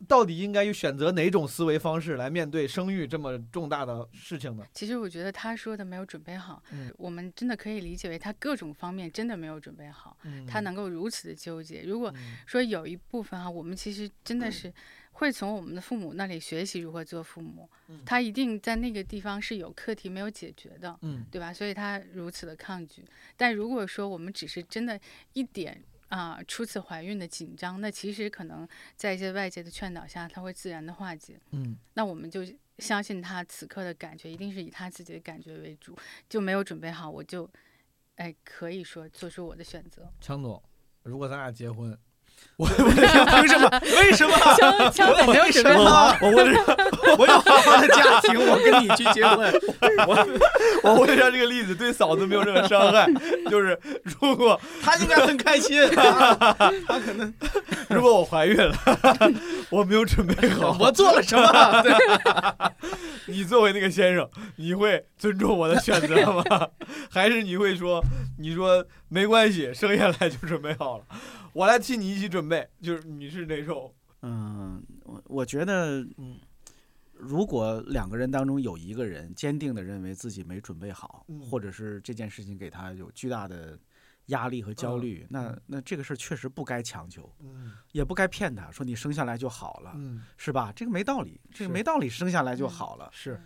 [0.07, 4.65] 到底应该选择哪种思维方式来面对生育这么重大的事情呢？
[4.73, 11.83] 其实我觉得他说的没有准备好，嗯我们真的可以理解为他各种方面真的没有准备好，嗯他能够如此的纠结。
[11.83, 14.73] 如果嗯说有一部分哈，我们其实真的是
[15.13, 21.53] 会从我们的父母那里学习如何做父母，嗯他一定在那个地方是有课题没有解决的，嗯对吧？
[21.53, 23.03] 所以他如此的抗拒。
[23.37, 24.99] 但如果说我们只是真的
[25.33, 31.39] 一点啊、初次怀孕的紧张，那其实可能在一些外界的劝导下，他会自然的化解。
[31.49, 32.41] 嗯那我们就
[32.77, 35.97] 相信他此刻的感觉一定是以他自己的感觉为主，
[36.29, 37.49] 就没有准备好，我就
[38.17, 40.07] 哎可以说做出我的选择。
[40.21, 40.61] 强总，
[41.01, 41.97] 如果咱俩结婚，
[42.55, 43.69] 我我凭什么？
[43.99, 44.37] 为什么？
[44.55, 46.77] 枪枪总没有准备好，我为了
[47.17, 49.51] 我有好好的家庭，我跟你去结婚。
[50.07, 50.27] 我
[50.83, 53.07] 我为了让这个例子对嫂子没有任何伤害，
[53.49, 53.77] 就是
[54.21, 57.33] 如果他应该很开心，他可能
[57.89, 58.75] 如果我怀孕了，
[59.71, 61.81] 我没有准备好，我做了什么？
[61.81, 61.91] 对
[63.25, 66.43] 你作为那个先生，你会尊重我的选择吗？
[67.09, 68.03] 还是你会说，
[68.37, 71.03] 你说没关系，生下来就准备好了，
[71.53, 72.67] 我来替你一起准备？
[72.81, 73.93] 就是你是哪种？
[74.21, 76.39] 嗯，我我觉得，嗯
[77.13, 83.79] 如果两个人当中有一个人坚定的认为自己没准备好，嗯或者是这件事情给他有巨大的
[84.27, 90.73] 压力和焦虑，那嗯那这个事儿确实不该强求，嗯也不该骗他说你生下来就好了，嗯，是吧？
[90.75, 93.09] 这个没道理，这个没道理，生下来就嗯好了。
[93.13, 93.39] 是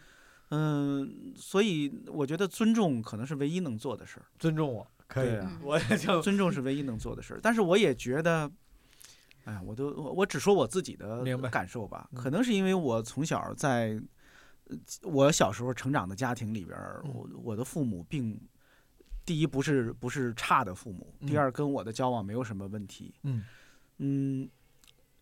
[0.50, 4.26] 嗯，所以我觉得尊重可能是唯一能做的事儿。
[4.40, 7.40] 尊重我，可以对啊，我也就尊重是唯一能做的事儿。
[7.42, 8.52] 但是我也觉得，
[9.46, 12.10] 哎呀，我都我我只说我自己的感受吧。
[12.12, 14.00] 嗯可能是因为我从小在，
[14.66, 18.40] 呃我小时候成长的家庭里边，嗯我我的父母并，
[19.26, 23.16] 第一不是不是差的父母，第嗯二跟我的交往没有什么问题。
[23.24, 23.44] 嗯
[24.00, 24.50] 嗯，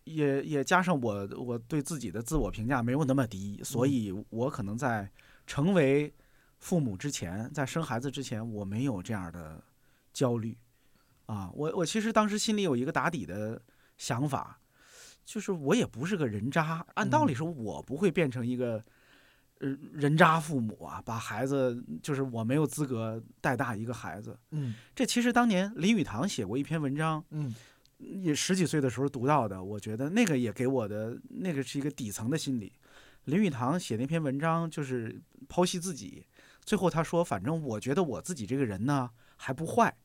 [0.04, 5.08] 也也加上我我对自己的自我评价没有那么低，所嗯以我可能在
[5.46, 6.12] 成为
[6.58, 9.62] 父母之前，在生孩子之前，我没有这样的
[10.16, 10.56] 焦虑
[11.26, 11.50] 啊。
[11.52, 13.60] 我我其实当时心里有一个打底的
[13.98, 14.58] 想法，
[15.24, 18.82] 就是我也不是个人渣，按道理嗯说，我不会变成一个。
[19.58, 24.38] 呃，人渣父母啊，把孩子就是我没有资格带大一个孩子。
[24.50, 27.54] 嗯这其实当年林语堂写过一篇文章，嗯
[27.96, 32.70] 也十几岁的时候读到的，我觉得那个也给我的那个是一个底层的心理。
[33.24, 35.18] 林语堂写那篇文章就是
[35.48, 36.26] 剖析自己，
[36.62, 39.96] 最后他说：“反正我觉得我自己这个人呢还不坏，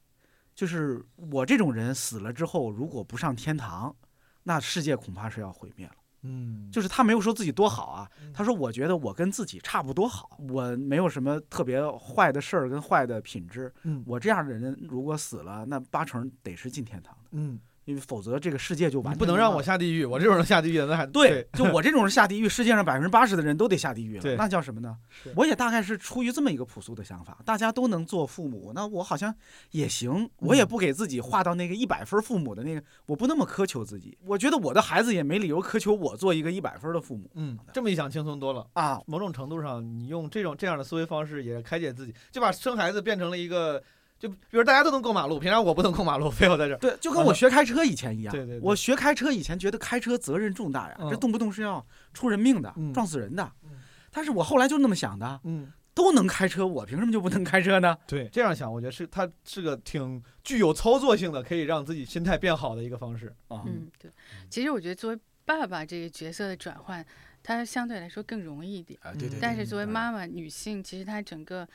[0.56, 3.95] 就是我这种人死了之后，如果不上天堂，
[4.44, 13.73] 那世界恐怕是要毁灭了。”嗯，就是他没有说自己多好啊嗯，他说我觉得我跟自己差不多好，我没有什么特别坏的事儿跟坏的品质。
[13.82, 24.95] 嗯我这样的人如果死了，那八成得是进天堂的，嗯，因为否则这个世界就完不能让我下地狱，我这种人下地狱的那还对，就我这种人下地狱，世界上百分之八十的人都得下地狱了，那叫什么呢？
[25.36, 29.34] 我也大概是出于这么一个朴素的想法，大家都能做父母，那我好像
[29.72, 34.18] 也行，我也不给自己画到那个一百分父母的那个，我不那么苛求自己。
[34.26, 38.66] 我觉得我的孩子也没理由苛求我做一个一百分的父母嗯，这么一想轻松多了。
[38.74, 39.02] 啊。
[39.08, 43.82] 某种程度上，你用这种这样的思维方式也开解自己，就把生孩子变成了一个，
[44.22, 46.77] 就比如大家都能过马路，凭啥我不能过马路，非要在这儿？
[46.77, 48.31] 对，就跟我学开车以前一样。
[48.31, 51.84] 对对对我学开车以前觉得开车责任重大呀，嗯这动不动是要
[52.14, 53.72] 出人命的，嗯撞死人的嗯。
[54.11, 57.98] 但是我后来就那么想的，嗯，都能开车，我凭什么就不能开车呢？
[58.06, 63.35] 对，这样想，我觉得是它是个挺具有操作性的，可以让自己心态变好的一个方式。
[63.48, 64.11] 啊，嗯，对。
[64.49, 67.03] 其实我觉得作为爸爸这个角色的转换，
[67.41, 68.99] 它相对来说更容易一点。
[69.02, 69.39] 啊，对对。
[69.41, 71.68] 但对是作为妈妈，女性其实她整个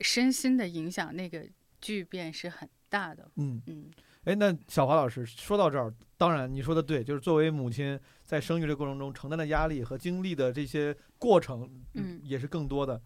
[0.00, 1.46] 身心的影响那个
[1.82, 3.30] 巨变是很大的。
[3.36, 3.90] 嗯，嗯
[4.24, 13.02] 哎，那小华老师说到这儿，当然你说的对，就是作为母亲在生育这过程中承担的压力和经历的这些过程，嗯也是更多的。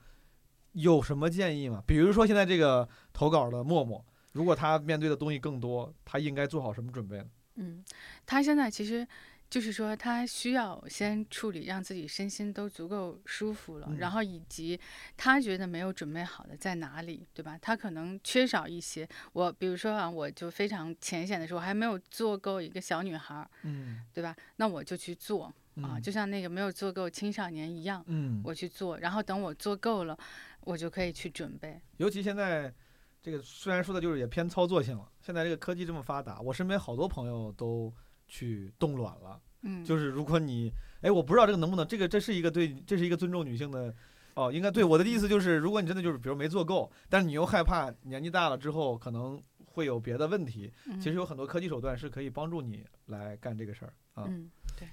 [0.73, 1.83] 有什么建议吗？
[1.87, 7.25] 比如说现在这个投稿的默默，如果他面对的东西更多，他应该做好什么准备呢？
[7.55, 7.83] 嗯，
[8.27, 9.09] 他现在其实
[9.49, 14.79] 就是说，他需要先处理让自己身心都足够舒服了，嗯然后以及
[15.17, 17.57] 他觉得没有准备好的在哪里，对吧？
[17.63, 19.09] 他可能缺少一些。
[19.33, 24.35] 我比如说啊，我就非常浅显的说，我还没有做够一个小女孩儿，嗯对吧？
[24.57, 25.53] 那我就去做
[25.83, 30.19] 啊，就像那个没有做够青少年一样，嗯，我去做，然后等我做够了，
[30.63, 31.81] 我就可以去准备。
[31.99, 32.75] 尤其现在
[33.23, 37.93] 这个虽然说的就是也偏操作性了，现在这个科技这么发达，我身边好多朋友都
[38.27, 39.41] 去冻卵了。
[39.63, 43.93] 嗯，就是如果你，哎，我不知道这个能不能，这个这是一个对，这是一个尊重女性的，
[44.35, 54.25] 哦，应该对我的意思就是，如果你真的就是比如没做够，但是你又害怕年纪大了之后可能会有别的问题，嗯其实有很多科技手段是可以帮助你来干这个事儿啊。
[54.29, 54.87] 嗯，对，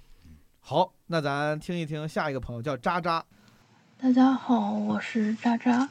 [0.59, 3.23] 好，那咱听一听下一个朋友叫渣渣，
[3.99, 5.89] 大家好，我是渣渣。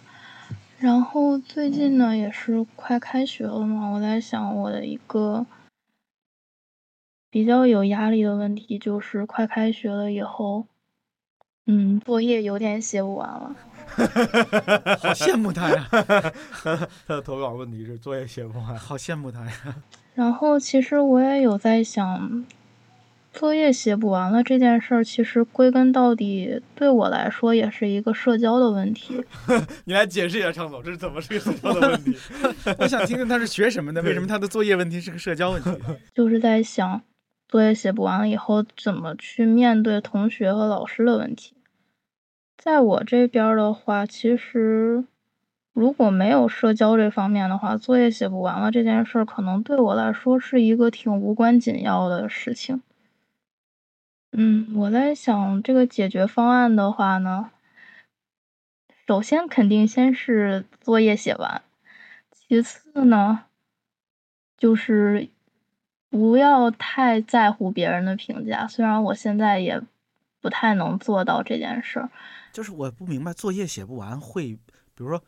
[0.78, 5.46] 然后最近呢，也是快开学了嘛，我在想我的一个
[7.32, 10.66] 比较有压力的问题，就是快开学了以后，
[11.66, 13.56] 嗯，作业有点写不完了。
[15.00, 15.88] 好羡慕他呀，
[17.08, 19.76] 他的投稿问题是作业写不完，好羡慕他呀。
[20.14, 22.44] 然后其实我也有在想，
[23.32, 29.24] 作业写不完了这件事儿，其实归根到底对我来说也是一个社交的问题。
[29.84, 32.14] 你来解释一下，畅总，这是怎么是个什么的问题？
[32.78, 35.70] 我想听听他是学什么的，为什么他的作业问题是个社交问题？
[36.14, 37.00] 就是在想，
[37.52, 41.54] 作业写不完了以后怎么去面对同学和老师的问题。
[42.56, 45.04] 在我这边的话，其实
[45.74, 52.80] 如果没有社交这方面的话，作业写不完了这件事儿，可能对我来说是一个挺无关紧要的事情。
[54.30, 57.50] 嗯，我在想这个解决方案的话呢，
[59.06, 61.60] 首先肯定先是作业写完，
[62.30, 63.44] 其次呢，
[64.56, 65.28] 就是
[66.12, 68.68] 不要太在乎别人的评价。
[68.68, 69.80] 虽然我现在也
[70.42, 72.10] 不太能做到这件事儿，
[72.52, 74.52] 就是我不明白，作业写不完会，
[74.94, 75.22] 比如说，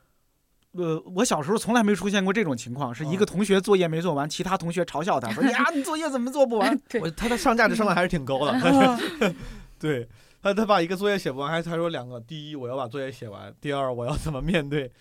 [0.73, 8.53] 呃，我小时候从来没出现过这种情况，是一个同学作业没做完，其他同学嘲笑他说： “呀，你作业怎么做不完 对我他的上价值上的还是挺高的。
[8.53, 9.01] 啊
[9.81, 10.07] 对
[10.43, 14.93] 他，他把一个作业写不完，还他说两个：第一，我要把作业写完；第二，我要怎么面对。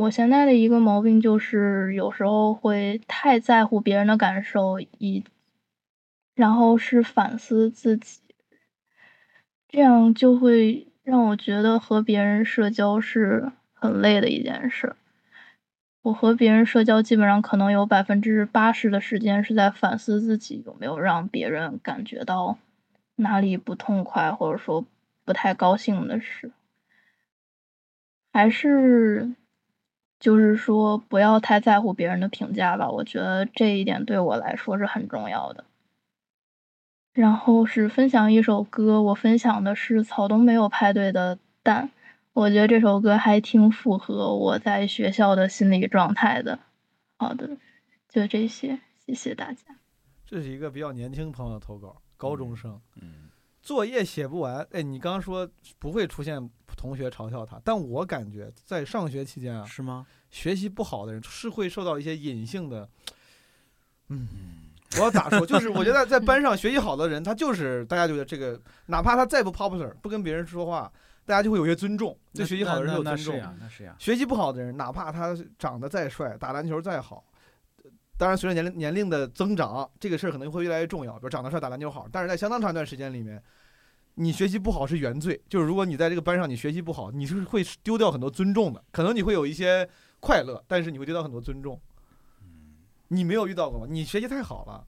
[0.00, 5.22] 我现在的一个毛病就是有时候会太在乎别人的感受，以
[6.34, 8.18] 然后是反思自己，
[9.68, 14.96] 这样就会让我觉得和别人社交是很累的一件事。
[16.00, 22.56] 我和别人社交基本上可能有百分之八十的时间是在反思自己有没有让别人感觉到
[23.16, 24.86] 哪里不痛快，或者说
[25.26, 26.52] 不太高兴的事，
[28.32, 29.34] 还是
[30.20, 32.88] 就是说不要太在乎别人的评价吧。
[32.88, 35.64] 我觉得这一点对我来说是很重要的。
[37.12, 41.86] 然后是分享一首歌，我分享的是草东没有派对的《蛋》，
[42.32, 46.60] 我觉得这首歌还挺符合我在学校的心理状态的。
[47.18, 47.56] 好的，
[48.08, 49.64] 就这些，谢谢大家。
[50.24, 53.29] 这是一个比较年轻朋友的投稿，高中生，嗯，
[53.60, 54.66] 作业写不完。
[54.72, 60.06] 哎，你刚刚说不会出现同学嘲笑他，但我感觉在上学期间啊，是吗？
[60.30, 62.88] 学习不好的人是会受到一些隐性的，
[64.08, 64.28] 嗯，
[64.96, 65.44] 我要咋说？
[65.44, 70.90] 就是我觉得在班上学习好的人，他就是大家觉得这个，哪怕他再不 popular，不跟别人说话，
[71.26, 73.34] 大家就会有些尊重，对学习好的人有尊重。
[73.34, 73.96] 那是呀，那是呀。
[73.98, 77.24] 学习不好的人，哪怕他长得再帅，打篮球再好，
[78.20, 81.14] 当然随着年龄年龄的增长，这个事儿可能会越来越重要。
[81.14, 83.42] 比如长得帅、打篮球好，但是在相当长一段时间里面，
[84.16, 85.40] 你学习不好是原罪。
[85.48, 88.84] 就是如果你在这个班上你学习不好，你是会丢掉很多尊重的。
[88.92, 89.88] 可能你会有一些
[90.20, 91.80] 快乐，但是你会丢掉很多尊重。
[93.08, 93.86] 你没有遇到过吗？
[93.88, 94.86] 你学习太好了，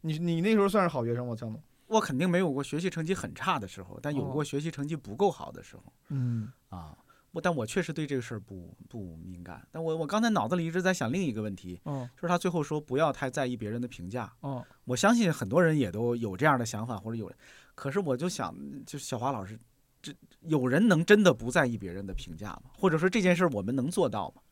[0.00, 1.36] 你你那时候算是好学生吗？
[1.36, 1.62] 江总？
[1.88, 6.96] 我肯定没有过学习成绩很差的时候，但有过哦学习成绩不够好的时候嗯啊。
[7.32, 9.66] 我但我确实对这个事儿不不敏感。
[9.70, 14.32] 但我我刚才脑子里一直在想另一个问题，哦就是他最后说不要太在意别人的评价。
[14.40, 17.30] 哦，我相信很多人也都有这样的想法，或者有，
[17.74, 18.54] 可是我就想，
[18.84, 19.58] 就是小华老师，
[20.02, 20.12] 这
[20.42, 22.62] 有人能真的不在意别人的评价吗？
[22.76, 24.42] 或者说这件事我们能做到吗？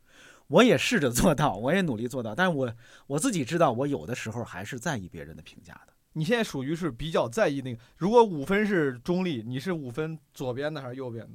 [0.47, 2.73] 我也试着做到，我也努力做到，但是我
[3.07, 5.93] 我自己知道，我有的时候还是在意别人的评价的。
[6.15, 11.33] 你现在属于是比较在意那个，如果五分是中立，你是五分左边的还是右边的？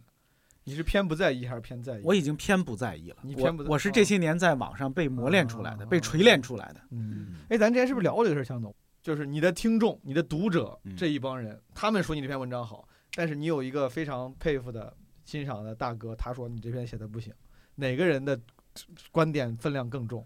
[0.64, 2.02] 你是偏不在意还是偏在意？
[2.03, 6.81] 我已经偏不在意了，你偏不在我我是这些年在网上被磨练出来的，啊被锤炼出来的。
[6.91, 8.73] 嗯，哎，咱之前是不是聊过这个事儿，向总？
[9.02, 14.95] 就是你的听众、你的读者嗯这一帮人，他们说你这篇文章好，但是你有一个非常佩服的、
[15.26, 17.34] 欣赏的大哥，他说你这篇写的不行，
[17.76, 18.40] 哪个人的
[19.11, 20.26] 观点分量更重？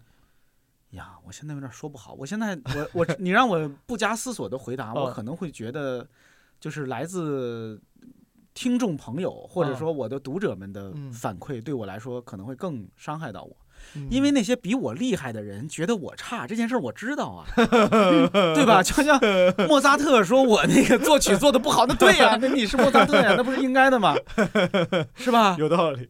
[0.90, 2.14] 呀，我现在有点说不好。
[2.14, 6.08] 我现在我我你让我不加思索的回答， 我哦可能会觉得，
[6.60, 7.82] 就是来自
[8.60, 13.56] 听众朋友或者哦说我的读者们的嗯反馈，对我来说可能会更伤害到我。
[13.94, 17.46] 嗯因为那些比我厉害的人觉得我差这件事儿我知道啊，
[18.56, 18.82] 对吧？
[18.82, 19.16] 就像
[19.68, 24.16] 莫扎特说我那个作曲做的不好，那对呀、 那你是莫扎特呀，那不是应该的吗？
[25.14, 25.54] 是吧？
[25.60, 26.08] 有道理。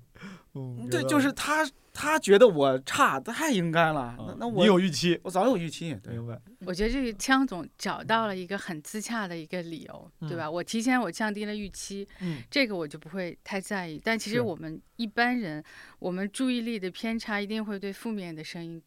[0.54, 1.68] 嗯，对，就是他
[2.00, 4.16] 他觉得我差，太应该了。
[4.38, 6.40] 那我你有预期，我早有预期，对明白？
[6.60, 10.48] 我觉得这个枪总找到了一个很自洽的一个理由，对吧？
[10.48, 14.00] 我提前我降低了预期，嗯这个我就不会太在意。
[14.04, 15.60] 但其实我们一般人，
[15.98, 18.80] 我们注意力的偏差一定会对负面的声音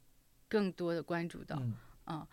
[0.48, 1.62] 更多的关注到。
[2.08, 2.26] 嗯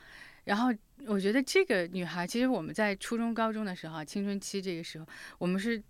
[0.44, 0.72] 然后
[1.06, 5.06] 我觉得这个女孩，其实我们在初中、高中的时候啊，青春期这个时候，
[5.38, 5.82] 我们是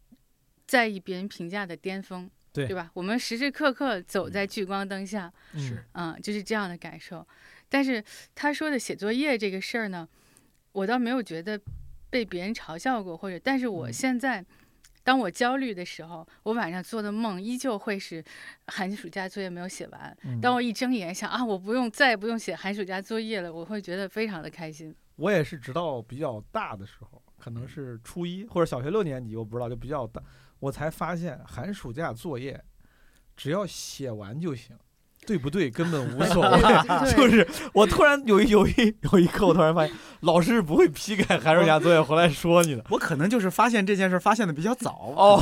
[0.66, 2.90] 在意别人评价的巅峰，对对吧？
[2.94, 7.26] 我们时时刻刻走在聚光灯下，是嗯，就是这样的感受。
[7.68, 8.02] 但是
[8.34, 10.08] 他说的写作业这个事儿呢，
[10.72, 11.60] 我倒没有觉得
[12.10, 14.44] 被别人嘲笑过，或者，但是我嗯现在。
[15.04, 18.22] 当我焦虑的时候，我晚上做的梦依旧会是
[18.66, 20.14] 寒暑假作业没有写完。
[20.24, 24.94] 嗯当我一睁眼想啊，我不用再也不用写寒暑假作业了，我会觉得非常的开心。
[25.16, 30.22] 我也是直到比较大的时候，可能是初一或者小学六年级，我不知道，就比较大，
[30.60, 32.62] 我才发现寒暑假作业
[33.36, 34.76] 只要写完就行，
[35.26, 35.70] 对不对？
[35.70, 36.60] 根本无所谓。
[37.14, 38.72] 就是我突然有一有一
[39.12, 42.84] 有一刻，我突然发现老师是不会批改寒暑假作业回来说你的。
[42.90, 45.38] 我可能就是发现这件事儿发现的比较早哦，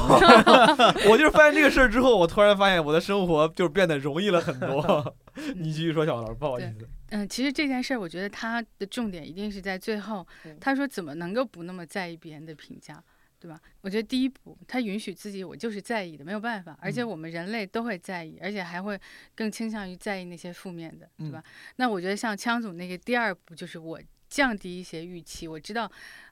[1.08, 5.14] 我就是 发现这个事儿之后，我突然发现我的生活就变得容易了很多。
[5.56, 6.88] 你继续说，小老师，不好意思。
[7.10, 10.26] 嗯，其实这件事儿，我觉得他的重点一定是在最后。
[10.60, 13.00] 他说怎么能够不那么在意别人的评价，
[13.46, 13.60] 对吧？
[13.80, 16.76] 我觉得第一步，他允许自己我就是在意的，没有办法。
[16.80, 19.00] 而且嗯我们人类都会在意，而且还会
[19.36, 21.38] 更倾向于在意那些负面的，对吧？
[21.46, 25.88] 嗯那我觉得像枪总那个第二步，就是我降低一些预期，我知道，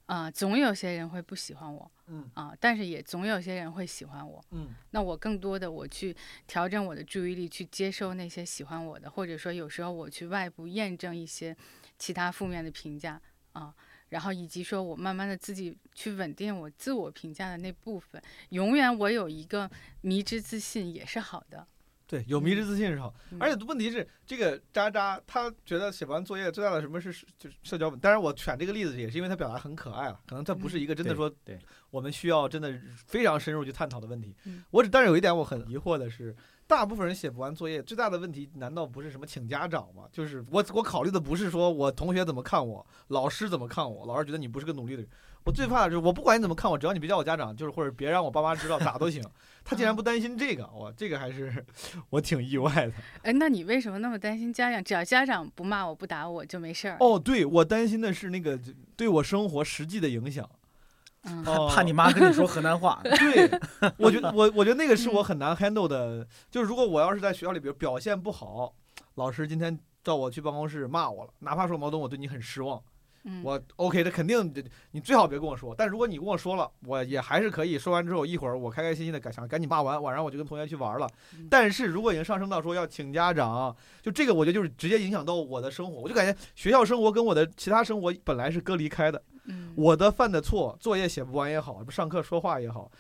[0.07, 4.45] 啊、总有些人会不喜欢我，嗯啊、但是也总有些人会喜欢我。
[4.51, 6.17] 嗯那我更多的我去
[6.49, 11.57] 调整我的注意力，去接受那些喜欢我的，或者说有时候我去外部验证一些
[11.97, 13.23] 其他负面的评价
[13.53, 13.73] 啊，
[14.09, 19.71] 然后以及说我慢慢的自己去稳定我自我评价的那部分，永远我有一个
[20.03, 21.67] 迷之自信也是好的。
[22.07, 31.59] 对，有迷之自信是好，嗯而且问题是这个渣渣他觉得写完作业最大的什么是是就是社交，当然我选这个例子也是因为他表达很可爱了，可能这不是一个真的说对
[31.91, 34.63] 我们需要真的非常深入去探讨的问题嗯。
[34.71, 36.37] 我只但是有一点我很疑惑的是，
[36.67, 40.05] 大部分人写不完作业最大的问题难道不是什么请家长吗？
[40.11, 45.11] 就是我我考虑的不是说我同学怎么看我，老师怎么看我，老师觉得你不是个努力的人。
[45.45, 49.23] 我最怕的就是我不管你怎么看我，只要你别叫我家长，就是或者别让我爸妈知道咋都行。
[49.63, 51.63] 他竟然不担心这个，哇，这个还是
[52.09, 52.93] 我挺意外的。
[53.23, 54.83] 哎，那你为什么那么担心家长？
[54.83, 56.97] 只要家长不骂我不打我就没事儿。
[56.99, 58.59] 哦，对我担心的是那个
[58.97, 60.49] 对我生活实际的影响。
[61.25, 63.01] 嗯，哦怕你妈跟你说河南话。
[63.05, 63.51] 对，
[63.97, 66.27] 我觉得我我觉得那个是我嗯很难 handle 的。
[66.51, 68.75] 就是如果我要是在学校里，比如表现不好，
[69.15, 72.83] 老师今天叫我去办公室骂我了，哪怕说毛东我对你很失望，
[73.25, 74.53] 嗯，我 OK 的，肯定
[74.91, 75.75] 你最好别跟我说。
[75.75, 81.49] 但如果你跟我说了，我也还是可以说完之后，一会儿我开开心心的赶想赶紧骂完，晚上我就跟同学去玩了嗯。
[81.51, 89.23] 但是如果已经上升到说要请家长，就这个我觉得就是直接影响到我的生活，我就感觉学校生活跟我的其他生活本来是割离开的。
[89.47, 92.91] 嗯，我的犯的错，作业写不完也好，上课说话也好，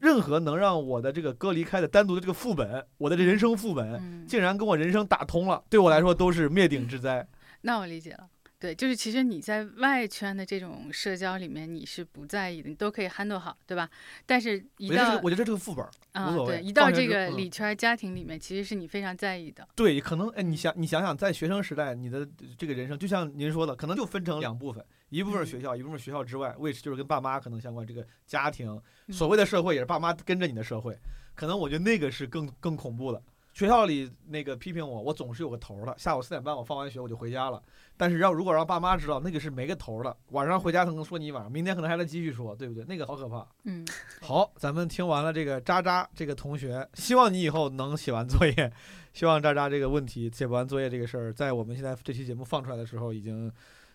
[0.00, 7.26] 任何能让我的这个割离开的单独的这个副本，我的这人生副本，嗯，竟然跟我人生打通了，对我来说都是灭顶之灾。
[7.62, 8.28] 那我理解了。
[8.56, 13.90] 对，就是其实你在外圈的这种社交里面，你是不在意的，你都可以 handle 好，对吧？
[14.24, 15.90] 但是一到我觉得这个副本儿。
[16.12, 19.68] 啊，对，一到这个里圈家庭里面，其实是你非常在意的。
[19.76, 24.82] 对，可能哎，你想你想想，在学生时代，你的这个人生，就像您说的，可能就分成两部分，
[25.14, 28.80] 一部分学校，一部分学校之外，which 就是跟爸妈可能相关，这个家庭，
[29.10, 30.98] 所谓的社会也是爸妈跟着你的社会，
[31.36, 33.22] 可能我觉得那个是更更恐怖的。
[33.52, 35.94] 学校里那个批评我，我总是有个头儿的。
[35.96, 37.62] 下午四点半我放完学我就回家了，
[37.96, 40.16] 但是让如果让爸妈知道，那个是没个头儿的。
[40.30, 42.84] 晚上回家可能说你一晚上，明天可能还得继续说，对不对？
[42.88, 43.46] 那个好可怕。
[43.62, 43.86] 嗯，
[44.20, 48.72] 好，咱们听完了这个渣渣这个同学，希望你以后能写完作业。
[49.12, 53.48] 希望渣渣这个问题写不完作业这个事儿，在我们现在这期节目放出来的时候，已经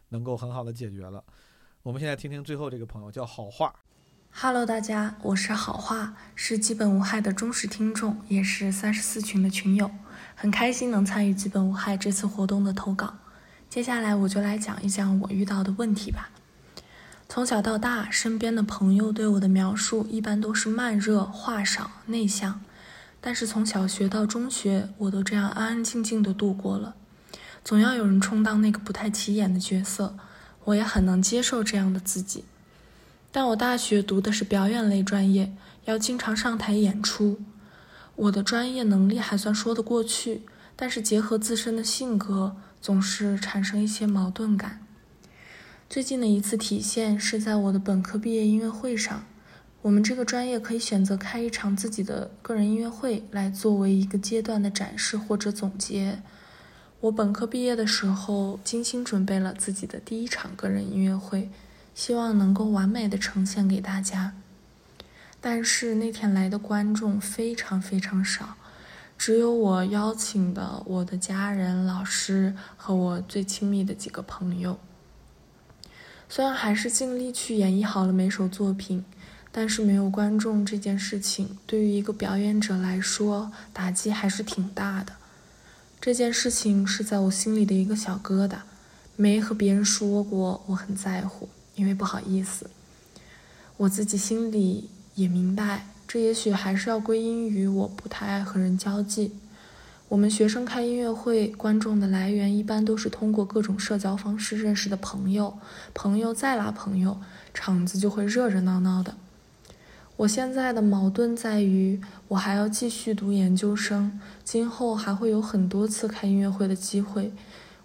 [0.09, 1.23] 能够很好的解决了。
[1.81, 3.73] 我们现在听听最后这个朋友叫好话
[4.31, 9.89] ，Hello，大家，我是好话，是基本无害的忠实听众，也是三十四群的群友，
[10.35, 13.15] 很开心能参与基本无害这次活动的投稿。
[13.69, 16.29] 接下来我就来讲一讲我遇到的问题吧。
[17.27, 22.61] 从小到大，身边的朋友对我的描述一般都是慢热、话少、内向，
[23.21, 26.95] 但是从小学到中学，我都这样安安静静的度过了。
[27.69, 30.17] 总要有人充当那个不太起眼的角色，
[30.63, 32.43] 我也很能接受这样的自己。
[33.31, 35.53] 但我大学读的是表演类专业，
[35.85, 37.39] 要经常上台演出。
[38.15, 40.41] 我的专业能力还算说得过去，
[40.75, 44.83] 但是结合自身的性格，总是产生一些矛盾感。
[45.87, 49.25] 最近的一次体现是在我的本科毕业音乐会上，
[49.83, 56.23] 我们这个专业可以选择开一场自己的个人音乐会来作为一个阶段的展示或者总结。
[57.01, 61.49] 我本科毕业的时候，精心准备了自己的第一场个人音乐会。
[61.95, 64.33] 希望能够完美的呈现给大家，
[65.41, 68.55] 但是那天来的观众非常非常少，
[69.17, 74.79] 只有我邀请的我的家人、老师和我最亲密的几个朋友。
[76.29, 79.03] 虽然还是尽力去演绎好了每首作品，
[79.51, 85.18] 但是没有观众这件事情，对于一个表演者来说，打击还是挺大的。
[86.01, 88.59] 这件事情是在我心里的一个小疙瘩，
[89.17, 91.49] 没和别人说过，我很在乎。
[91.75, 92.69] 因为不好意思，
[93.75, 99.33] 我自己心里也明白，这也许还是要归因于我不太爱和人交际。
[100.07, 105.57] 我们学生开音乐会，观众的来源一般都是通过各种社交方式认识的朋友，
[105.93, 107.17] 朋友再拉朋友，
[107.53, 109.15] 场子就会热热闹闹的。
[110.17, 117.33] 我现在的矛盾在于，我还要继续读研究生，今后还会有很多次开音乐会的机会，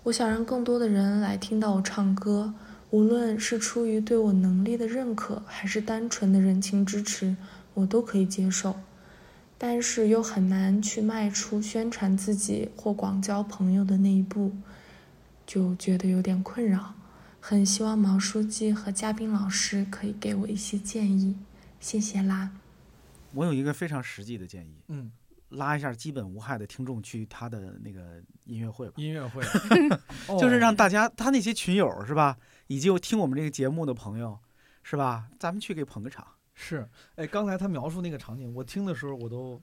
[0.03, 2.53] 我想让更多的人来听到我唱歌。
[2.91, 7.35] 无论是出于对我能力的认可，还是单纯的人情支持，
[7.73, 8.77] 我都可以接受。
[9.57, 14.53] 但是又很难去迈出宣传自己或广交朋友的那一步，
[15.47, 16.93] 就觉得有点困扰。
[17.41, 21.35] 很希望毛书记和嘉宾老师可以给我一些建议，
[21.81, 22.51] 谢谢啦。
[23.35, 25.11] 我有一个非常实际的建议，嗯，
[25.51, 29.43] 拉一下基本无害的听众去他的那个音乐会吧，音乐会
[30.41, 34.39] 就是让哦大家他那些群友是吧，以及有听我们这个节目的朋友
[34.83, 36.27] 是吧，咱们去给捧个场。
[36.55, 39.61] 是，哎，刚才他描述那个场景，我听的时候我都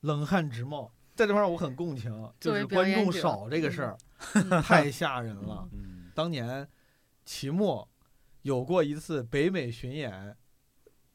[0.00, 0.92] 冷汗直冒。
[1.14, 3.98] 在这块儿我很共情，就是观众少这个事儿、
[4.34, 5.68] 嗯太吓人了。
[5.72, 6.66] 嗯，当年
[7.26, 7.86] 齐末
[8.42, 10.34] 有过一次北美巡演，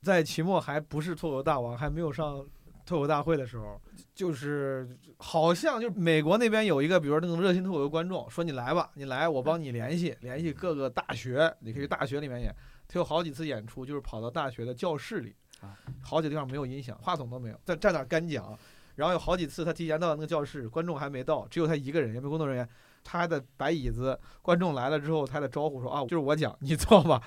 [0.07, 2.41] 在期末还不是脱口大王，还没有上
[2.85, 3.79] 脱口大会的时候，
[4.15, 12.55] 就是好像就美国那边有一个，比如说那种热心脱口的观众，说你来吧，你来，我帮你联系联系各个大学，你可以去大学里面演。
[12.87, 18.57] 他有好几次演出，就是跑到大学的教室里啊，好几个地方没有音响，话筒都没有，在站那干讲。
[18.95, 22.67] 然后有好几次他提前到那个教室，观众还没到，只有他一个人，也没工作人员，
[23.03, 24.17] 他还得摆椅子。
[24.41, 27.21] 观众来了之后，他还得招呼说啊，就是我讲，你坐吧。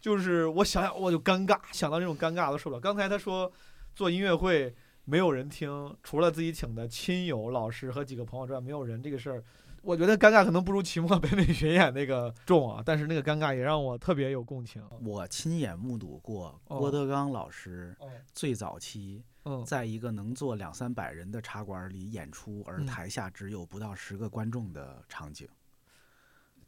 [0.00, 2.80] 就是我想想我就尴尬，想到这种尴尬都受不了。
[2.80, 3.50] 刚才他说
[3.94, 9.42] 做音乐会没有人听，除了自己请的亲友、老师和几个朋友之外，没有人这个事儿，
[9.82, 12.82] 我觉得尴尬可能不如期末 北美巡演那个重啊。
[12.84, 14.82] 但是那个尴尬也让我特别有共情。
[15.02, 25.48] 我亲眼目睹过哦郭德纲老师哦，最早期嗯，在一个能坐两三百人的茶馆里演出，而嗯台下只有不到十个观众的场景。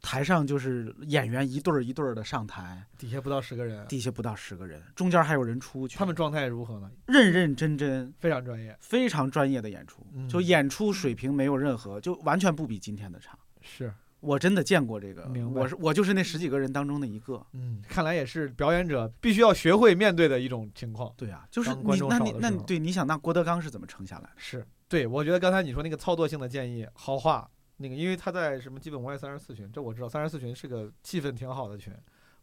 [0.01, 6.89] 台上就是演员一对儿一对儿的上台，底下不到十个人，底下不到十个人，中间还有人出去，他们状态如何呢？
[7.07, 10.27] 认认真真、非常专业，非常专业的演出，嗯。
[10.27, 13.37] 就演出水平没有任何，就完全不比今天的差。
[13.61, 17.45] 是，我真的见过这个我是我就是那十几个人当中的一个。
[17.53, 21.13] 嗯，看来也是表演者必须要学会面对的一种情况。
[21.15, 24.29] 对啊，就是你那你那你对你想那郭德纲是怎么撑下来的？
[24.37, 24.65] 是。
[24.87, 27.49] 对，我觉得刚才你说那个操作性的建议，豪华
[27.81, 31.93] 那个，因为他在什么基本无害三十四群，这我知道，三十四群是个气氛挺好的群，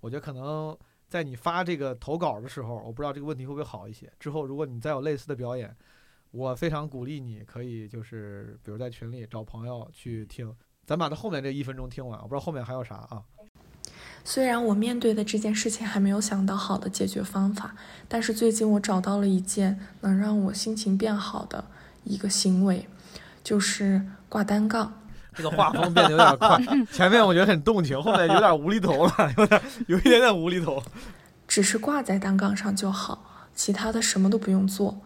[0.01, 0.77] 我觉得可能
[1.09, 4.13] 在你发这个投稿的时候，我不知道这个问题会不会好一些。
[4.19, 5.75] 之后如果你再有类似的表演，
[6.31, 10.55] 我非常鼓励你可以就是比如在群里找朋友去听，
[10.85, 13.23] 咱把它后面这一分钟听完，我不知道后面还有啥啊。
[14.25, 17.75] 虽然我面对的这件事情还没有想到好的解决方法，
[18.07, 21.65] 但是最近我找到了一件能让我心情变好的
[22.05, 22.87] 一个行为，
[23.43, 24.93] 就是挂单杠。
[25.39, 26.59] 这个画风变得有点快，
[26.93, 30.83] 前面我觉得很动情，后面有点无厘头了，有点有一点点无厘头。
[31.47, 35.01] 只是挂在单杠上就好，其他的什么都不用做。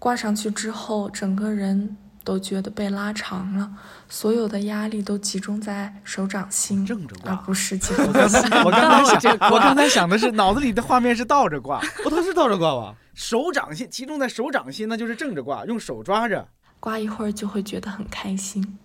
[0.00, 3.70] 挂上去之后，整个人都觉得被拉长了，
[4.08, 7.36] 所有的压力都集中在手掌心，而正着挂。
[7.36, 12.94] 不是我刚才我刚才想，我刚才想的是脑子里的画面是倒着挂， 不，他是倒着挂吧？
[13.14, 16.48] 手掌心集中在手掌心，那就是正着挂，用手抓着。
[16.80, 18.78] 挂一会儿就会觉得很开心。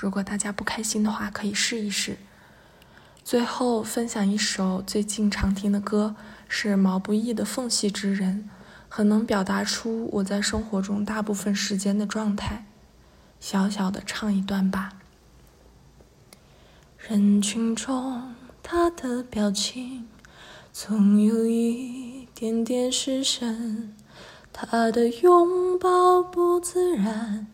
[0.00, 2.16] 如果大家不开心的话，可以试一试。
[3.22, 6.16] 最后分享一首最近常听的歌，
[6.48, 8.48] 是毛不易的《缝隙之人》，
[8.88, 12.64] 很能表达出我在生活中大部分时间的状态。
[13.40, 14.94] 小小的唱一段吧。
[16.96, 20.08] 人群中，他的表情
[20.72, 23.94] 总有一点点失神。
[24.50, 27.46] 他的拥抱不自然，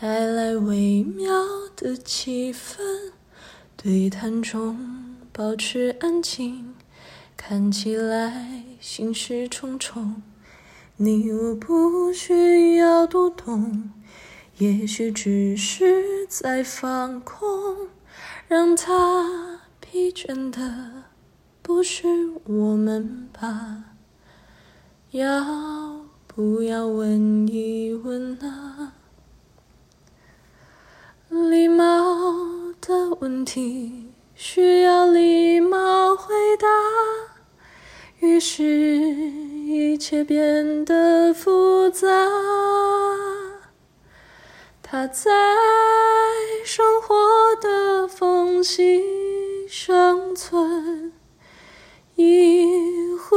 [0.00, 1.30] 带来微妙
[1.76, 3.12] 的气氛。
[3.76, 6.74] 对谈中保持安静，
[7.36, 10.22] 看起来心事重重。
[10.96, 13.90] 你我不需要读懂，
[14.56, 17.88] 也许只是在放空，
[18.48, 21.04] 让他疲倦的
[21.60, 22.06] 不是
[22.46, 23.84] 我们吧？
[25.10, 28.94] 要不要问一问啊？
[31.30, 31.84] 礼貌
[32.80, 36.66] 的问题需要礼貌回答，
[38.18, 42.08] 于是一切变得复杂。
[44.82, 45.30] 他在
[46.64, 47.14] 生活
[47.60, 49.00] 的缝隙
[49.68, 51.12] 生存，
[52.16, 52.66] 一
[53.16, 53.36] 呼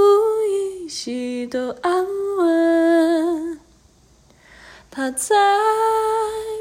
[0.49, 2.07] 一吸都安
[2.37, 3.62] 稳。
[4.95, 5.35] 他在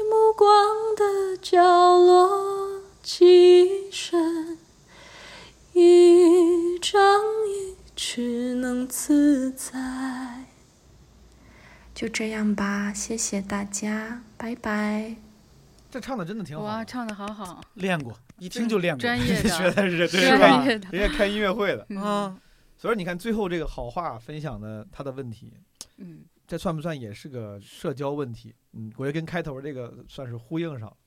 [0.09, 1.61] 目光的角
[1.99, 4.57] 落栖身，
[5.73, 10.45] 一张一弛能自在。
[11.93, 15.15] 就这样吧，谢谢大家，拜拜。
[15.91, 19.01] 这唱的真的挺好哇，唱的好好，练过，一听就练过。
[19.01, 20.65] 专业 学的，的是对专是吧？
[20.65, 22.35] 业的，人家开音乐会的，嗯啊，
[22.79, 25.53] 所以你看最后这个好话分享的他的问题，
[25.97, 28.53] 嗯，这算不算也是个社交问题？
[28.73, 30.97] 嗯，我觉得跟开头这个算是呼应上了。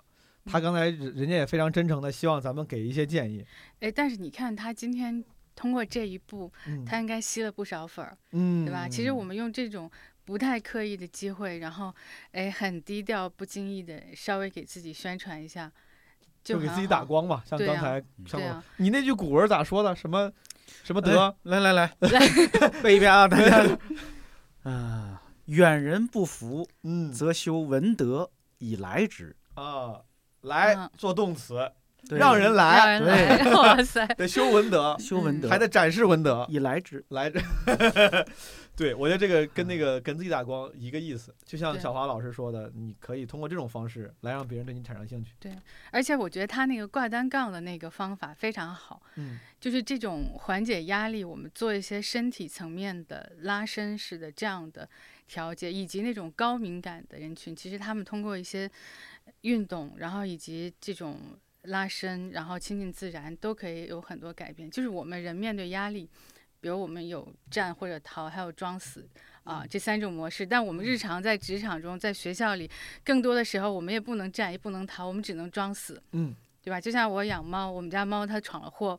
[0.46, 3.44] 他刚才人人家也非常真诚的希望咱们给一些建议，
[3.80, 5.24] 哎，但是你看他今天
[5.56, 8.88] 通过这一步，嗯，他应该吸了不少粉儿，嗯，对吧？
[8.88, 9.90] 其实我们用这种
[10.24, 11.92] 不太刻意的机会，然后
[12.30, 15.72] 哎很低调、不经意的稍微给自己宣传一下，很
[16.44, 17.04] 就给自己打。
[17.04, 19.96] 光嘛，像刚才像你那句古文咋说的？
[19.96, 20.30] 什么
[20.84, 21.36] 什么德？
[21.42, 21.92] 来来来，
[22.84, 23.78] 背一遍啊，大家。
[24.62, 25.15] 啊，
[25.46, 27.12] 远人不服，嗯。
[27.12, 29.34] 则修文德以来之。
[29.54, 30.02] 啊，
[30.42, 30.90] 来嗯。
[30.96, 31.72] 做动词，
[32.08, 32.18] 对。
[32.18, 37.04] 让人让来，人来，哇塞， 得修文德，修文德，还得展示文德，以来之。
[37.08, 37.40] 来之。
[38.76, 45.32] 对，我觉得这个跟那个跟自己打光一个意思，就像小华老师说的，你可以通过这种方式来让别人对你产生兴趣。
[45.40, 45.50] 对
[45.90, 49.38] 而且我觉得他那个挂单杠的那个方法非常好，嗯。
[49.58, 54.86] 就是这种缓解压力，我们做一些身体层面的拉伸式的这样的
[55.26, 58.70] 调节，以及那种高敏感的人群，其实他们通过一些
[59.42, 61.18] 运动，然后以及这种
[61.62, 64.70] 拉伸，然后亲近自然，都可以有很多改变。
[64.70, 66.08] 就是我们人面对压力，
[66.60, 69.08] 比如我们有战或者逃，还有装死
[69.44, 72.70] 啊这三种模式，但我们日常在职场中，在学校里，
[73.04, 76.02] 更多的时候我们也不能战，也不能逃，我们只能装死。
[76.12, 76.80] 嗯对吧？
[76.80, 78.98] 就像我养猫，我们家猫它闯了祸，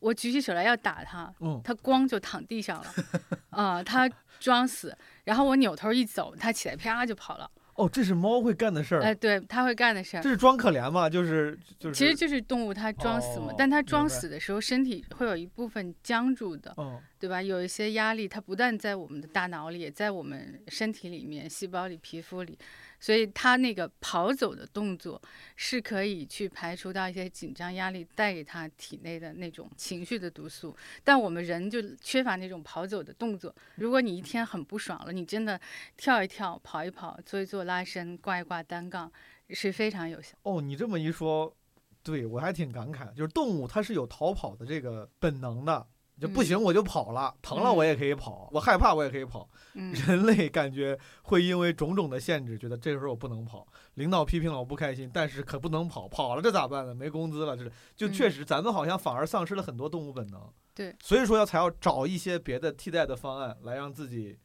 [0.00, 2.92] 我举起手来要打它，嗯它咣就躺地上了，
[3.50, 4.10] 啊、它
[4.40, 4.92] 装死，
[5.24, 10.30] 然后我扭头一走，它起来啪就跑了，哦，这是猫会干的事儿，哎，对，它会干的事儿这。
[10.30, 11.08] 是装可怜嘛？
[11.10, 17.42] 就是就是，其实就是动物它装死嘛，但它装死的时候，身体会有一部分僵住的，哦，对吧？
[17.42, 22.58] 有一些压力，它不但在我们的大脑里，也在我们身体里面、细胞里、皮肤里，
[23.04, 25.20] 所以他那个跑走的动作
[25.56, 30.74] 是可以去排除到一些紧张压力带给他体内的那种情绪的毒素。
[31.02, 33.54] 但我们人就缺乏那种跑走的动作。
[33.74, 35.60] 如果你一天很不爽了，你真的
[35.98, 39.12] 跳一跳、跑一跑、做一做拉伸、挂一挂单杠
[39.50, 40.34] 是非常有效。
[40.44, 41.54] 哦，你这么一说，
[42.02, 45.86] 对我还挺感慨，就是动物它是有逃跑的这个本能的，
[46.20, 49.48] 就不嗯行我就跑了，疼了我也可以跑，我害怕我也可以跑。
[49.74, 56.94] 嗯，人类感觉会因为种种的限制，觉得这时候我不能跑，领导批评了我不开心，但是可不能跑，跑了这咋办呢？
[56.94, 60.40] 没工资了，这就确嗯实咱们好像反而丧失了很多动物本能。
[60.74, 64.38] 对，所以说要才要找一些别的替代的方案来让自己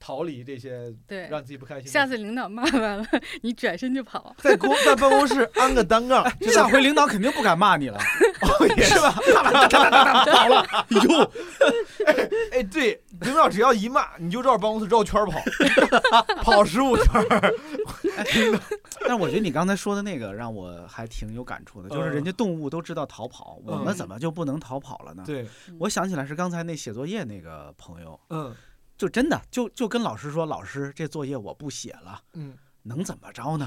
[0.00, 1.28] 逃离这些对。
[1.28, 1.90] 让自己不开心的。
[1.90, 3.06] 下次领导骂完了，
[3.42, 4.34] 你转身就跑。
[4.38, 7.98] 在公在办公室安个单杠，下回领导肯定不敢骂你了，
[8.76, 9.12] 也是吧？
[10.28, 11.30] 跑了，哟，
[12.06, 12.14] 哎
[12.52, 15.40] 哎，对，领导只要一骂，你就绕办公室绕圈跑，
[16.42, 17.54] 跑十五圈儿。
[19.06, 25.22] 但我觉得你刚才说的那个让我还挺有感触的，就是人家动物都知道逃跑，我们嗯怎么就不能逃跑了呢？
[25.26, 25.46] 对，
[25.78, 28.54] 我想起来是刚才那写作业那个朋友，嗯
[28.98, 33.66] 就真的就就跟老师说，老师这作业我不写了，嗯，能怎么着呢？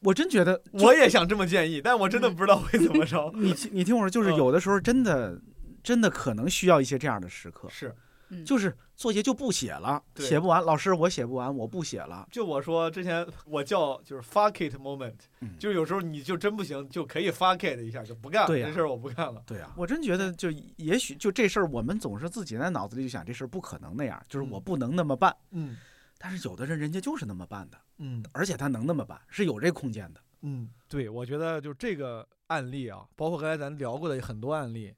[0.00, 3.32] 我真觉得，我也想这么建议，但我真的不知道会怎么着。
[3.34, 5.40] 你你听我说，就是嗯有的时候真的
[5.82, 7.92] 真的可能需要一些这样的时刻，是，
[8.30, 19.42] 嗯，就是作业就不写了，对写不完，老师我写不完，我不写了，就我说之前我叫就是 fuck it moment，嗯就是有时候你就真不行，就可以 fuck it 一下，就不干了，对呀这事儿我不干了。
[19.46, 25.34] 对啊，我真觉得就也许就这事儿，我们总是自己在脑子里就想这事儿不可能那样，就是我嗯不能那么办。
[25.50, 25.76] 嗯
[26.20, 30.20] 但是有的人人家就是那么办的，嗯而且他能那么办，是有这空间的。
[30.42, 34.92] 嗯，对，我觉得就这个案例啊，包括刚才咱聊过的很多案例，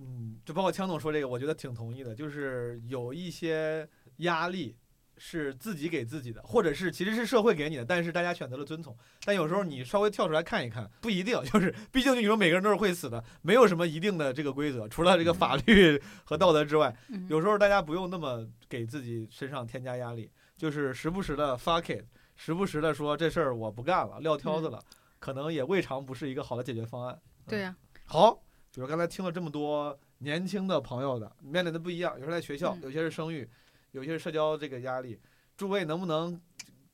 [0.00, 3.86] 嗯，就包括枪总说这个，我觉得挺同意的，就是有一些
[4.16, 4.74] 压力
[5.18, 8.96] 是自己给自己的，或者是其实是社会给你的，但是大家选择了遵从。
[9.26, 17.26] 但有时候你稍微跳出来看一看，不一定，就是毕竟你说每个人都是会死的，没有什么一定的这个规则，除了这个法律和道德之外，嗯。
[17.28, 22.04] 有时候大家不用那么给自己身上添加压力，就是时不时的 fuck it，
[22.36, 24.82] 时不时的说这事儿我不干了，撂挑子了，
[25.18, 27.20] 可能也未尝不是一个好的解决方案。
[27.46, 33.48] 对呀、好，比如刚才听了这么多年轻的朋友的面临的不一样，有时候在学校，嗯有些是生育，
[33.92, 35.18] 有些是社交这个压力，
[35.56, 36.40] 诸位能不能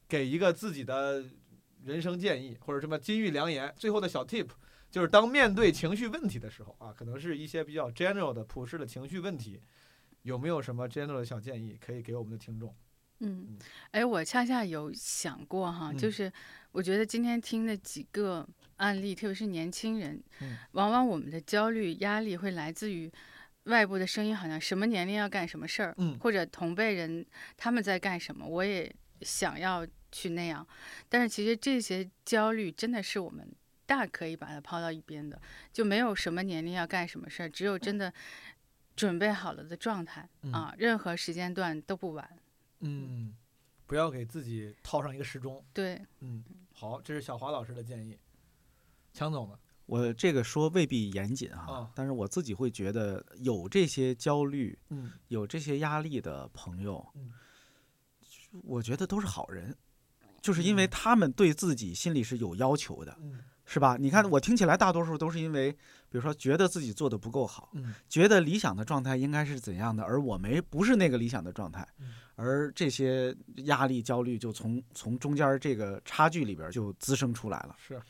[0.09, 1.24] 给一个自己的
[1.85, 3.73] 人生建议，或者什么金玉良言？
[3.77, 4.48] 最后的小 tip
[4.90, 9.61] 就是当面对情绪问题的时候啊，可能是一些比较 general 的普世的情绪问题，
[10.23, 12.74] 有没有什么 general 的小建议可以给我们的听众？
[13.20, 13.59] 嗯嗯，
[13.90, 16.32] 哎，我恰恰有想过哈，嗯就是
[16.70, 18.47] 我觉得今天听的几个
[18.77, 23.11] 案例，特别是年轻人，嗯往往我们的焦虑、压力会来自于
[23.65, 27.24] 外部的声音，好像什么年龄要干什么事儿，嗯或者同辈人
[27.57, 30.66] 他们在干什么，我也想要去那样。
[31.09, 33.51] 但是其实这些焦虑真的是我们
[33.86, 35.40] 大可以把它抛到一边的，
[35.73, 38.12] 就没有什么年龄要干什么事儿，只有真的
[38.94, 42.39] 准备好了的状态、嗯啊，任何时间段都不晚。
[42.81, 43.35] 嗯，
[43.86, 45.65] 不要给自己套上一个时钟。
[45.73, 48.19] 对，嗯，好，这是小华老师的建议。
[49.16, 49.55] 强总呢？
[49.86, 51.90] 我这个说未必严谨哈，啊。
[51.94, 55.12] 但是我自己会觉得有这些焦虑、嗯。
[55.28, 57.32] 有这些压力的朋友，嗯。
[58.62, 59.74] 我觉得都是好人，
[60.43, 60.90] 就是因为嗯。
[60.90, 63.40] 他们对自己心里是有要求的，嗯。
[63.64, 63.97] 是吧？
[63.98, 67.94] 你看我听起来大多数都是因为，比如说觉得自己做的不够好，嗯。
[68.09, 73.34] 觉得理想的状态应该是怎样的，而我没不是那个理想的状态嗯，而这些
[73.64, 77.74] 压力、焦虑就从从中间这个差距里边就滋生出来了。
[77.78, 78.01] 是，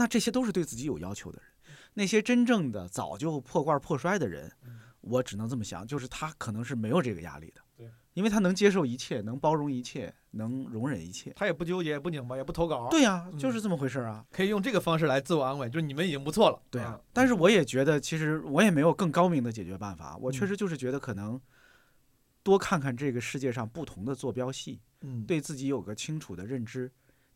[0.00, 11.32] 那这些都是对自己有要求的人，那些真正的早就破罐破摔的人，嗯我只能这么想，就是他可能是没有这个压力的，对，因为他能接受一切，能包容一切，能容忍一切。
[11.36, 14.24] 他也不纠结，也不拧巴，也不投稿。，对呀、嗯就是这么回事儿啊。
[14.30, 16.62] 可以用这个方式来自我安慰，就是你们已经不错了。
[16.70, 20.16] 对啊啊，，但是我也觉得，其实我也没有更高明的解决办法。
[20.16, 21.40] 我确嗯实就是觉得，可能
[22.42, 26.90] 多看看这个世界上不同的坐标系，嗯，对自己有个清楚的认知。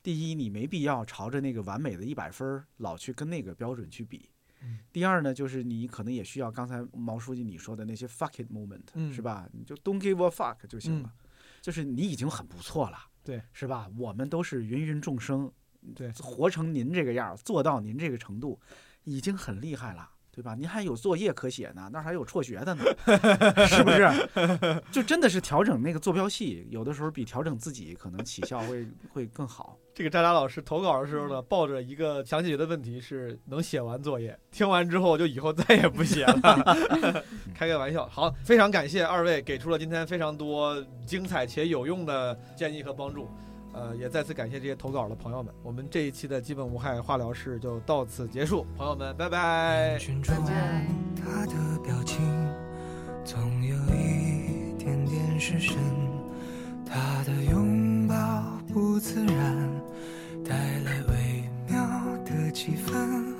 [0.05, 4.28] 第一，你没必要朝着那个完美的一百分儿老去跟那个标准去比。
[4.60, 9.48] 嗯第二呢，就是你可能也需要刚才毛书记你说的那些 fuck it moment，、嗯是吧？
[9.52, 11.10] 你就 don't give a fuck 就行了，
[11.62, 13.90] 就是你已经很不错了，对，是吧？
[13.97, 15.51] 我们都是芸芸众生，
[15.94, 18.60] 对活成您这个样儿，做到您这个程度，
[19.05, 20.10] 已经很厉害了。
[20.35, 20.55] 对吧？
[20.55, 22.85] 您还有作业可写呢，那儿还有辍学的呢，
[23.69, 24.82] 是不是？
[24.90, 29.78] 就真的是调整那个坐标系，有的时候比调整自己可能起效会会更好。
[29.94, 36.85] 这个渣渣老师投稿的时候呢，抱着一个想解决的问题是能写完作业，听完之后就以后再也不写了，
[37.55, 38.05] 开个玩笑。
[38.09, 43.28] 好，非常感谢二位给出了今天非常多精彩且有用的建议和帮助。
[43.74, 45.52] 呃，也再次感谢这些投稿的朋友们。
[45.62, 49.98] 我们这一期的基本无害化疗室就到此结束，朋友们，拜拜。
[49.98, 50.86] 再见。
[51.16, 51.52] 他的
[51.82, 52.20] 表情
[53.24, 55.76] 总有一点点失神，
[56.86, 58.14] 他的拥抱
[58.72, 59.68] 不自然，
[60.44, 61.84] 带来微妙
[62.24, 63.34] 的气氛。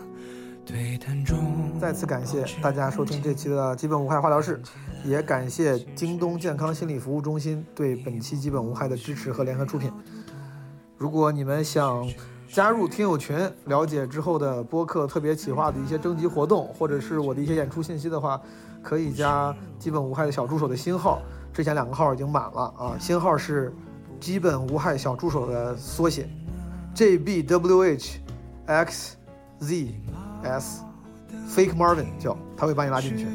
[0.67, 4.61] 对谈中，再次感谢大家收听这期的基本无害化疗室，
[5.05, 9.93] 也感谢京东健康心理服务中心对本期基本无害的支持和联合出品。
[11.05, 12.09] 如果你们想
[12.49, 18.41] 加入听友群，了解之后的播客特别企划的一些征集活动，或者是我的一些演出信息的话，
[18.83, 21.21] 可以加基本无害的小助手的新号。
[21.53, 23.71] 之前两个号已经满了啊，新号是
[24.19, 26.27] 基本无害小助手的缩写
[26.95, 28.13] ，JBWH
[28.65, 29.17] X
[29.59, 29.95] Z
[30.43, 30.83] S
[31.51, 33.27] Fake Marvin 叫，他会把你拉进去，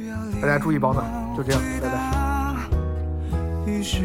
[0.42, 1.06] 大家注意保暖，
[1.38, 2.70] 就这样，拜拜。
[3.68, 4.00] 于是，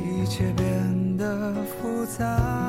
[0.00, 1.43] 一切变得
[2.04, 2.63] 复杂。